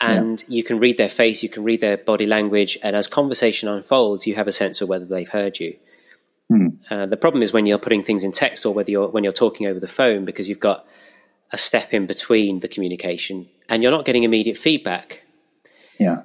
and 0.01 0.43
yeah. 0.47 0.57
you 0.57 0.63
can 0.63 0.80
read 0.80 0.97
their 0.97 1.09
face 1.09 1.41
you 1.41 1.47
can 1.47 1.63
read 1.63 1.80
their 1.80 1.95
body 1.95 2.26
language 2.26 2.78
and 2.84 2.95
as 2.95 3.07
conversation 3.07 3.70
unfolds 3.70 4.28
you 4.28 4.36
have 4.36 4.47
a 4.49 4.51
sense 4.51 4.82
of 4.82 4.89
whether 4.89 5.05
they've 5.05 5.30
heard 5.30 5.59
you 5.59 5.78
mm. 6.51 6.76
uh, 6.89 7.05
the 7.05 7.18
problem 7.18 7.41
is 7.41 7.53
when 7.53 7.66
you're 7.66 7.78
putting 7.78 8.03
things 8.03 8.24
in 8.24 8.34
text 8.34 8.66
or 8.66 8.74
whether 8.74 8.91
you're 8.91 9.07
when 9.07 9.24
you're 9.24 9.32
talking 9.32 9.66
over 9.66 9.80
the 9.80 9.88
phone 9.88 10.26
because 10.26 10.49
you've 10.49 10.59
got 10.59 10.86
a 11.51 11.57
step 11.57 11.93
in 11.93 12.05
between 12.05 12.59
the 12.59 12.68
communication 12.68 13.47
and 13.70 13.82
you're 13.82 13.93
not 13.93 14.03
getting 14.03 14.24
immediate 14.24 14.57
feedback 14.57 15.24
yeah 15.97 16.24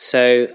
so 0.00 0.48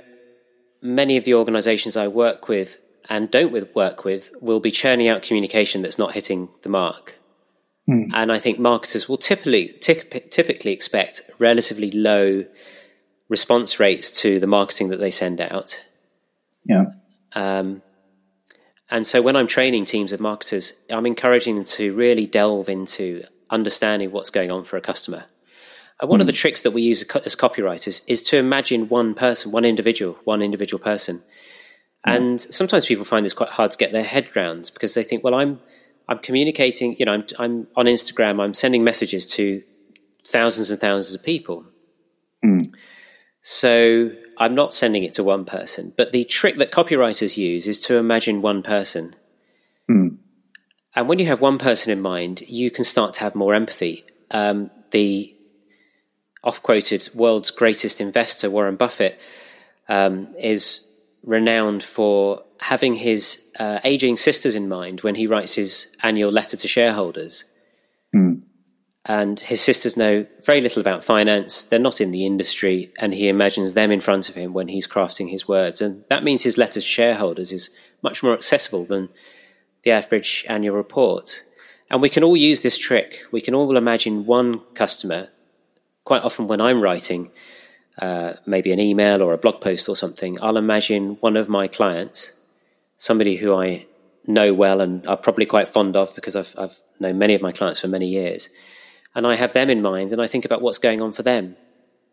many 0.82 1.18
of 1.18 1.24
the 1.24 1.36
organizations 1.36 1.96
I 1.96 2.08
work 2.08 2.48
with 2.48 2.80
and 3.08 3.30
don't 3.30 3.52
with, 3.52 3.74
work 3.76 4.04
with 4.04 4.32
will 4.42 4.60
be 4.60 4.72
churning 4.72 5.08
out 5.08 5.22
communication 5.22 5.84
that's 5.84 6.00
not 6.00 6.14
hitting 6.14 6.50
the 6.64 6.70
mark. 6.70 7.20
Mm. 7.88 8.10
And 8.12 8.32
I 8.32 8.40
think 8.40 8.58
marketers 8.58 9.08
will 9.08 9.20
typically 9.20 9.68
typically 9.68 10.72
expect 10.72 11.22
relatively 11.38 11.92
low 11.92 12.46
response 13.30 13.80
rates 13.80 14.10
to 14.22 14.40
the 14.40 14.48
marketing 14.48 14.90
that 14.90 14.98
they 14.98 15.12
send 15.12 15.40
out. 15.40 15.80
Yeah. 16.64 16.86
Um, 17.34 17.84
and 18.90 19.06
so 19.06 19.22
when 19.22 19.36
I'm 19.36 19.46
training 19.46 19.86
teams 19.86 20.12
of 20.12 20.20
marketers, 20.20 20.74
I'm 20.90 21.06
encouraging 21.06 21.56
them 21.56 21.66
to 21.66 21.94
really 21.94 22.26
delve 22.26 22.68
into 22.68 23.24
understanding 23.52 24.12
what's 24.12 24.32
going 24.32 24.50
on 24.50 24.64
for 24.64 24.78
a 24.78 24.82
customer. 24.82 25.26
And 26.02 26.10
one 26.10 26.20
mm. 26.20 26.22
of 26.22 26.28
the 26.28 26.34
hmm. 26.34 26.38
tricks 26.38 26.62
that 26.62 26.72
we 26.72 26.82
use 26.82 27.04
as 27.04 27.36
copywriters 27.36 28.02
is 28.08 28.22
to 28.24 28.38
imagine 28.38 28.90
one 28.90 29.14
person, 29.14 29.52
one 29.52 29.64
individual, 29.64 30.18
one 30.26 30.42
individual 30.42 30.84
person. 30.84 31.24
Mm. 32.08 32.16
And 32.16 32.42
sometimes 32.42 32.86
people 32.86 33.06
find 33.06 33.26
this 33.26 33.34
quite 33.34 33.50
hard 33.50 33.72
to 33.72 33.78
get 33.78 33.94
their 33.94 34.04
head 34.04 34.28
around 34.36 34.72
because 34.74 34.94
they 34.94 35.04
think, 35.04 35.24
well, 35.24 35.36
I'm 35.36 35.60
I'm 36.08 36.20
communicating, 36.20 36.96
you 37.00 37.06
know, 37.06 37.14
I'm, 37.14 37.26
I'm 37.40 37.68
on 37.76 37.86
Instagram, 37.86 38.40
I'm 38.40 38.54
sending 38.54 38.84
messages 38.84 39.26
to 39.38 39.64
thousands 40.24 40.70
and 40.70 40.80
thousands 40.80 41.16
of 41.16 41.24
people. 41.24 41.66
Mm. 42.44 42.76
So 43.42 44.12
I'm 44.38 44.56
not 44.56 44.74
sending 44.74 45.04
it 45.04 45.14
to 45.14 45.24
one 45.24 45.46
person. 45.46 45.94
But 45.96 46.12
the 46.12 46.26
trick 46.26 46.58
that 46.58 46.72
copywriters 46.72 47.38
use 47.38 47.68
is 47.68 47.80
to 47.82 47.98
imagine 47.98 48.42
one 48.42 48.62
person. 48.62 49.16
Mm. 49.90 50.18
And 50.96 51.08
when 51.08 51.20
you 51.20 51.26
have 51.26 51.42
one 51.42 51.58
person 51.58 51.92
in 51.92 52.02
mind, 52.02 52.42
you 52.48 52.72
can 52.72 52.84
start 52.84 53.16
to 53.16 53.20
have 53.22 53.36
more 53.36 53.54
empathy. 53.54 54.06
Um, 54.32 54.70
the 54.92 55.35
oft 56.46 56.64
quoted 56.64 57.10
world's 57.14 57.52
greatest 57.52 58.00
investor, 58.00 58.50
Warren 58.50 58.76
Buffett, 58.76 59.20
um, 59.90 60.34
is 60.40 60.82
renowned 61.24 61.84
for 61.84 62.44
having 62.62 62.94
his 62.94 63.42
uh, 63.60 63.80
aging 63.84 64.16
sisters 64.16 64.56
in 64.56 64.70
mind 64.70 65.02
when 65.02 65.16
he 65.16 65.28
writes 65.28 65.56
his 65.56 65.88
annual 66.04 66.32
letter 66.32 66.56
to 66.56 66.68
shareholders. 66.68 67.44
Mm. 68.16 68.44
And 69.08 69.40
his 69.40 69.62
sisters 69.62 69.98
know 69.98 70.26
very 70.44 70.62
little 70.62 70.82
about 70.82 71.04
finance. 71.04 71.66
They're 71.66 71.80
not 71.80 72.02
in 72.02 72.12
the 72.12 72.26
industry, 72.26 72.92
and 73.00 73.14
he 73.14 73.28
imagines 73.28 73.74
them 73.74 73.92
in 73.92 74.02
front 74.02 74.30
of 74.30 74.36
him 74.36 74.54
when 74.54 74.68
he's 74.68 74.88
crafting 74.88 75.30
his 75.30 75.48
words. 75.48 75.82
And 75.82 76.04
that 76.10 76.24
means 76.24 76.44
his 76.44 76.58
letter 76.58 76.80
to 76.80 76.86
shareholders 76.86 77.52
is 77.52 77.70
much 78.02 78.24
more 78.24 78.34
accessible 78.34 78.86
than 78.86 79.10
the 79.84 79.92
average 79.92 80.46
annual 80.50 80.76
report. 80.76 81.44
And 81.90 82.02
we 82.02 82.10
can 82.10 82.24
all 82.24 82.36
use 82.36 82.62
this 82.62 82.80
trick. 82.80 83.20
We 83.32 83.42
can 83.42 83.54
all 83.54 83.78
imagine 83.78 84.26
one 84.26 84.60
customer 84.74 85.30
quite 86.06 86.24
often 86.24 86.48
when 86.48 86.62
I'm 86.62 86.82
writing 86.82 87.32
uh, 88.02 88.34
maybe 88.46 88.72
an 88.72 88.80
email 88.80 89.22
or 89.22 89.34
a 89.34 89.38
blog 89.38 89.60
post 89.60 89.90
or 89.90 89.96
something, 89.96 90.38
I'll 90.42 90.58
imagine 90.58 91.18
one 91.20 91.36
of 91.36 91.50
my 91.50 91.68
clients, 91.68 92.32
somebody 92.96 93.36
who 93.36 93.56
I 93.56 93.88
know 94.28 94.54
well 94.54 94.82
and 94.82 95.06
are 95.08 95.18
probably 95.18 95.46
quite 95.46 95.68
fond 95.68 95.96
of 95.96 96.16
because 96.16 96.36
I've, 96.36 96.56
I've 96.58 96.80
known 97.00 97.18
many 97.18 97.34
of 97.34 97.42
my 97.42 97.52
clients 97.52 97.82
for 97.82 97.88
many 97.88 98.08
years. 98.08 98.50
And 99.14 99.26
I 99.26 99.36
have 99.36 99.54
them 99.54 99.70
in 99.70 99.82
mind 99.82 100.12
and 100.12 100.22
I 100.22 100.28
think 100.28 100.46
about 100.46 100.62
what's 100.62 100.78
going 100.78 101.02
on 101.02 101.12
for 101.12 101.24
them. 101.24 101.56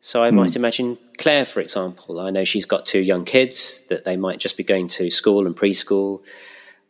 So 0.01 0.23
I 0.23 0.31
mm. 0.31 0.35
might 0.35 0.57
imagine 0.57 0.99
Claire, 1.19 1.45
for 1.45 1.61
example. 1.61 2.21
I 2.21 2.31
know 2.31 2.45
she's 2.45 2.67
got 2.67 2.85
two 2.85 3.01
young 3.01 3.25
kids 3.25 3.85
that 3.85 4.05
they 4.05 4.17
might 4.17 4.39
just 4.39 4.57
be 4.57 4.65
going 4.65 4.89
to 4.89 5.11
school 5.11 5.47
and 5.47 5.57
preschool. 5.57 6.27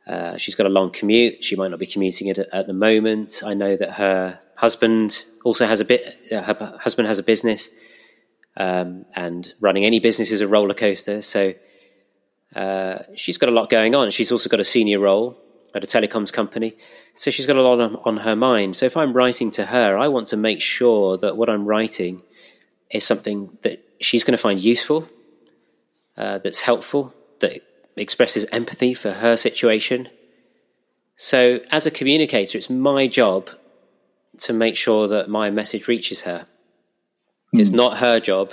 Uh, 0.07 0.37
she's 0.37 0.55
got 0.55 0.67
a 0.67 0.71
long 0.71 0.91
commute. 0.91 1.45
She 1.45 1.57
might 1.57 1.71
not 1.71 1.79
be 1.79 1.87
commuting 1.87 2.29
it 2.29 2.39
at 2.39 2.67
the 2.67 2.73
moment. 2.73 3.43
I 3.45 3.55
know 3.55 3.77
that 3.77 3.93
her 3.93 4.41
husband 4.57 5.25
also 5.45 5.67
has 5.67 5.81
a 5.81 5.85
bit. 5.85 6.03
Uh, 6.31 6.43
her 6.43 6.79
husband 6.81 7.09
has 7.09 7.19
a 7.19 7.23
business, 7.23 7.69
um, 8.57 9.05
and 9.15 9.55
running 9.61 9.85
any 9.85 10.01
business 10.01 10.31
is 10.31 10.41
a 10.41 10.49
roller 10.49 10.75
coaster. 10.75 11.23
So 11.23 11.55
uh, 12.55 12.99
she's 13.15 13.39
got 13.39 13.49
a 13.49 13.53
lot 13.53 13.71
going 13.71 13.95
on. 13.95 14.11
She's 14.11 14.33
also 14.33 14.49
got 14.49 14.61
a 14.61 14.65
senior 14.65 15.01
role 15.01 15.37
at 15.75 15.83
a 15.83 15.87
telecoms 15.87 16.33
company, 16.33 16.75
so 17.15 17.31
she's 17.31 17.47
got 17.47 17.57
a 17.57 17.63
lot 17.63 17.81
on, 17.81 17.97
on 18.05 18.17
her 18.19 18.37
mind. 18.37 18.77
So 18.77 18.87
if 18.87 18.97
I'm 18.97 19.13
writing 19.13 19.51
to 19.53 19.67
her, 19.67 19.97
I 19.97 20.09
want 20.09 20.29
to 20.29 20.37
make 20.37 20.61
sure 20.61 21.17
that 21.19 21.37
what 21.37 21.49
I'm 21.49 21.65
writing 21.65 22.23
is 22.91 23.05
something 23.05 23.57
that 23.63 23.83
she's 24.01 24.23
going 24.23 24.37
to 24.37 24.43
find 24.43 24.61
useful, 24.61 25.07
uh, 26.17 26.39
that's 26.39 26.61
helpful, 26.61 27.15
that 27.41 27.63
expresses 27.97 28.45
empathy 28.53 28.95
for 28.95 29.13
her 29.13 29.37
situation. 29.37 30.09
So, 31.17 31.61
as 31.71 31.87
a 31.87 31.91
communicator, 31.91 32.59
it's 32.59 32.71
my 32.71 33.07
job 33.07 33.51
to 34.39 34.53
make 34.53 34.77
sure 34.77 35.09
that 35.09 35.29
my 35.29 35.51
message 35.51 35.89
reaches 35.89 36.23
her. 36.23 36.45
Mm. 37.55 37.61
It's 37.61 37.71
not 37.71 37.99
her 37.99 38.21
job 38.21 38.53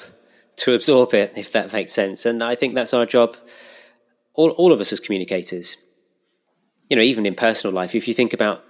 to 0.57 0.73
absorb 0.73 1.13
it, 1.13 1.33
if 1.37 1.51
that 1.53 1.71
makes 1.71 1.91
sense. 1.91 2.25
And 2.25 2.43
I 2.43 2.55
think 2.55 2.75
that's 2.75 2.93
our 2.93 3.05
job, 3.05 3.37
all, 4.33 4.49
all 4.51 4.71
of 4.71 4.79
us 4.79 4.91
as 4.91 4.99
communicators. 4.99 5.77
You 6.89 6.97
know, 6.97 7.03
even 7.03 7.25
in 7.25 7.35
personal 7.35 7.73
life, 7.73 7.95
if 7.95 8.07
you 8.07 8.13
think 8.13 8.33
about, 8.33 8.63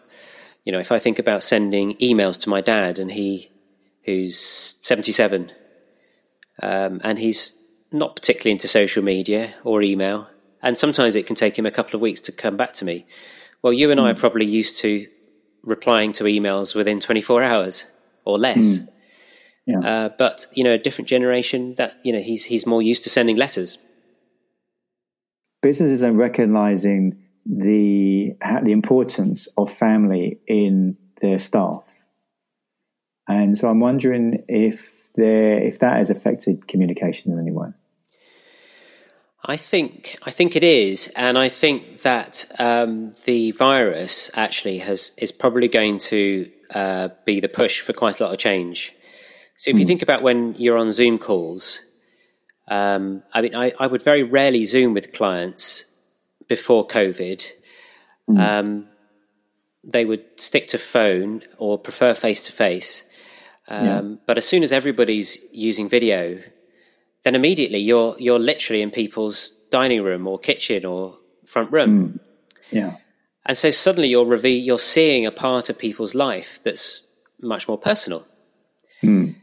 you 0.65 0.71
know, 0.71 0.79
if 0.79 0.91
I 0.91 0.99
think 0.99 1.19
about 1.19 1.41
sending 1.41 1.95
emails 1.95 2.39
to 2.41 2.49
my 2.49 2.61
dad 2.61 2.99
and 2.99 3.11
he, 3.11 3.49
who's 4.03 4.75
77, 4.81 5.51
um, 6.61 7.01
and 7.03 7.17
he's 7.17 7.55
not 7.91 8.15
particularly 8.15 8.51
into 8.51 8.67
social 8.67 9.03
media 9.03 9.55
or 9.63 9.81
email, 9.81 10.27
and 10.61 10.77
sometimes 10.77 11.15
it 11.15 11.25
can 11.25 11.35
take 11.35 11.57
him 11.57 11.65
a 11.65 11.71
couple 11.71 11.95
of 11.95 12.01
weeks 12.01 12.19
to 12.21 12.31
come 12.31 12.57
back 12.57 12.73
to 12.73 12.85
me. 12.85 13.05
Well, 13.61 13.73
you 13.73 13.89
and 13.91 13.99
mm. 13.99 14.03
I 14.03 14.11
are 14.11 14.13
hmm. 14.13 14.19
probably 14.19 14.45
used 14.45 14.79
to 14.79 15.07
replying 15.63 16.11
to 16.13 16.23
emails 16.25 16.75
within 16.75 16.99
24 16.99 17.43
hours 17.43 17.87
or 18.25 18.37
less. 18.37 18.79
Mm. 18.79 18.87
Yeah. 19.65 19.79
Uh, 19.79 20.09
but 20.17 20.47
you 20.53 20.63
know, 20.63 20.73
a 20.73 20.77
different 20.77 21.07
generation 21.07 21.75
that 21.75 21.97
you 22.03 22.11
know 22.11 22.19
he's 22.19 22.45
he's 22.45 22.65
more 22.65 22.81
used 22.81 23.03
to 23.03 23.09
sending 23.09 23.35
letters. 23.35 23.77
Businesses 25.61 26.01
are 26.03 26.11
recognizing 26.11 27.21
the 27.45 28.33
the 28.63 28.71
importance 28.71 29.47
of 29.57 29.71
family 29.71 30.39
in 30.47 30.97
their 31.21 31.37
staff, 31.37 31.83
and 33.27 33.55
so 33.57 33.69
I'm 33.69 33.79
wondering 33.79 34.43
if 34.47 35.11
there 35.15 35.61
if 35.61 35.79
that 35.79 35.97
has 35.97 36.09
affected 36.09 36.67
communication 36.67 37.31
in 37.31 37.39
any 37.39 37.51
way. 37.51 37.69
I 39.43 39.55
think 39.55 40.17
I 40.23 40.31
think 40.31 40.55
it 40.55 40.63
is, 40.63 41.11
and 41.15 41.37
I 41.37 41.47
think 41.47 42.01
that 42.01 42.45
um, 42.59 43.13
the 43.25 43.51
virus 43.51 44.29
actually 44.33 44.79
has 44.79 45.11
is 45.17 45.31
probably 45.31 45.69
going 45.69 45.97
to 45.99 46.51
uh, 46.73 47.09
be 47.25 47.39
the 47.39 47.47
push 47.47 47.79
for 47.79 47.93
quite 47.93 48.19
a 48.19 48.25
lot 48.25 48.33
of 48.33 48.39
change. 48.39 48.93
So 49.55 49.69
if 49.69 49.75
mm. 49.75 49.79
you 49.79 49.85
hmm. 49.85 49.87
think 49.87 50.01
about 50.01 50.23
when 50.23 50.55
you're 50.55 50.77
on 50.77 50.91
Zoom 50.91 51.17
calls, 51.17 51.79
um, 52.67 53.23
I 53.33 53.41
mean, 53.41 53.55
I, 53.55 53.73
I, 53.79 53.87
would 53.87 54.01
very 54.01 54.23
rarely 54.23 54.63
Zoom 54.63 54.93
with 54.93 55.11
clients 55.11 55.85
before 56.47 56.85
COVID. 56.87 57.45
Mm. 58.29 58.39
Um, 58.39 58.87
they 59.83 60.05
would 60.05 60.39
stick 60.39 60.67
to 60.67 60.77
phone 60.77 61.41
or 61.57 61.79
prefer 61.79 62.13
face 62.13 62.45
to 62.45 62.51
face. 62.51 63.03
But 63.67 64.37
as 64.37 64.47
soon 64.47 64.63
as 64.63 64.71
everybody's 64.71 65.37
using 65.51 65.89
video, 65.89 66.41
then 67.23 67.35
immediately 67.35 67.79
you're 67.79 68.15
you're 68.19 68.39
literally 68.39 68.81
in 68.81 68.91
people's 68.91 69.51
dining 69.71 70.03
room 70.03 70.27
or 70.27 70.39
kitchen 70.39 70.85
or 70.85 71.17
front 71.45 71.71
room. 71.71 72.13
Mm. 72.13 72.19
Yeah. 72.71 72.95
And 73.45 73.57
so 73.57 73.71
suddenly 73.71 74.09
you're 74.09 74.25
reve- 74.25 74.63
you're 74.63 74.79
seeing 74.79 75.25
a 75.25 75.31
part 75.31 75.69
of 75.69 75.77
people's 75.77 76.13
life 76.13 76.59
that's 76.63 77.01
much 77.41 77.67
more 77.67 77.77
personal. 77.77 78.25
Mm. 79.03 79.35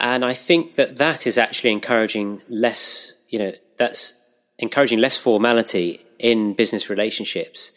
And 0.00 0.24
I 0.24 0.34
think 0.34 0.74
that 0.74 0.96
that 0.96 1.26
is 1.26 1.38
actually 1.38 1.72
encouraging 1.72 2.42
less, 2.48 3.12
you 3.28 3.38
know, 3.38 3.52
that's 3.76 4.14
encouraging 4.58 4.98
less 4.98 5.16
formality 5.16 6.00
in 6.18 6.54
business 6.54 6.88
relationships. 6.88 7.70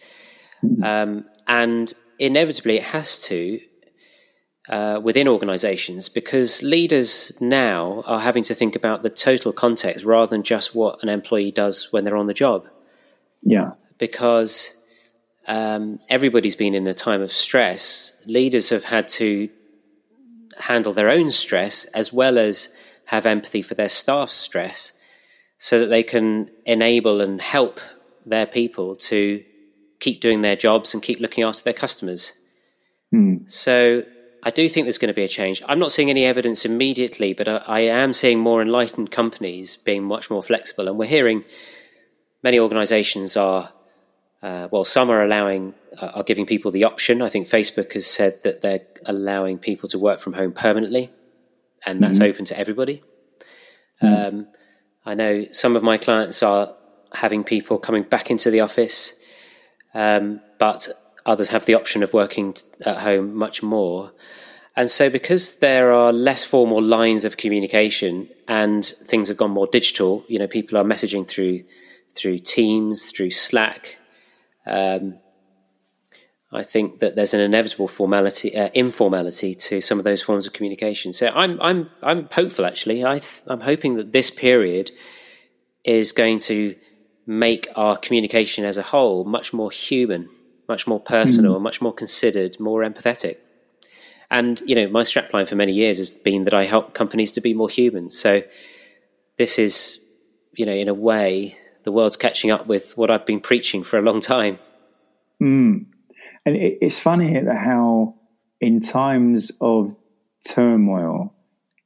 Mm. 0.64 0.84
Um, 0.84 1.26
and 1.48 1.94
inevitably 2.20 2.78
it 2.78 2.84
has 2.84 3.22
to 3.24 3.60
uh, 4.70 5.00
within 5.04 5.28
organizations 5.28 6.10
because 6.10 6.62
leaders 6.62 7.32
now 7.40 8.04
are 8.06 8.20
having 8.20 8.44
to 8.44 8.54
think 8.54 8.76
about 8.76 9.04
the 9.04 9.10
total 9.10 9.52
context 9.52 10.06
rather 10.06 10.30
than 10.30 10.44
just 10.44 10.76
what 10.76 11.02
an 11.02 11.10
employee 11.10 11.52
does 11.52 11.92
when 11.92 12.04
they're 12.04 12.18
on 12.18 12.28
the 12.28 12.34
job. 12.34 12.68
Yeah. 13.42 13.72
Because 13.98 14.74
um, 15.48 16.00
everybody's 16.10 16.56
been 16.56 16.76
in 16.76 16.86
a 16.88 16.94
time 16.94 17.22
of 17.22 17.32
stress, 17.32 18.14
leaders 18.26 18.70
have 18.70 18.84
had 18.84 19.08
to 19.10 19.50
handle 20.60 20.94
their 20.94 21.10
own 21.10 21.32
stress 21.32 21.86
as 21.86 22.14
well 22.14 22.38
as 22.38 22.70
have 23.06 23.26
empathy 23.26 23.62
for 23.62 23.74
their 23.74 23.90
staff's 23.90 24.34
stress 24.34 24.94
so 25.58 25.80
that 25.80 25.88
they 25.88 26.04
can 26.04 26.50
enable 26.66 27.22
and 27.22 27.42
help 27.42 27.80
their 28.26 28.46
people 28.46 28.96
to 28.96 29.44
keep 30.00 30.22
doing 30.22 30.42
their 30.42 30.56
jobs 30.56 30.94
and 30.94 31.02
keep 31.02 31.20
looking 31.20 31.44
after 31.44 31.64
their 31.64 31.74
customers. 31.74 32.34
Mm. 33.14 33.50
So 33.50 34.04
I 34.44 34.50
do 34.50 34.68
think 34.68 34.86
there's 34.86 34.98
going 34.98 35.14
to 35.14 35.14
be 35.14 35.24
a 35.24 35.28
change. 35.28 35.62
I'm 35.68 35.80
not 35.80 35.92
seeing 35.92 36.10
any 36.10 36.26
evidence 36.26 36.66
immediately, 36.66 37.34
but 37.34 37.48
I, 37.48 37.58
I, 37.68 37.80
am 37.82 38.12
seeing 38.12 38.40
more 38.40 38.62
enlightened 38.62 39.12
companies 39.12 39.76
being 39.78 40.04
much 40.04 40.30
more 40.32 40.42
flexible. 40.42 40.88
And 40.88 40.98
we're 40.98 41.06
hearing 41.06 41.46
many 42.42 42.60
organizations 42.60 43.38
are, 43.38 43.72
uh, 44.42 44.68
well, 44.72 44.84
some 44.84 45.12
are 45.12 45.24
allowing, 45.24 45.76
uh, 46.02 46.08
are 46.16 46.24
giving 46.24 46.48
people 46.48 46.72
the 46.72 46.86
option. 46.86 47.22
I 47.22 47.30
think 47.30 47.48
Facebook 47.48 47.94
has 47.94 48.08
said 48.08 48.42
that 48.44 48.62
they're 48.62 48.86
allowing 49.06 49.60
people 49.60 49.88
to 49.90 50.00
work 50.00 50.20
from 50.20 50.34
home 50.34 50.54
permanently, 50.54 51.12
and 51.86 52.02
that's 52.02 52.18
mm-hmm. 52.18 52.30
open 52.30 52.46
to 52.46 52.58
everybody. 52.58 53.02
Mm-hmm. 54.02 54.38
Um, 54.38 54.48
I 55.06 55.14
know 55.14 55.46
some 55.52 55.76
of 55.76 55.84
my 55.84 55.98
clients 55.98 56.42
are 56.42 56.76
having 57.14 57.44
people 57.44 57.78
coming 57.78 58.04
back 58.04 58.32
into 58.32 58.50
the 58.50 58.62
office, 58.62 59.14
um, 59.94 60.42
but 60.58 60.88
others 61.26 61.50
have 61.50 61.66
the 61.66 61.76
option 61.76 62.04
of 62.04 62.14
working 62.14 62.56
at 62.86 62.98
home 62.98 63.36
much 63.36 63.62
more. 63.62 64.12
And 64.76 64.90
so, 64.90 65.10
because 65.10 65.58
there 65.58 65.92
are 65.92 66.14
less 66.14 66.44
formal 66.44 66.82
lines 66.82 67.26
of 67.26 67.38
communication 67.38 68.30
and 68.48 68.86
things 68.86 69.28
have 69.28 69.38
gone 69.38 69.52
more 69.52 69.68
digital, 69.68 70.24
you 70.28 70.40
know, 70.40 70.48
people 70.48 70.78
are 70.78 70.84
messaging 70.84 71.28
through 71.28 71.64
through 72.14 72.40
Teams, 72.40 73.12
through 73.12 73.32
Slack. 73.32 73.98
Um, 74.66 75.18
I 76.54 76.64
think 76.64 77.00
that 77.00 77.16
there's 77.16 77.34
an 77.34 77.40
inevitable 77.40 77.88
formality, 77.88 78.56
uh, 78.56 78.70
informality 78.74 79.56
to 79.56 79.80
some 79.80 79.98
of 79.98 80.04
those 80.04 80.22
forms 80.22 80.46
of 80.46 80.54
communication. 80.54 81.14
So 81.14 81.28
I'm 81.28 81.62
I'm 81.62 81.90
I'm 82.02 82.28
hopeful. 82.32 82.66
Actually, 82.66 83.06
I 83.06 83.22
I'm 83.48 83.62
hoping 83.62 83.96
that 83.96 84.12
this 84.12 84.30
period 84.30 84.92
is 85.84 86.12
going 86.12 86.40
to 86.40 86.76
make 87.26 87.68
our 87.76 87.96
communication 87.96 88.66
as 88.66 88.78
a 88.78 88.84
whole 88.84 89.24
much 89.24 89.54
more 89.54 89.72
human 89.72 90.28
much 90.72 90.88
more 90.88 91.02
personal, 91.18 91.56
mm. 91.60 91.62
much 91.62 91.82
more 91.82 91.94
considered, 92.04 92.52
more 92.60 92.82
empathetic. 92.90 93.36
And 94.38 94.62
you 94.66 94.76
know, 94.78 94.88
my 94.88 95.04
strapline 95.04 95.48
for 95.48 95.58
many 95.64 95.74
years 95.74 95.98
has 95.98 96.12
been 96.30 96.46
that 96.46 96.54
I 96.54 96.64
help 96.74 96.94
companies 97.02 97.32
to 97.34 97.42
be 97.42 97.54
more 97.54 97.72
human. 97.80 98.08
So 98.24 98.42
this 99.38 99.60
is, 99.60 100.00
you 100.60 100.66
know, 100.66 100.78
in 100.84 100.88
a 100.88 100.94
way, 101.10 101.56
the 101.84 101.92
world's 101.92 102.18
catching 102.26 102.52
up 102.56 102.68
with 102.68 102.98
what 102.98 103.12
I've 103.12 103.26
been 103.26 103.42
preaching 103.42 103.84
for 103.84 104.00
a 104.00 104.02
long 104.02 104.22
time. 104.22 104.56
Mm. 105.44 105.88
And 106.46 106.56
it, 106.56 106.78
it's 106.86 107.00
funny 107.00 107.30
how, 107.68 108.16
in 108.62 108.80
times 108.80 109.52
of 109.60 109.96
turmoil, 110.48 111.34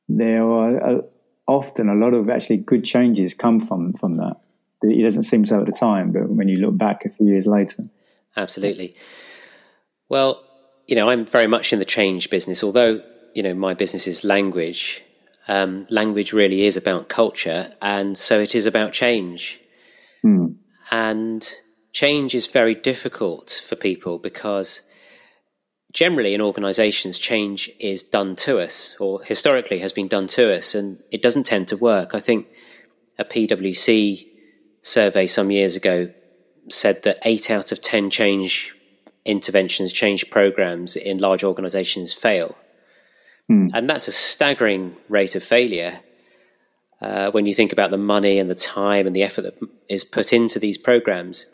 there 0.07 0.43
are 0.43 0.73
uh, 0.89 1.01
often 1.47 1.89
a 1.89 1.95
lot 1.95 2.13
of 2.13 2.29
actually 2.29 2.57
good 2.57 2.83
changes 2.85 3.33
come 3.33 3.59
from 3.59 3.93
from 3.93 4.15
that. 4.15 4.35
It 4.83 5.01
doesn't 5.01 5.23
seem 5.31 5.43
so 5.45 5.61
at 5.61 5.65
the 5.65 5.71
time, 5.87 6.11
but 6.11 6.29
when 6.29 6.47
you 6.47 6.57
look 6.57 6.77
back 6.77 7.05
a 7.05 7.09
few 7.09 7.27
years 7.33 7.47
later 7.47 7.89
absolutely. 8.35 8.93
Well, 10.09 10.43
you 10.87 10.95
know, 10.95 11.09
I'm 11.09 11.25
very 11.25 11.47
much 11.47 11.73
in 11.73 11.79
the 11.79 11.85
change 11.85 12.29
business, 12.29 12.63
although, 12.63 13.01
you 13.33 13.43
know, 13.43 13.53
my 13.53 13.73
business 13.73 14.07
is 14.07 14.23
language. 14.23 15.01
Um, 15.47 15.85
language 15.89 16.33
really 16.33 16.63
is 16.65 16.77
about 16.77 17.09
culture, 17.09 17.73
and 17.81 18.17
so 18.17 18.39
it 18.39 18.55
is 18.55 18.65
about 18.65 18.93
change. 18.93 19.59
Mm. 20.25 20.55
And 20.91 21.53
change 21.91 22.33
is 22.33 22.47
very 22.47 22.75
difficult 22.75 23.61
for 23.67 23.75
people 23.75 24.17
because 24.17 24.81
generally 25.93 26.33
in 26.33 26.41
organizations, 26.41 27.17
change 27.17 27.71
is 27.79 28.03
done 28.03 28.35
to 28.35 28.59
us, 28.59 28.95
or 28.99 29.23
historically 29.23 29.79
has 29.79 29.93
been 29.93 30.07
done 30.07 30.27
to 30.27 30.53
us, 30.53 30.75
and 30.75 31.01
it 31.11 31.21
doesn't 31.21 31.45
tend 31.45 31.67
to 31.69 31.77
work. 31.77 32.13
I 32.13 32.19
think 32.19 32.49
a 33.17 33.23
PwC 33.23 34.25
survey 34.81 35.25
some 35.25 35.51
years 35.51 35.75
ago 35.75 36.11
said 36.69 37.03
that 37.03 37.19
eight 37.25 37.49
out 37.49 37.71
of 37.71 37.81
10 37.81 38.09
change 38.09 38.75
interventions, 39.25 39.91
change 39.91 40.29
programs 40.29 40.95
in 40.95 41.17
large 41.17 41.43
organizations 41.43 42.13
fail. 42.13 42.55
Mm. 43.49 43.71
And 43.73 43.89
that's 43.89 44.07
a 44.07 44.11
staggering 44.11 44.95
rate 45.09 45.35
of 45.35 45.43
failure 45.43 45.99
uh, 47.01 47.31
when 47.31 47.45
you 47.45 47.53
think 47.53 47.71
about 47.71 47.91
the 47.91 47.97
money 47.97 48.39
and 48.39 48.49
the 48.49 48.55
time 48.55 49.05
and 49.05 49.15
the 49.15 49.23
effort 49.23 49.43
that 49.43 49.57
is 49.89 50.03
put 50.03 50.33
into 50.33 50.59
these 50.59 50.77
programs. 50.77 51.45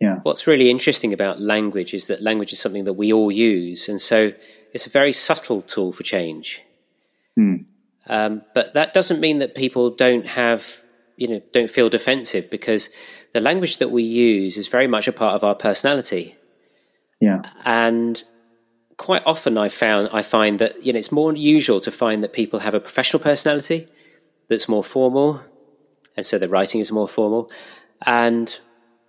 Yeah. 0.00 0.20
What's 0.22 0.46
really 0.46 0.68
interesting 0.68 1.12
about 1.12 1.40
language 1.40 1.94
is 1.94 2.06
that 2.08 2.22
language 2.22 2.52
is 2.52 2.60
something 2.60 2.84
that 2.84 2.94
we 2.94 3.12
all 3.12 3.32
use. 3.32 3.88
And 3.88 4.00
so 4.00 4.32
it's 4.72 4.86
a 4.86 4.90
very 4.90 5.12
subtle 5.12 5.62
tool 5.62 5.92
for 5.92 6.02
change. 6.02 6.60
Mm. 7.38 7.64
Um, 8.08 8.42
but 8.54 8.74
that 8.74 8.92
doesn't 8.92 9.20
mean 9.20 9.38
that 9.38 9.54
people 9.54 9.90
don't 9.90 10.26
have, 10.26 10.82
you 11.16 11.28
know, 11.28 11.40
don't 11.52 11.70
feel 11.70 11.88
defensive 11.88 12.50
because 12.50 12.90
the 13.32 13.40
language 13.40 13.78
that 13.78 13.90
we 13.90 14.02
use 14.02 14.56
is 14.56 14.66
very 14.68 14.86
much 14.86 15.08
a 15.08 15.12
part 15.12 15.34
of 15.34 15.44
our 15.44 15.54
personality. 15.54 16.36
Yeah. 17.20 17.42
And 17.64 18.22
quite 18.96 19.22
often 19.26 19.58
I 19.58 19.68
found 19.68 20.08
I 20.12 20.22
find 20.22 20.58
that 20.58 20.84
you 20.84 20.92
know 20.92 20.98
it's 20.98 21.12
more 21.12 21.34
usual 21.34 21.80
to 21.80 21.90
find 21.90 22.22
that 22.22 22.32
people 22.32 22.60
have 22.60 22.74
a 22.74 22.80
professional 22.80 23.22
personality 23.22 23.86
that's 24.48 24.68
more 24.68 24.84
formal, 24.84 25.42
and 26.16 26.24
so 26.24 26.38
the 26.38 26.48
writing 26.48 26.80
is 26.80 26.92
more 26.92 27.08
formal, 27.08 27.50
and 28.06 28.58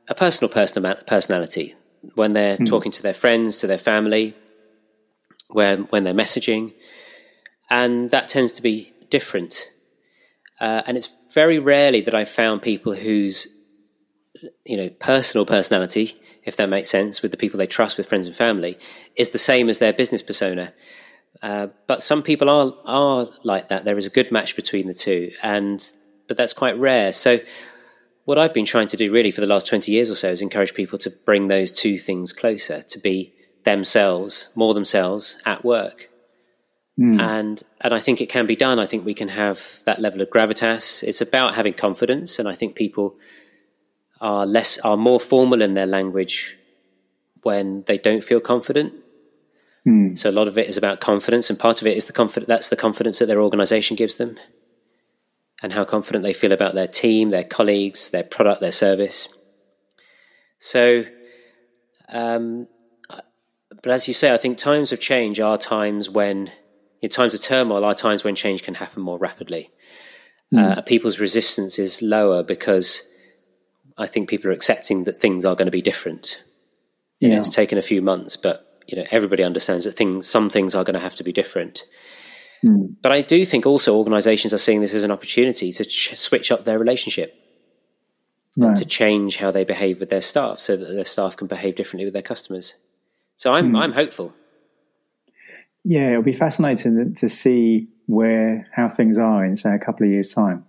a 0.09 0.15
personal 0.15 0.49
personality 0.49 1.75
when 2.15 2.33
they're 2.33 2.57
mm. 2.57 2.67
talking 2.67 2.91
to 2.91 3.01
their 3.01 3.13
friends, 3.13 3.57
to 3.57 3.67
their 3.67 3.77
family, 3.77 4.33
when 5.49 5.83
when 5.83 6.03
they're 6.03 6.13
messaging, 6.13 6.73
and 7.69 8.09
that 8.09 8.27
tends 8.27 8.51
to 8.53 8.61
be 8.61 8.93
different. 9.09 9.69
Uh, 10.59 10.81
and 10.87 10.97
it's 10.97 11.13
very 11.33 11.59
rarely 11.59 12.01
that 12.01 12.15
I've 12.15 12.29
found 12.29 12.61
people 12.61 12.93
whose 12.93 13.47
you 14.65 14.77
know, 14.77 14.89
personal 14.89 15.45
personality, 15.45 16.15
if 16.43 16.57
that 16.57 16.69
makes 16.69 16.89
sense, 16.89 17.21
with 17.21 17.31
the 17.31 17.37
people 17.37 17.57
they 17.57 17.67
trust, 17.67 17.97
with 17.97 18.07
friends 18.07 18.27
and 18.27 18.35
family, 18.35 18.77
is 19.15 19.29
the 19.29 19.37
same 19.37 19.69
as 19.69 19.79
their 19.79 19.93
business 19.93 20.21
persona. 20.21 20.73
Uh, 21.41 21.67
but 21.85 22.01
some 22.01 22.23
people 22.23 22.49
are 22.49 22.73
are 22.85 23.27
like 23.43 23.67
that. 23.67 23.85
There 23.85 23.97
is 23.97 24.05
a 24.05 24.09
good 24.09 24.31
match 24.31 24.55
between 24.55 24.87
the 24.87 24.93
two, 24.93 25.31
and 25.43 25.91
but 26.27 26.37
that's 26.37 26.53
quite 26.53 26.77
rare. 26.79 27.11
So, 27.11 27.39
what 28.25 28.37
I've 28.37 28.53
been 28.53 28.65
trying 28.65 28.87
to 28.87 28.97
do 28.97 29.11
really 29.11 29.31
for 29.31 29.41
the 29.41 29.47
last 29.47 29.67
twenty 29.67 29.91
years 29.91 30.09
or 30.09 30.15
so 30.15 30.31
is 30.31 30.41
encourage 30.41 30.73
people 30.73 30.97
to 30.99 31.11
bring 31.11 31.47
those 31.47 31.71
two 31.71 31.99
things 31.99 32.33
closer, 32.33 32.81
to 32.81 32.99
be 32.99 33.33
themselves, 33.63 34.47
more 34.55 34.73
themselves 34.73 35.37
at 35.45 35.63
work. 35.63 36.09
Mm. 36.99 37.21
And 37.21 37.63
and 37.81 37.93
I 37.93 37.99
think 37.99 38.21
it 38.21 38.29
can 38.29 38.47
be 38.47 38.55
done. 38.55 38.79
I 38.79 38.85
think 38.85 39.05
we 39.05 39.13
can 39.13 39.29
have 39.29 39.81
that 39.85 39.99
level 39.99 40.21
of 40.21 40.29
gravitas. 40.29 41.03
It's 41.03 41.21
about 41.21 41.55
having 41.55 41.73
confidence, 41.73 42.39
and 42.39 42.47
I 42.47 42.55
think 42.55 42.75
people 42.75 43.15
are 44.19 44.47
less 44.47 44.79
are 44.79 44.97
more 44.97 45.19
formal 45.19 45.61
in 45.61 45.75
their 45.75 45.85
language 45.85 46.57
when 47.43 47.83
they 47.83 47.97
don't 47.97 48.23
feel 48.23 48.39
confident. 48.39 48.93
Mm. 49.87 50.17
So 50.17 50.29
a 50.29 50.31
lot 50.31 50.47
of 50.47 50.57
it 50.57 50.67
is 50.67 50.77
about 50.77 50.99
confidence, 50.99 51.49
and 51.49 51.59
part 51.59 51.81
of 51.81 51.87
it 51.87 51.95
is 51.95 52.07
the 52.07 52.13
confidence. 52.13 52.47
That's 52.47 52.69
the 52.69 52.75
confidence 52.75 53.19
that 53.19 53.27
their 53.27 53.41
organisation 53.41 53.95
gives 53.95 54.17
them, 54.17 54.37
and 55.61 55.73
how 55.73 55.85
confident 55.85 56.23
they 56.23 56.33
feel 56.33 56.51
about 56.51 56.73
their 56.73 56.87
team, 56.87 57.29
their 57.29 57.43
colleagues, 57.43 58.09
their 58.09 58.23
product, 58.23 58.59
their 58.59 58.71
service. 58.71 59.29
So, 60.59 61.05
um, 62.09 62.67
but 63.07 63.91
as 63.91 64.07
you 64.07 64.13
say, 64.13 64.33
I 64.33 64.37
think 64.37 64.57
times 64.57 64.91
of 64.91 64.99
change 64.99 65.39
are 65.39 65.57
times 65.57 66.09
when, 66.09 66.51
in 67.01 67.09
times 67.09 67.33
of 67.33 67.41
turmoil, 67.41 67.83
are 67.85 67.93
times 67.93 68.23
when 68.23 68.35
change 68.35 68.63
can 68.63 68.73
happen 68.73 69.01
more 69.01 69.17
rapidly. 69.17 69.69
Mm. 70.53 70.77
Uh, 70.77 70.81
people's 70.81 71.19
resistance 71.19 71.77
is 71.77 72.01
lower 72.01 72.43
because 72.43 73.01
I 73.97 74.07
think 74.07 74.29
people 74.29 74.49
are 74.49 74.53
accepting 74.53 75.03
that 75.03 75.17
things 75.17 75.45
are 75.45 75.55
going 75.55 75.65
to 75.67 75.71
be 75.71 75.81
different. 75.81 76.41
You 77.19 77.29
yeah. 77.29 77.35
know, 77.35 77.41
it's 77.41 77.49
taken 77.49 77.77
a 77.77 77.81
few 77.83 78.01
months, 78.01 78.37
but 78.37 78.63
you 78.87 78.97
know, 78.97 79.03
everybody 79.11 79.43
understands 79.43 79.85
that 79.85 79.91
things, 79.93 80.27
some 80.27 80.49
things 80.49 80.73
are 80.73 80.83
going 80.83 80.93
to 80.93 80.99
have 80.99 81.17
to 81.17 81.23
be 81.23 81.33
different. 81.33 81.83
Mm. 82.63 82.95
But 83.01 83.11
I 83.11 83.21
do 83.21 83.45
think 83.45 83.65
also 83.65 83.95
organisations 83.95 84.53
are 84.53 84.57
seeing 84.57 84.81
this 84.81 84.93
as 84.93 85.03
an 85.03 85.11
opportunity 85.11 85.71
to 85.73 85.83
ch- 85.83 86.15
switch 86.15 86.51
up 86.51 86.65
their 86.65 86.79
relationship, 86.79 87.35
right. 88.55 88.75
to 88.75 88.85
change 88.85 89.37
how 89.37 89.51
they 89.51 89.65
behave 89.65 89.99
with 89.99 90.09
their 90.09 90.21
staff, 90.21 90.59
so 90.59 90.77
that 90.77 90.93
their 90.93 91.05
staff 91.05 91.35
can 91.35 91.47
behave 91.47 91.75
differently 91.75 92.05
with 92.05 92.13
their 92.13 92.23
customers. 92.23 92.75
So 93.35 93.51
I'm 93.51 93.73
mm. 93.73 93.79
I'm 93.79 93.91
hopeful. 93.91 94.33
Yeah, 95.89 96.09
it'll 96.09 96.21
be 96.21 96.33
fascinating 96.33 97.15
to 97.15 97.29
see 97.29 97.87
where 98.07 98.67
how 98.73 98.89
things 98.89 99.17
are 99.17 99.45
in 99.45 99.55
say 99.55 99.73
a 99.73 99.79
couple 99.79 100.05
of 100.05 100.11
years' 100.11 100.33
time. 100.33 100.65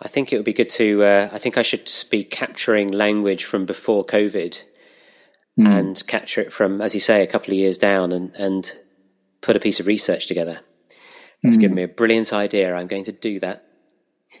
I 0.00 0.08
think 0.08 0.32
it 0.32 0.36
would 0.36 0.46
be 0.46 0.54
good 0.54 0.70
to. 0.70 1.04
Uh, 1.04 1.28
I 1.30 1.36
think 1.36 1.58
I 1.58 1.62
should 1.62 1.90
be 2.10 2.24
capturing 2.24 2.90
language 2.90 3.44
from 3.44 3.66
before 3.66 4.02
COVID, 4.06 4.62
mm. 5.58 5.68
and 5.68 6.06
capture 6.06 6.40
it 6.40 6.54
from, 6.54 6.80
as 6.80 6.94
you 6.94 7.00
say, 7.00 7.22
a 7.22 7.26
couple 7.26 7.52
of 7.52 7.58
years 7.58 7.76
down, 7.76 8.12
and 8.12 8.34
and 8.36 8.72
put 9.42 9.56
a 9.56 9.60
piece 9.60 9.78
of 9.78 9.86
research 9.86 10.26
together. 10.26 10.60
That's 11.42 11.58
mm. 11.58 11.60
given 11.60 11.74
me 11.74 11.82
a 11.82 11.88
brilliant 11.88 12.32
idea. 12.32 12.74
I'm 12.74 12.86
going 12.86 13.04
to 13.04 13.12
do 13.12 13.40
that. 13.40 13.66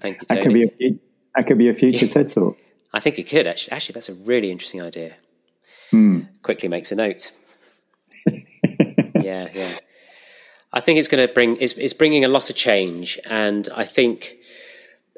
Thank 0.00 0.22
you, 0.22 0.26
Tony. 0.26 0.26
that 0.28 0.42
could 0.42 0.54
be 0.54 0.64
a, 0.64 0.98
that 1.34 1.46
could 1.46 1.58
be 1.58 1.68
a 1.68 1.74
future 1.74 2.06
TED 2.06 2.30
talk. 2.30 2.56
I 2.94 3.00
think 3.00 3.18
it 3.18 3.28
could 3.28 3.46
actually. 3.46 3.72
Actually, 3.72 3.92
that's 3.92 4.08
a 4.08 4.14
really 4.14 4.50
interesting 4.50 4.80
idea. 4.80 5.16
Mm. 5.92 6.28
Quickly 6.40 6.70
makes 6.70 6.90
a 6.90 6.94
note. 6.94 7.32
Yeah, 9.26 9.48
yeah. 9.52 9.78
I 10.72 10.80
think 10.80 10.98
it's 10.98 11.08
going 11.08 11.26
to 11.26 11.32
bring 11.32 11.56
it's, 11.56 11.72
it's 11.72 11.94
bringing 11.94 12.24
a 12.24 12.28
lot 12.28 12.50
of 12.50 12.56
change, 12.56 13.18
and 13.24 13.68
I 13.74 13.84
think 13.84 14.36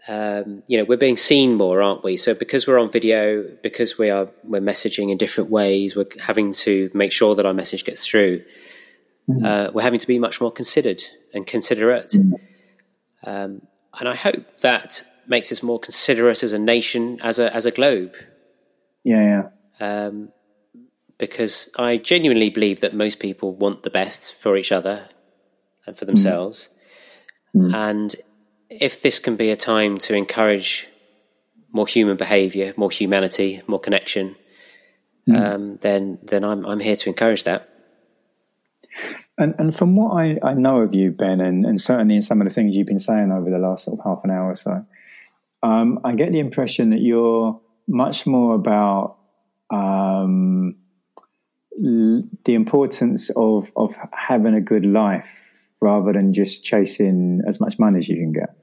um, 0.07 0.63
you 0.67 0.79
know 0.79 0.85
we're 0.85 0.97
being 0.97 1.17
seen 1.17 1.55
more, 1.55 1.83
aren't 1.83 2.05
we? 2.05 2.17
So 2.17 2.35
because 2.35 2.67
we're 2.67 2.79
on 2.79 2.91
video, 2.91 3.43
because 3.63 3.99
we 3.99 4.11
are 4.11 4.29
we're 4.45 4.61
messaging 4.61 5.11
in 5.11 5.19
different 5.19 5.51
ways, 5.51 5.97
we're 5.97 6.07
having 6.21 6.53
to 6.65 6.91
make 6.95 7.13
sure 7.13 7.35
that 7.35 7.45
our 7.45 7.55
message 7.55 7.85
gets 7.85 8.07
through. 8.07 8.43
Mm-hmm. 9.29 9.45
Uh, 9.45 9.71
we're 9.73 9.83
having 9.83 10.01
to 10.01 10.07
be 10.07 10.19
much 10.19 10.41
more 10.41 10.53
considered 10.53 11.03
and 11.35 11.47
considerate, 11.47 12.13
mm-hmm. 12.13 12.35
um, 13.29 13.63
and 13.99 14.09
I 14.09 14.15
hope 14.15 14.59
that 14.61 15.05
makes 15.27 15.53
us 15.53 15.63
more 15.63 15.79
considerate 15.79 16.43
as 16.43 16.53
a 16.53 16.59
nation, 16.59 17.19
as 17.23 17.39
a 17.39 17.55
as 17.55 17.67
a 17.67 17.71
globe. 17.71 18.15
Yeah, 19.05 19.51
yeah. 19.81 19.87
Um, 19.87 20.33
because 21.19 21.69
I 21.77 21.97
genuinely 21.97 22.49
believe 22.49 22.81
that 22.81 22.95
most 22.95 23.19
people 23.19 23.55
want 23.55 23.83
the 23.83 23.91
best 23.91 24.33
for 24.33 24.57
each 24.57 24.73
other 24.73 25.09
and 25.87 25.97
for 25.97 26.05
themselves. 26.05 26.69
Mm. 27.55 27.75
And 27.75 28.17
if 28.71 29.03
this 29.03 29.19
can 29.19 29.37
be 29.37 29.51
a 29.51 29.57
time 29.57 29.99
to 29.99 30.15
encourage 30.15 30.89
more 31.73 31.87
human 31.87 32.17
behaviour, 32.17 32.73
more 32.77 32.91
humanity, 32.91 33.61
more 33.67 33.81
connection, 33.81 34.37
mm. 35.29 35.37
um, 35.37 35.77
then 35.79 36.19
then 36.23 36.45
I'm 36.45 36.65
I'm 36.65 36.81
here 36.81 36.97
to 36.97 37.09
encourage 37.09 37.45
that. 37.45 37.69
And 39.37 39.55
and 39.59 39.77
from 39.77 39.97
what 39.97 40.13
I, 40.13 40.39
I 40.43 40.55
know 40.55 40.83
of 40.83 40.95
you, 40.95 41.11
Ben, 41.11 41.41
and, 41.41 41.65
and 41.65 41.81
certainly 41.81 42.17
in 42.17 42.23
some 42.23 42.41
of 42.41 42.49
the 42.49 42.55
things 42.55 42.77
you've 42.77 42.87
been 42.87 42.99
saying 42.99 43.33
over 43.33 43.51
the 43.51 43.59
last 43.59 43.85
sort 43.85 43.99
of 43.99 44.05
half 44.05 44.25
an 44.25 44.31
hour 44.31 44.51
or 44.51 44.57
so, 44.57 44.85
um, 45.63 46.01
I 46.05 46.15
get 46.15 46.33
the 46.33 46.41
impression 46.41 46.91
that 46.91 47.01
you're 47.01 47.61
much 47.87 48.27
more 48.27 48.55
about 48.55 49.19
um, 49.71 50.77
the 51.79 52.55
importance 52.55 53.31
of 53.37 53.71
of 53.77 53.97
having 54.13 54.55
a 54.55 54.61
good 54.61 54.85
life 54.85 55.69
rather 55.81 56.13
than 56.13 56.33
just 56.33 56.65
chasing 56.65 57.41
as 57.47 57.61
much 57.61 57.79
money 57.79 57.99
as 57.99 58.09
you 58.09 58.17
can 58.17 58.33
get. 58.33 58.57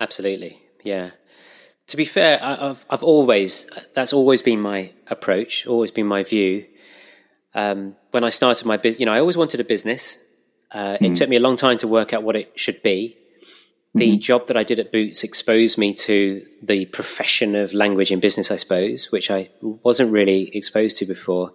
Absolutely, 0.00 0.58
yeah. 0.82 1.10
To 1.88 1.96
be 1.96 2.04
fair, 2.04 2.38
I've 2.42 2.84
I've 2.90 3.02
always 3.02 3.66
that's 3.94 4.12
always 4.12 4.42
been 4.42 4.60
my 4.60 4.90
approach, 5.08 5.66
always 5.66 5.90
been 5.90 6.06
my 6.06 6.22
view. 6.24 6.66
Um, 7.54 7.96
when 8.10 8.24
I 8.24 8.30
started 8.30 8.66
my 8.66 8.78
business, 8.78 9.00
you 9.00 9.06
know, 9.06 9.12
I 9.12 9.20
always 9.20 9.36
wanted 9.36 9.60
a 9.60 9.64
business. 9.64 10.16
Uh, 10.70 10.94
mm. 10.94 11.02
It 11.02 11.08
hmm. 11.08 11.12
took 11.12 11.28
me 11.28 11.36
a 11.36 11.40
long 11.40 11.56
time 11.56 11.76
to 11.78 11.88
work 11.88 12.14
out 12.14 12.22
what 12.22 12.34
it 12.34 12.58
should 12.58 12.82
be. 12.82 13.18
The 13.94 14.12
mm-hmm. 14.12 14.20
job 14.20 14.46
that 14.46 14.56
I 14.56 14.64
did 14.64 14.80
at 14.80 14.90
Boots 14.90 15.22
exposed 15.22 15.76
me 15.76 15.92
to 15.92 16.46
the 16.62 16.86
profession 16.86 17.54
of 17.54 17.74
language 17.74 18.10
in 18.10 18.20
business, 18.20 18.50
I 18.50 18.56
suppose, 18.56 19.12
which 19.12 19.30
I 19.30 19.50
wasn't 19.60 20.10
really 20.12 20.48
exposed 20.56 20.96
to 20.98 21.04
before. 21.04 21.52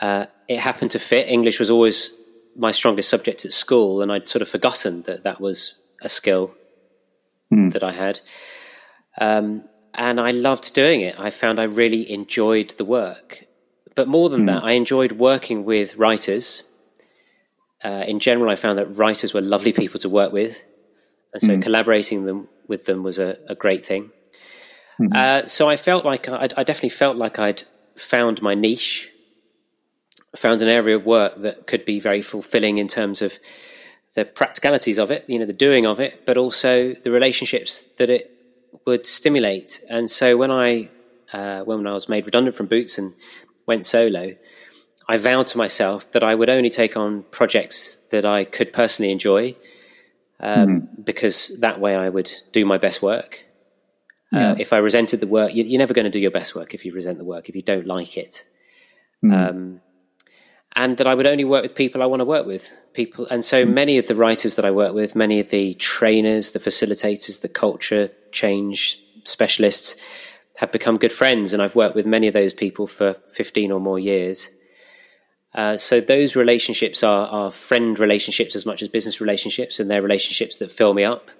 Uh, 0.00 0.26
it 0.48 0.60
happened 0.60 0.90
to 0.92 0.98
fit. 0.98 1.28
English 1.28 1.58
was 1.58 1.70
always 1.70 2.10
my 2.56 2.70
strongest 2.70 3.08
subject 3.08 3.44
at 3.44 3.52
school, 3.52 4.02
and 4.02 4.12
I'd 4.12 4.28
sort 4.28 4.42
of 4.42 4.48
forgotten 4.48 5.02
that 5.02 5.22
that 5.22 5.40
was 5.40 5.74
a 6.02 6.08
skill 6.08 6.54
mm. 7.52 7.72
that 7.72 7.82
I 7.82 7.92
had. 7.92 8.20
Um, 9.20 9.64
and 9.94 10.20
I 10.20 10.32
loved 10.32 10.74
doing 10.74 11.00
it. 11.00 11.18
I 11.18 11.30
found 11.30 11.60
I 11.60 11.64
really 11.64 12.10
enjoyed 12.10 12.70
the 12.70 12.84
work. 12.84 13.44
But 13.94 14.08
more 14.08 14.28
than 14.28 14.42
mm. 14.42 14.46
that, 14.46 14.64
I 14.64 14.72
enjoyed 14.72 15.12
working 15.12 15.64
with 15.64 15.96
writers. 15.96 16.64
Uh, 17.82 18.04
in 18.06 18.18
general, 18.18 18.50
I 18.50 18.56
found 18.56 18.78
that 18.78 18.86
writers 18.96 19.32
were 19.32 19.40
lovely 19.40 19.72
people 19.72 20.00
to 20.00 20.08
work 20.08 20.32
with. 20.32 20.64
And 21.32 21.42
so 21.42 21.56
mm. 21.56 21.62
collaborating 21.62 22.24
them 22.24 22.48
with 22.66 22.86
them 22.86 23.02
was 23.02 23.18
a, 23.18 23.38
a 23.48 23.54
great 23.54 23.84
thing. 23.84 24.10
Mm-hmm. 25.00 25.12
Uh, 25.14 25.46
so 25.46 25.68
I 25.68 25.76
felt 25.76 26.04
like 26.04 26.28
I'd, 26.28 26.54
I 26.54 26.62
definitely 26.62 26.90
felt 26.90 27.16
like 27.16 27.38
I'd 27.38 27.64
found 27.96 28.42
my 28.42 28.54
niche 28.54 29.10
found 30.36 30.62
an 30.62 30.68
area 30.68 30.96
of 30.96 31.06
work 31.06 31.40
that 31.40 31.66
could 31.66 31.84
be 31.84 32.00
very 32.00 32.22
fulfilling 32.22 32.78
in 32.78 32.88
terms 32.88 33.22
of 33.22 33.38
the 34.14 34.24
practicalities 34.24 34.98
of 34.98 35.10
it, 35.10 35.24
you 35.28 35.38
know, 35.38 35.44
the 35.44 35.52
doing 35.52 35.86
of 35.86 36.00
it, 36.00 36.24
but 36.24 36.36
also 36.36 36.92
the 36.94 37.10
relationships 37.10 37.86
that 37.98 38.10
it 38.10 38.30
would 38.86 39.06
stimulate. 39.06 39.84
And 39.88 40.08
so 40.08 40.36
when 40.36 40.50
I 40.50 40.90
uh, 41.32 41.64
when 41.64 41.86
I 41.86 41.94
was 41.94 42.08
made 42.08 42.26
redundant 42.26 42.54
from 42.54 42.66
Boots 42.66 42.96
and 42.98 43.14
went 43.66 43.84
solo, 43.84 44.34
I 45.08 45.16
vowed 45.16 45.46
to 45.48 45.58
myself 45.58 46.10
that 46.12 46.22
I 46.22 46.34
would 46.34 46.48
only 46.48 46.70
take 46.70 46.96
on 46.96 47.24
projects 47.30 47.96
that 48.10 48.24
I 48.24 48.44
could 48.44 48.72
personally 48.72 49.10
enjoy, 49.10 49.56
um, 50.38 50.68
mm-hmm. 50.68 51.02
because 51.02 51.48
that 51.58 51.80
way 51.80 51.96
I 51.96 52.08
would 52.08 52.30
do 52.52 52.64
my 52.64 52.78
best 52.78 53.02
work. 53.02 53.46
Uh, 54.32 54.38
yeah. 54.38 54.52
Uh, 54.52 54.56
if 54.58 54.72
I 54.72 54.78
resented 54.78 55.20
the 55.20 55.26
work, 55.26 55.54
you, 55.54 55.64
are 55.64 55.78
never 55.78 55.94
going 55.94 56.04
to 56.04 56.10
do 56.10 56.20
your 56.20 56.30
best 56.30 56.54
work 56.54 56.74
if 56.74 56.84
you 56.84 56.92
resent 56.92 57.18
the 57.18 57.24
work, 57.24 57.48
if 57.48 57.56
you 57.56 57.62
don't 57.62 57.86
like 57.86 58.16
it. 58.16 58.46
Mm-hmm. 59.24 59.32
Um, 59.32 59.80
and 60.76 60.96
that 60.96 61.06
I 61.06 61.14
would 61.14 61.26
only 61.26 61.44
work 61.44 61.62
with 61.62 61.74
people 61.74 62.02
I 62.02 62.06
want 62.06 62.20
to 62.20 62.24
work 62.24 62.46
with. 62.46 62.70
People, 62.92 63.26
and 63.26 63.44
so 63.44 63.64
many 63.64 63.98
of 63.98 64.08
the 64.08 64.14
writers 64.14 64.56
that 64.56 64.64
I 64.64 64.70
work 64.70 64.94
with, 64.94 65.14
many 65.14 65.38
of 65.40 65.50
the 65.50 65.74
trainers, 65.74 66.50
the 66.50 66.58
facilitators, 66.58 67.40
the 67.40 67.48
culture 67.48 68.10
change 68.32 69.00
specialists, 69.24 69.96
have 70.56 70.70
become 70.72 70.96
good 70.96 71.12
friends, 71.12 71.52
and 71.52 71.60
I've 71.62 71.74
worked 71.74 71.96
with 71.96 72.06
many 72.06 72.28
of 72.28 72.34
those 72.34 72.54
people 72.54 72.86
for 72.86 73.14
fifteen 73.14 73.72
or 73.72 73.80
more 73.80 73.98
years. 73.98 74.48
Uh, 75.54 75.76
so 75.76 76.00
those 76.00 76.34
relationships 76.34 77.04
are, 77.04 77.28
are 77.28 77.50
friend 77.50 77.98
relationships 77.98 78.56
as 78.56 78.66
much 78.66 78.82
as 78.82 78.88
business 78.88 79.20
relationships, 79.20 79.78
and 79.78 79.90
they're 79.90 80.02
relationships 80.02 80.56
that 80.56 80.70
fill 80.70 80.94
me 80.94 81.04
up. 81.04 81.30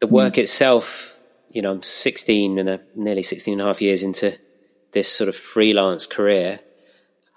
The 0.00 0.06
hmm. 0.06 0.14
work 0.14 0.34
mm. 0.34 0.38
itself, 0.38 1.16
you 1.52 1.62
know, 1.62 1.72
I'm 1.72 1.82
16 1.82 2.58
and 2.58 2.68
a, 2.68 2.80
nearly 2.94 3.22
16 3.22 3.52
and 3.52 3.60
a 3.60 3.64
half 3.64 3.82
years 3.82 4.02
into 4.02 4.36
this 4.92 5.08
sort 5.08 5.28
of 5.28 5.34
freelance 5.36 6.06
career 6.06 6.60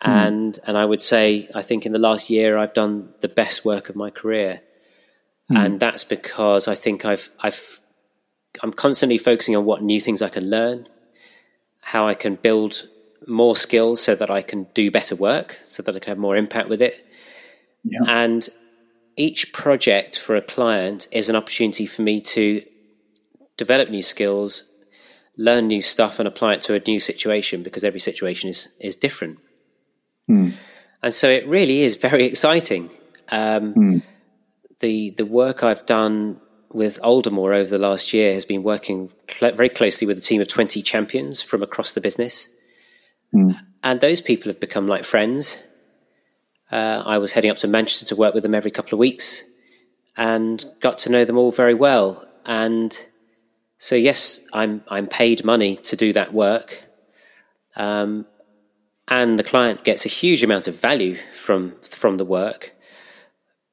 Mm. 0.04 0.28
And 0.28 0.60
and 0.68 0.78
I 0.78 0.86
would 0.86 1.02
say 1.02 1.50
I 1.56 1.62
think 1.62 1.86
in 1.86 1.92
the 1.92 2.00
last 2.00 2.30
year 2.30 2.58
I've 2.58 2.74
done 2.74 3.14
the 3.22 3.30
best 3.30 3.66
work 3.66 3.90
of 3.90 3.96
my 3.96 4.10
career. 4.10 4.62
Mm. 5.52 5.66
And 5.66 5.80
that's 5.80 6.04
because 6.04 6.68
I 6.68 6.76
think 6.76 7.06
I've 7.06 7.30
I've 7.40 7.80
I'm 8.64 8.74
constantly 8.74 9.18
focusing 9.18 9.56
on 9.56 9.66
what 9.66 9.82
new 9.82 10.00
things 10.02 10.22
I 10.22 10.30
can 10.30 10.50
learn, 10.50 10.86
how 11.82 12.08
I 12.08 12.14
can 12.14 12.36
build 12.36 12.88
more 13.28 13.56
skills 13.56 14.02
so 14.02 14.16
that 14.16 14.30
I 14.30 14.42
can 14.42 14.68
do 14.74 14.92
better 14.92 15.16
work, 15.16 15.60
so 15.64 15.84
that 15.84 15.96
I 15.96 16.00
can 16.00 16.12
have 16.12 16.18
more 16.18 16.36
impact 16.36 16.70
with 16.70 16.82
it. 16.82 17.06
Yeah. 17.84 18.00
And 18.08 18.48
each 19.18 19.54
project 19.54 20.20
for 20.20 20.36
a 20.36 20.42
client 20.42 21.08
is 21.12 21.30
an 21.30 21.36
opportunity 21.36 21.86
for 21.86 22.02
me 22.02 22.20
to 22.22 22.64
develop 23.58 23.90
new 23.90 24.02
skills, 24.02 24.64
learn 25.38 25.68
new 25.68 25.82
stuff, 25.82 26.20
and 26.20 26.28
apply 26.28 26.56
it 26.56 26.62
to 26.62 26.76
a 26.76 26.82
new 26.86 27.00
situation 27.00 27.64
because 27.64 27.84
every 27.84 28.00
situation 28.00 28.50
is 28.50 28.70
is 28.80 28.96
different. 28.96 29.40
Mm. 30.30 30.54
And 31.04 31.14
so 31.14 31.30
it 31.30 31.48
really 31.48 31.82
is 31.82 31.96
very 31.96 32.26
exciting. 32.26 32.90
Um, 33.30 33.74
mm. 33.74 34.02
The 34.80 35.12
the 35.12 35.26
work 35.26 35.64
I've 35.64 35.86
done 35.86 36.42
with 36.76 37.00
Aldermore 37.02 37.54
over 37.54 37.70
the 37.70 37.78
last 37.78 38.12
year 38.12 38.34
has 38.34 38.44
been 38.44 38.62
working 38.62 39.10
cl- 39.30 39.54
very 39.56 39.70
closely 39.70 40.06
with 40.06 40.18
a 40.18 40.22
team 40.22 40.42
of 40.42 40.48
20 40.50 40.82
champions 40.82 41.42
from 41.42 41.64
across 41.64 41.94
the 41.94 42.02
business. 42.02 42.50
Mm. 43.34 43.58
And 43.82 44.02
those 44.02 44.20
people 44.20 44.50
have 44.50 44.60
become 44.60 44.86
like 44.86 45.06
friends. 45.06 45.58
Uh, 46.70 47.02
I 47.06 47.18
was 47.20 47.32
heading 47.32 47.50
up 47.50 47.58
to 47.58 47.68
Manchester 47.68 48.06
to 48.08 48.16
work 48.18 48.34
with 48.34 48.44
them 48.44 48.54
every 48.54 48.72
couple 48.72 48.96
of 48.96 49.00
weeks 49.00 49.44
and 50.18 50.64
got 50.82 50.98
to 51.00 51.10
know 51.10 51.24
them 51.24 51.38
all 51.38 51.52
very 51.52 51.74
well. 51.74 52.28
And 52.46 52.98
so, 53.78 53.96
yes, 53.96 54.40
I'm, 54.52 54.84
I'm 54.90 55.08
paid 55.08 55.46
money 55.46 55.78
to 55.78 55.96
do 55.96 56.12
that 56.14 56.34
work. 56.34 56.86
Um, 57.76 58.26
and 59.08 59.38
the 59.38 59.44
client 59.44 59.84
gets 59.84 60.06
a 60.06 60.10
huge 60.10 60.44
amount 60.44 60.68
of 60.68 60.80
value 60.80 61.16
from 61.16 61.76
from 61.82 62.18
the 62.18 62.26
work. 62.26 62.74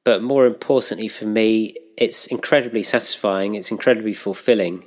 But 0.03 0.21
more 0.21 0.45
importantly 0.45 1.07
for 1.07 1.25
me, 1.25 1.77
it's 1.97 2.27
incredibly 2.27 2.83
satisfying. 2.83 3.55
It's 3.55 3.71
incredibly 3.71 4.13
fulfilling. 4.13 4.85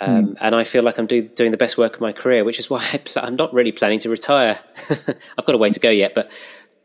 Um, 0.00 0.28
mm. 0.28 0.36
And 0.40 0.54
I 0.54 0.64
feel 0.64 0.82
like 0.82 0.98
I'm 0.98 1.06
do, 1.06 1.22
doing 1.22 1.50
the 1.50 1.56
best 1.56 1.78
work 1.78 1.94
of 1.94 2.00
my 2.00 2.12
career, 2.12 2.42
which 2.42 2.58
is 2.58 2.68
why 2.68 2.84
I 2.92 2.98
pl- 2.98 3.22
I'm 3.24 3.36
not 3.36 3.52
really 3.52 3.72
planning 3.72 3.98
to 4.00 4.08
retire. 4.08 4.58
I've 4.90 5.44
got 5.44 5.54
a 5.54 5.58
way 5.58 5.70
to 5.70 5.80
go 5.80 5.90
yet, 5.90 6.14
but 6.14 6.32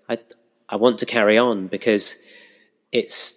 I, 0.09 0.19
I 0.67 0.75
want 0.75 0.99
to 0.99 1.05
carry 1.05 1.37
on 1.37 1.67
because 1.67 2.15
it's 2.91 3.35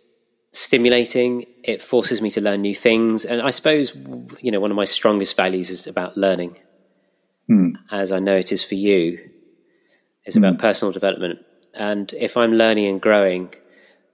stimulating. 0.51 1.47
It 1.65 1.81
forces 1.81 2.21
me 2.21 2.29
to 2.31 2.41
learn 2.41 2.61
new 2.61 2.75
things. 2.75 3.25
And 3.25 3.41
I 3.41 3.51
suppose, 3.51 3.95
you 4.41 4.51
know, 4.51 4.61
one 4.61 4.71
of 4.71 4.77
my 4.77 4.85
strongest 4.85 5.37
values 5.37 5.71
is 5.71 5.87
about 5.87 6.17
learning 6.17 6.59
mm. 7.51 7.75
as 7.91 8.13
I 8.13 8.21
know 8.21 8.37
it 8.37 8.53
is 8.53 8.63
for 8.63 8.75
you, 8.75 9.19
is 10.25 10.37
about 10.37 10.55
mm. 10.55 10.61
personal 10.61 10.93
development. 10.93 11.41
And 11.75 12.13
if 12.15 12.37
I'm 12.37 12.53
learning 12.53 12.87
and 12.87 13.01
growing, 13.01 13.55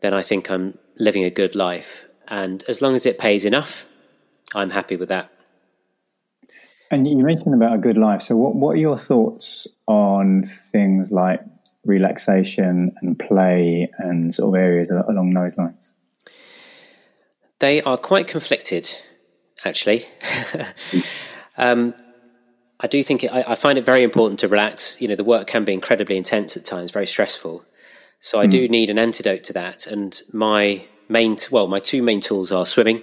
then 0.01 0.15
I 0.15 0.23
think 0.23 0.51
I'm 0.51 0.79
living 0.99 1.25
a 1.25 1.31
good 1.31 1.55
life. 1.55 2.05
And 2.29 2.63
as 2.69 2.81
long 2.81 2.95
as 2.95 3.07
it 3.07 3.19
pays 3.19 3.45
enough, 3.45 3.87
I'm 4.55 4.71
happy 4.71 4.97
with 4.97 5.09
that. 5.09 5.31
And 6.91 7.07
you 7.07 7.17
mentioned 7.19 7.55
about 7.55 7.75
a 7.75 7.79
good 7.79 7.99
life. 7.99 8.23
So, 8.23 8.37
what, 8.37 8.55
what 8.55 8.71
are 8.73 8.81
your 8.81 8.97
thoughts 8.97 9.67
on 9.87 10.43
things 10.43 11.11
like 11.11 11.41
relaxation 11.85 12.95
and 13.03 13.19
play 13.19 13.91
and 13.99 14.35
sort 14.35 14.55
of 14.55 14.61
areas 14.61 14.91
along 14.91 15.35
those 15.35 15.57
lines? 15.59 15.93
They 17.59 17.83
are 17.83 17.99
quite 17.99 18.27
conflicted, 18.27 18.89
actually. 19.65 20.07
um, 21.59 21.95
I 22.81 22.87
do 22.87 23.03
think 23.03 23.25
it, 23.25 23.33
I, 23.33 23.45
I, 23.49 23.55
find 23.55 23.77
it 23.77 23.85
very 23.85 24.03
important 24.03 24.39
to 24.41 24.49
relax. 24.49 25.01
You 25.01 25.09
know, 25.09 25.17
the 25.17 25.25
work 25.25 25.49
can 25.49 25.65
be 25.65 25.73
incredibly 25.73 26.17
intense 26.17 26.57
at 26.57 26.65
times, 26.65 26.93
very 26.93 27.07
stressful. 27.07 27.65
So 28.21 28.39
I 28.39 28.47
mm. 28.47 28.51
do 28.51 28.67
hmm. 28.67 28.73
need 28.73 28.91
an 28.91 28.99
antidote 28.99 29.45
to 29.45 29.53
that. 29.55 29.87
And 29.87 30.21
my 30.33 30.87
main, 31.09 31.37
well, 31.51 31.67
my 31.67 31.81
two 31.81 32.03
main 32.03 32.21
tools 32.21 32.53
are 32.53 32.67
swimming. 32.67 33.03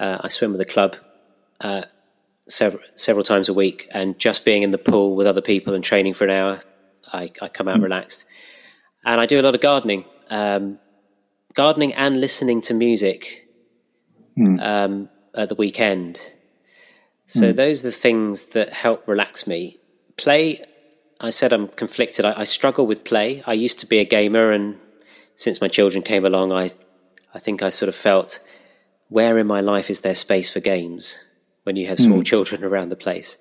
Uh, 0.00 0.18
I 0.20 0.28
swim 0.28 0.52
with 0.52 0.60
a 0.60 0.64
club 0.66 0.96
uh, 1.60 1.84
several 2.48 2.82
several 2.94 3.24
times 3.24 3.48
a 3.48 3.54
week, 3.54 3.88
and 3.92 4.18
just 4.18 4.44
being 4.44 4.62
in 4.62 4.72
the 4.72 4.78
pool 4.78 5.14
with 5.14 5.26
other 5.26 5.40
people 5.40 5.74
and 5.74 5.84
training 5.84 6.14
for 6.14 6.24
an 6.24 6.30
hour, 6.30 6.60
I, 7.12 7.30
I 7.40 7.48
come 7.48 7.68
out 7.68 7.78
mm. 7.78 7.84
relaxed. 7.84 8.24
And 9.04 9.20
I 9.20 9.26
do 9.26 9.40
a 9.40 9.42
lot 9.42 9.54
of 9.54 9.60
gardening, 9.60 10.04
um, 10.30 10.78
gardening 11.54 11.92
and 11.94 12.20
listening 12.20 12.60
to 12.62 12.74
music 12.74 13.48
mm. 14.36 14.60
um, 14.60 15.08
at 15.34 15.48
the 15.48 15.54
weekend. 15.54 16.20
So 17.32 17.50
mm. 17.50 17.56
those 17.56 17.80
are 17.80 17.88
the 17.88 17.92
things 17.92 18.46
that 18.48 18.74
help 18.74 19.08
relax 19.08 19.46
me. 19.46 19.78
Play, 20.18 20.60
I 21.18 21.30
said 21.30 21.54
I'm 21.54 21.66
conflicted. 21.66 22.26
I, 22.26 22.40
I, 22.40 22.44
struggle 22.44 22.86
with 22.86 23.04
play. 23.04 23.42
I 23.46 23.54
used 23.54 23.78
to 23.78 23.86
be 23.86 24.00
a 24.00 24.04
gamer, 24.04 24.52
and 24.52 24.78
since 25.34 25.58
my 25.58 25.68
children 25.68 26.02
came 26.02 26.26
along, 26.26 26.52
I, 26.52 26.68
I 27.32 27.38
think 27.38 27.62
I 27.62 27.70
sort 27.70 27.88
of 27.88 27.94
felt, 27.94 28.38
where 29.08 29.38
in 29.38 29.46
my 29.46 29.62
life 29.62 29.88
is 29.88 30.02
there 30.02 30.14
space 30.14 30.50
for 30.50 30.60
games 30.60 31.18
when 31.62 31.76
you 31.76 31.86
have 31.86 31.98
small 31.98 32.18
mm. 32.18 32.26
children 32.26 32.64
around 32.68 32.90
the 32.90 32.96
place? 32.96 33.38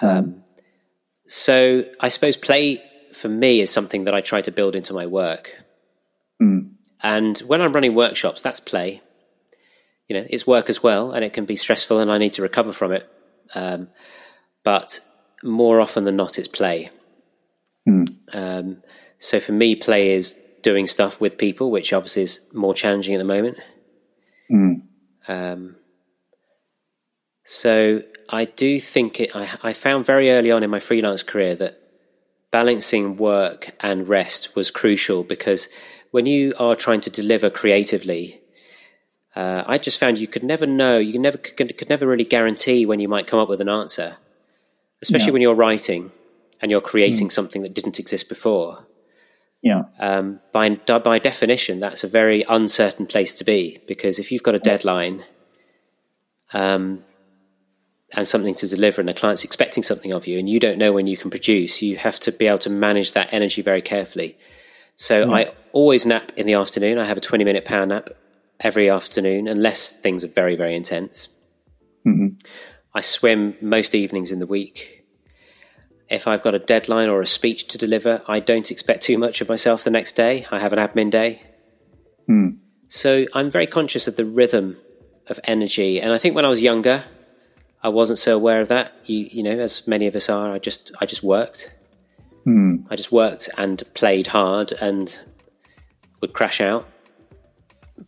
Um, 0.00 0.44
so 1.26 1.84
I 1.98 2.08
suppose 2.08 2.36
play 2.36 2.80
for 3.12 3.28
me 3.28 3.60
is 3.60 3.70
something 3.72 4.04
that 4.04 4.14
I 4.14 4.20
try 4.20 4.42
to 4.42 4.52
build 4.52 4.76
into 4.76 4.94
my 4.94 5.08
work. 5.08 5.58
Mm. 6.40 6.74
And 7.02 7.36
when 7.38 7.60
I'm 7.60 7.72
running 7.72 7.96
workshops, 7.96 8.42
that's 8.42 8.60
play 8.60 9.02
you 10.08 10.18
know, 10.18 10.26
it's 10.28 10.46
work 10.46 10.68
as 10.68 10.82
well, 10.82 11.12
and 11.12 11.24
it 11.24 11.32
can 11.32 11.44
be 11.44 11.56
stressful, 11.56 11.98
and 11.98 12.10
I 12.10 12.18
need 12.18 12.32
to 12.34 12.42
recover 12.42 12.72
from 12.72 12.92
it. 12.92 13.08
Um, 13.54 13.88
but 14.62 15.00
more 15.42 15.80
often 15.80 16.04
than 16.04 16.16
not, 16.16 16.38
it's 16.38 16.48
play. 16.48 16.90
Mm. 17.88 18.16
Um, 18.32 18.82
so 19.18 19.40
for 19.40 19.52
me, 19.52 19.74
play 19.74 20.10
is 20.10 20.38
doing 20.62 20.86
stuff 20.86 21.20
with 21.20 21.38
people, 21.38 21.70
which 21.70 21.92
obviously 21.92 22.22
is 22.22 22.40
more 22.52 22.74
challenging 22.74 23.14
at 23.14 23.18
the 23.18 23.24
moment. 23.24 23.58
Mm. 24.50 24.82
Um, 25.28 25.76
so 27.44 28.02
I 28.28 28.44
do 28.44 28.78
think 28.78 29.20
it. 29.20 29.34
I, 29.34 29.48
I 29.62 29.72
found 29.72 30.06
very 30.06 30.30
early 30.30 30.50
on 30.50 30.62
in 30.62 30.70
my 30.70 30.80
freelance 30.80 31.22
career 31.22 31.54
that 31.56 31.80
balancing 32.50 33.16
work 33.16 33.70
and 33.80 34.08
rest 34.08 34.54
was 34.54 34.70
crucial 34.70 35.24
because 35.24 35.68
when 36.10 36.26
you 36.26 36.52
are 36.58 36.76
trying 36.76 37.00
to 37.00 37.10
deliver 37.10 37.48
creatively, 37.50 38.41
uh, 39.34 39.64
I 39.66 39.78
just 39.78 39.98
found 39.98 40.18
you 40.18 40.26
could 40.26 40.44
never 40.44 40.66
know, 40.66 40.98
you 40.98 41.18
never 41.18 41.38
could, 41.38 41.76
could, 41.78 41.88
never 41.88 42.06
really 42.06 42.24
guarantee 42.24 42.84
when 42.84 43.00
you 43.00 43.08
might 43.08 43.26
come 43.26 43.38
up 43.38 43.48
with 43.48 43.60
an 43.60 43.68
answer, 43.68 44.16
especially 45.00 45.28
yeah. 45.28 45.32
when 45.32 45.42
you're 45.42 45.54
writing 45.54 46.12
and 46.60 46.70
you're 46.70 46.82
creating 46.82 47.28
mm. 47.28 47.32
something 47.32 47.62
that 47.62 47.74
didn't 47.74 47.98
exist 47.98 48.28
before. 48.28 48.86
Yeah. 49.62 49.84
Um, 49.98 50.40
by 50.52 50.70
by 50.70 51.18
definition, 51.18 51.80
that's 51.80 52.04
a 52.04 52.08
very 52.08 52.42
uncertain 52.48 53.06
place 53.06 53.34
to 53.36 53.44
be 53.44 53.80
because 53.86 54.18
if 54.18 54.32
you've 54.32 54.42
got 54.42 54.56
a 54.56 54.58
deadline, 54.58 55.24
um, 56.52 57.04
and 58.14 58.28
something 58.28 58.54
to 58.54 58.68
deliver, 58.68 59.00
and 59.00 59.08
the 59.08 59.14
client's 59.14 59.44
expecting 59.44 59.82
something 59.82 60.12
of 60.12 60.26
you, 60.26 60.38
and 60.38 60.50
you 60.50 60.60
don't 60.60 60.78
know 60.78 60.92
when 60.92 61.06
you 61.06 61.16
can 61.16 61.30
produce, 61.30 61.80
you 61.80 61.96
have 61.96 62.20
to 62.20 62.32
be 62.32 62.46
able 62.46 62.58
to 62.58 62.70
manage 62.70 63.12
that 63.12 63.32
energy 63.32 63.62
very 63.62 63.80
carefully. 63.80 64.36
So 64.96 65.20
yeah. 65.20 65.32
I 65.32 65.52
always 65.72 66.04
nap 66.04 66.32
in 66.36 66.46
the 66.46 66.54
afternoon. 66.54 66.98
I 66.98 67.04
have 67.04 67.16
a 67.16 67.20
twenty 67.20 67.44
minute 67.44 67.64
power 67.64 67.86
nap 67.86 68.10
every 68.62 68.88
afternoon, 68.88 69.48
unless 69.48 69.92
things 69.92 70.24
are 70.24 70.28
very, 70.28 70.56
very 70.56 70.74
intense. 70.74 71.28
Mm-hmm. 72.06 72.36
I 72.94 73.00
swim 73.00 73.56
most 73.60 73.94
evenings 73.94 74.30
in 74.30 74.38
the 74.38 74.46
week. 74.46 75.04
If 76.08 76.28
I've 76.28 76.42
got 76.42 76.54
a 76.54 76.58
deadline 76.58 77.08
or 77.08 77.22
a 77.22 77.26
speech 77.26 77.68
to 77.68 77.78
deliver, 77.78 78.20
I 78.28 78.40
don't 78.40 78.70
expect 78.70 79.02
too 79.02 79.16
much 79.16 79.40
of 79.40 79.48
myself 79.48 79.84
the 79.84 79.90
next 79.90 80.14
day. 80.14 80.46
I 80.50 80.58
have 80.58 80.72
an 80.72 80.78
admin 80.78 81.10
day. 81.10 81.42
Mm. 82.28 82.58
So 82.88 83.24
I'm 83.34 83.50
very 83.50 83.66
conscious 83.66 84.06
of 84.06 84.16
the 84.16 84.26
rhythm 84.26 84.76
of 85.28 85.40
energy. 85.44 86.00
And 86.00 86.12
I 86.12 86.18
think 86.18 86.34
when 86.34 86.44
I 86.44 86.48
was 86.48 86.62
younger, 86.62 87.04
I 87.82 87.88
wasn't 87.88 88.18
so 88.18 88.36
aware 88.36 88.60
of 88.60 88.68
that. 88.68 88.92
You, 89.04 89.28
you 89.30 89.42
know, 89.42 89.58
as 89.58 89.86
many 89.86 90.06
of 90.06 90.14
us 90.14 90.28
are, 90.28 90.52
I 90.52 90.58
just, 90.58 90.92
I 91.00 91.06
just 91.06 91.22
worked. 91.22 91.72
Mm. 92.46 92.86
I 92.90 92.96
just 92.96 93.10
worked 93.10 93.48
and 93.56 93.82
played 93.94 94.26
hard 94.26 94.72
and 94.72 95.18
would 96.20 96.34
crash 96.34 96.60
out 96.60 96.86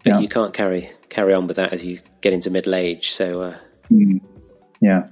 but 0.05 0.11
yeah. 0.11 0.19
you 0.21 0.29
can't 0.29 0.53
carry 0.53 0.91
carry 1.09 1.33
on 1.33 1.47
with 1.47 1.57
that 1.57 1.73
as 1.73 1.85
you 1.85 2.01
get 2.21 2.33
into 2.33 2.51
middle 2.51 2.75
age. 2.75 3.13
So, 3.13 3.41
uh, 3.41 3.59
mm. 3.91 4.21
yeah. 4.81 5.09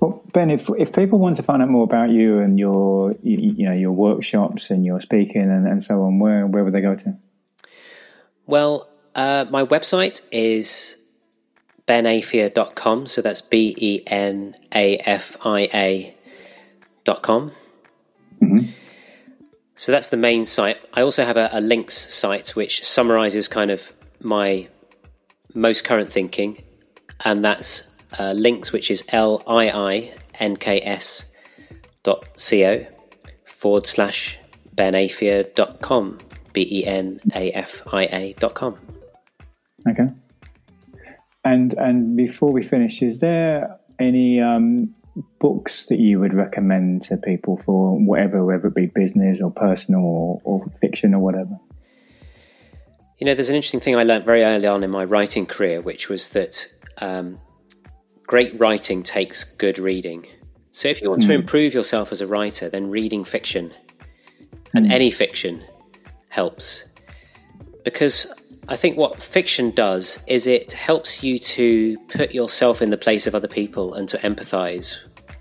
Well, 0.00 0.22
Ben, 0.32 0.50
if 0.50 0.68
if 0.76 0.92
people 0.92 1.18
want 1.18 1.36
to 1.36 1.42
find 1.42 1.62
out 1.62 1.68
more 1.68 1.84
about 1.84 2.10
you 2.10 2.40
and 2.40 2.58
your 2.58 3.12
you, 3.22 3.54
you 3.56 3.66
know 3.66 3.74
your 3.74 3.92
workshops 3.92 4.70
and 4.70 4.84
your 4.84 5.00
speaking 5.00 5.42
and, 5.42 5.66
and 5.66 5.82
so 5.82 6.02
on, 6.02 6.18
where 6.18 6.46
where 6.46 6.64
would 6.64 6.74
they 6.74 6.82
go 6.82 6.94
to? 6.94 7.16
Well, 8.46 8.90
uh, 9.14 9.46
my 9.48 9.64
website 9.64 10.20
is 10.30 10.96
benafia.com. 11.86 13.06
So 13.06 13.22
that's 13.22 13.40
B 13.40 13.74
E 13.78 14.02
N 14.06 14.54
A 14.74 14.98
F 14.98 15.36
I 15.44 15.68
A 15.72 16.16
dot 17.04 17.22
com. 17.22 17.50
Mm-hmm. 18.42 18.66
So 19.76 19.92
that's 19.92 20.08
the 20.08 20.16
main 20.16 20.44
site. 20.44 20.78
I 20.94 21.02
also 21.02 21.24
have 21.24 21.36
a, 21.36 21.48
a 21.52 21.60
links 21.60 22.14
site 22.14 22.54
which 22.56 22.84
summarizes 22.84 23.48
kind 23.48 23.70
of 23.70 23.92
my 24.20 24.68
most 25.52 25.84
current 25.84 26.10
thinking, 26.10 26.62
and 27.24 27.44
that's 27.44 27.84
uh, 28.18 28.32
links, 28.32 28.72
which 28.72 28.90
is 28.90 29.02
L 29.08 29.42
I 29.46 29.68
I 29.70 30.14
N 30.38 30.56
K 30.56 30.80
S 30.80 31.24
dot 32.02 32.24
co 32.36 32.86
forward 33.44 33.86
slash 33.86 34.38
benafia 34.76 35.54
dot 35.54 35.80
com 35.80 36.18
b 36.52 36.66
e 36.70 36.86
n 36.86 37.20
a 37.34 37.50
f 37.52 37.82
i 37.92 38.04
a 38.04 38.34
dot 38.34 38.54
com. 38.54 38.78
Okay. 39.88 40.08
And 41.44 41.74
and 41.74 42.16
before 42.16 42.52
we 42.52 42.62
finish, 42.62 43.02
is 43.02 43.18
there 43.18 43.78
any 43.98 44.40
um, 44.40 44.94
books 45.38 45.86
that 45.86 45.98
you 45.98 46.20
would 46.20 46.34
recommend 46.34 47.02
to 47.02 47.16
people 47.16 47.56
for 47.56 47.98
whatever, 47.98 48.44
whether 48.44 48.68
it 48.68 48.74
be 48.74 48.86
business 48.86 49.40
or 49.40 49.50
personal 49.50 50.02
or, 50.02 50.40
or 50.44 50.66
fiction 50.80 51.14
or 51.14 51.20
whatever? 51.20 51.58
You 53.18 53.26
know, 53.26 53.34
there's 53.34 53.48
an 53.48 53.54
interesting 53.54 53.80
thing 53.80 53.96
I 53.96 54.02
learned 54.02 54.26
very 54.26 54.42
early 54.42 54.66
on 54.66 54.82
in 54.82 54.90
my 54.90 55.04
writing 55.04 55.46
career, 55.46 55.80
which 55.80 56.08
was 56.08 56.30
that 56.30 56.68
um, 56.98 57.38
great 58.26 58.58
writing 58.58 59.02
takes 59.02 59.44
good 59.44 59.78
reading. 59.78 60.26
So 60.72 60.88
if 60.88 61.00
you 61.00 61.10
want 61.10 61.22
mm. 61.22 61.28
to 61.28 61.34
hmm. 61.34 61.40
improve 61.40 61.74
yourself 61.74 62.10
as 62.10 62.20
a 62.20 62.26
writer, 62.26 62.68
then 62.68 62.90
reading 62.90 63.24
fiction 63.24 63.72
and 64.74 64.86
mm. 64.86 64.90
any 64.90 65.10
fiction 65.10 65.62
helps. 66.28 66.84
Because 67.84 68.26
I 68.68 68.76
think 68.76 68.96
what 68.96 69.20
fiction 69.20 69.70
does 69.72 70.18
is 70.26 70.46
it 70.46 70.72
helps 70.72 71.22
you 71.22 71.38
to 71.38 71.98
put 72.08 72.32
yourself 72.32 72.80
in 72.80 72.90
the 72.90 72.96
place 72.96 73.26
of 73.26 73.34
other 73.34 73.48
people 73.48 73.94
and 73.94 74.08
to 74.08 74.18
empathize 74.18 74.96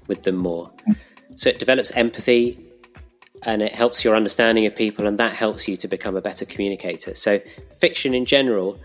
with 0.08 0.24
them 0.24 0.36
more. 0.36 0.72
So 1.36 1.50
it 1.50 1.60
develops 1.60 1.92
empathy 1.92 2.60
and 3.46 3.62
it 3.62 3.74
helps 3.74 4.04
your 4.04 4.16
understanding 4.16 4.66
of 4.66 4.76
people, 4.76 5.06
and 5.06 5.18
that 5.20 5.34
helps 5.34 5.68
you 5.68 5.76
to 5.78 5.88
become 5.88 6.16
a 6.16 6.22
better 6.22 6.46
communicator. 6.46 7.14
So, 7.14 7.40
fiction 7.80 8.14
in 8.14 8.24
general, 8.26 8.80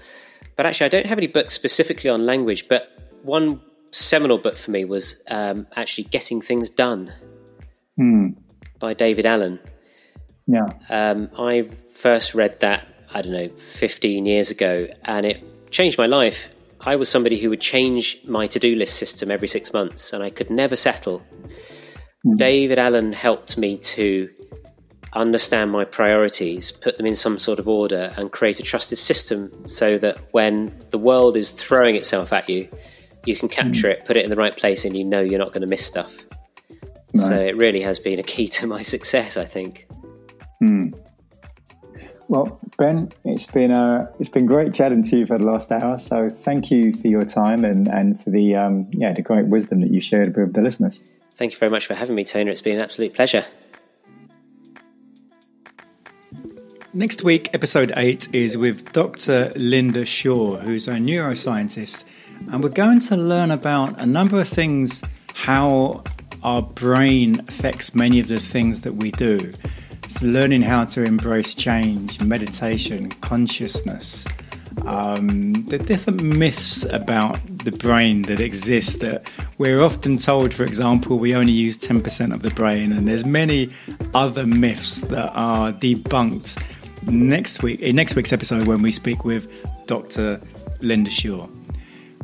but 0.56 0.66
actually, 0.66 0.86
I 0.86 0.88
don't 0.88 1.06
have 1.06 1.18
any 1.18 1.28
books 1.28 1.54
specifically 1.54 2.10
on 2.10 2.26
language, 2.26 2.66
but 2.68 2.90
one 3.22 3.62
seminal 3.92 4.38
book 4.38 4.56
for 4.56 4.72
me 4.72 4.84
was 4.84 5.20
um, 5.30 5.66
actually 5.76 6.04
Getting 6.04 6.40
Things 6.40 6.68
Done 6.70 7.12
mm. 7.98 8.36
by 8.80 8.94
David 8.94 9.26
Allen. 9.26 9.60
Yeah. 10.46 10.66
Um, 10.90 11.30
I 11.38 11.62
first 11.62 12.34
read 12.34 12.58
that 12.60 12.88
I 13.14 13.22
don't 13.22 13.32
know, 13.32 13.48
15 13.48 14.26
years 14.26 14.50
ago, 14.50 14.86
and 15.04 15.26
it 15.26 15.70
changed 15.70 15.98
my 15.98 16.06
life. 16.06 16.48
I 16.80 16.96
was 16.96 17.08
somebody 17.08 17.38
who 17.38 17.50
would 17.50 17.60
change 17.60 18.18
my 18.24 18.46
to 18.46 18.58
do 18.58 18.74
list 18.74 18.96
system 18.96 19.30
every 19.30 19.48
six 19.48 19.72
months, 19.72 20.12
and 20.12 20.22
I 20.22 20.30
could 20.30 20.50
never 20.50 20.76
settle. 20.76 21.20
Mm-hmm. 22.26 22.36
David 22.36 22.78
Allen 22.78 23.12
helped 23.12 23.56
me 23.56 23.76
to 23.78 24.28
understand 25.14 25.72
my 25.72 25.84
priorities, 25.84 26.70
put 26.70 26.96
them 26.96 27.06
in 27.06 27.16
some 27.16 27.38
sort 27.38 27.58
of 27.58 27.68
order, 27.68 28.12
and 28.16 28.30
create 28.30 28.60
a 28.60 28.62
trusted 28.62 28.98
system 28.98 29.66
so 29.66 29.98
that 29.98 30.18
when 30.32 30.76
the 30.90 30.98
world 30.98 31.36
is 31.36 31.50
throwing 31.50 31.96
itself 31.96 32.32
at 32.32 32.48
you, 32.48 32.68
you 33.24 33.34
can 33.34 33.48
capture 33.48 33.88
mm-hmm. 33.88 34.00
it, 34.00 34.04
put 34.04 34.16
it 34.16 34.24
in 34.24 34.30
the 34.30 34.36
right 34.36 34.56
place, 34.56 34.84
and 34.84 34.96
you 34.96 35.04
know 35.04 35.20
you're 35.20 35.38
not 35.38 35.52
going 35.52 35.62
to 35.62 35.66
miss 35.66 35.84
stuff. 35.84 36.26
Right. 37.14 37.26
So 37.26 37.34
it 37.34 37.56
really 37.56 37.80
has 37.80 37.98
been 37.98 38.18
a 38.18 38.22
key 38.22 38.48
to 38.48 38.66
my 38.66 38.82
success, 38.94 39.36
I 39.36 39.44
think. 39.44 39.86
Mm. 40.62 40.94
Well, 42.28 42.60
Ben, 42.76 43.10
it's 43.24 43.46
been 43.46 43.70
uh, 43.70 44.12
it's 44.20 44.28
been 44.28 44.44
great 44.44 44.74
chatting 44.74 45.02
to 45.04 45.18
you 45.18 45.26
for 45.26 45.38
the 45.38 45.44
last 45.44 45.72
hour. 45.72 45.96
So 45.96 46.28
thank 46.28 46.70
you 46.70 46.92
for 46.92 47.08
your 47.08 47.24
time 47.24 47.64
and, 47.64 47.88
and 47.88 48.22
for 48.22 48.28
the 48.28 48.54
um, 48.54 48.86
yeah 48.92 49.14
the 49.14 49.22
great 49.22 49.46
wisdom 49.46 49.80
that 49.80 49.90
you 49.90 50.02
shared 50.02 50.36
with 50.36 50.52
the 50.52 50.60
listeners. 50.60 51.02
Thank 51.32 51.52
you 51.52 51.58
very 51.58 51.70
much 51.70 51.86
for 51.86 51.94
having 51.94 52.14
me, 52.14 52.24
Tony. 52.24 52.50
It's 52.50 52.60
been 52.60 52.76
an 52.76 52.82
absolute 52.82 53.14
pleasure. 53.14 53.46
Next 56.92 57.22
week, 57.22 57.54
episode 57.54 57.92
eight 57.96 58.28
is 58.34 58.56
with 58.56 58.92
Dr. 58.92 59.50
Linda 59.56 60.04
Shaw, 60.04 60.56
who's 60.56 60.86
a 60.86 60.94
neuroscientist, 60.94 62.04
and 62.50 62.62
we're 62.62 62.70
going 62.70 63.00
to 63.00 63.16
learn 63.16 63.50
about 63.50 64.00
a 64.00 64.06
number 64.06 64.40
of 64.40 64.48
things 64.48 65.02
how 65.32 66.02
our 66.42 66.60
brain 66.60 67.40
affects 67.48 67.94
many 67.94 68.20
of 68.20 68.28
the 68.28 68.38
things 68.38 68.82
that 68.82 68.96
we 68.96 69.12
do. 69.12 69.50
It's 70.08 70.22
learning 70.22 70.62
how 70.62 70.86
to 70.86 71.04
embrace 71.04 71.52
change, 71.52 72.18
meditation, 72.22 73.10
consciousness, 73.20 74.24
um, 74.86 75.66
the 75.66 75.76
different 75.76 76.22
myths 76.22 76.86
about 76.86 77.38
the 77.58 77.72
brain 77.72 78.22
that 78.22 78.40
exist 78.40 79.00
that 79.00 79.30
we're 79.58 79.82
often 79.82 80.16
told 80.16 80.54
for 80.54 80.64
example 80.64 81.18
we 81.18 81.34
only 81.34 81.52
use 81.52 81.76
10% 81.76 82.32
of 82.32 82.40
the 82.40 82.48
brain 82.52 82.90
and 82.90 83.06
there's 83.06 83.26
many 83.26 83.70
other 84.14 84.46
myths 84.46 85.02
that 85.02 85.30
are 85.34 85.72
debunked 85.74 86.58
next 87.06 87.62
week 87.62 87.80
in 87.80 87.94
next 87.94 88.14
week's 88.16 88.32
episode 88.32 88.66
when 88.66 88.80
we 88.80 88.90
speak 88.90 89.26
with 89.26 89.46
dr 89.86 90.40
linda 90.80 91.10
shaw 91.10 91.46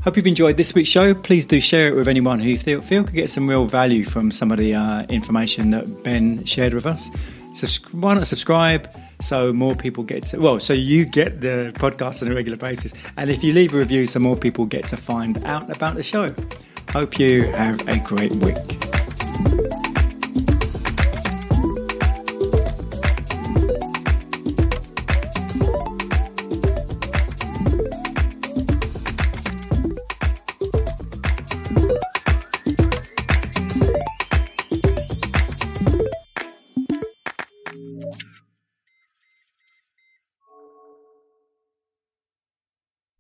Hope 0.03 0.19
you've 0.19 0.27
enjoyed 0.27 0.59
this 0.59 0.75
week's 0.75 0.91
show. 0.91 1.15
Please 1.15 1.47
do 1.47 1.59
share 1.59 1.89
it 1.89 1.97
with 1.97 2.09
anyone 2.09 2.39
who 2.39 2.51
you 2.51 2.59
feel, 2.59 2.83
feel 2.83 3.05
could 3.05 3.15
get 3.15 3.31
some 3.31 3.49
real 3.49 3.65
value 3.65 4.05
from 4.05 4.31
some 4.31 4.53
of 4.53 4.59
the 4.59 4.75
uh, 4.75 5.05
information 5.05 5.71
that 5.71 6.05
Ben 6.05 6.45
shared 6.45 6.75
with 6.75 6.85
us. 6.85 7.09
Why 7.93 8.15
not 8.15 8.27
subscribe 8.27 8.91
so 9.21 9.53
more 9.53 9.75
people 9.75 10.03
get 10.03 10.25
to, 10.27 10.39
well, 10.39 10.61
so 10.61 10.73
you 10.73 11.05
get 11.05 11.41
the 11.41 11.73
podcast 11.75 12.23
on 12.23 12.31
a 12.31 12.35
regular 12.35 12.59
basis. 12.59 12.93
And 13.17 13.31
if 13.31 13.45
you 13.45 13.53
leave 13.53 13.75
a 13.75 13.79
review, 13.79 14.07
so 14.07 14.19
more 14.19 14.37
people 14.37 14.67
get 14.67 14.89
to 14.89 14.97
find 14.97 15.43
out 15.45 15.71
about 15.71 15.95
the 15.95 16.03
show. 16.03 16.35
Hope 16.91 17.19
you 17.19 17.45
have 17.53 17.87
a 17.89 17.99
great 17.99 18.33
week. 18.35 19.84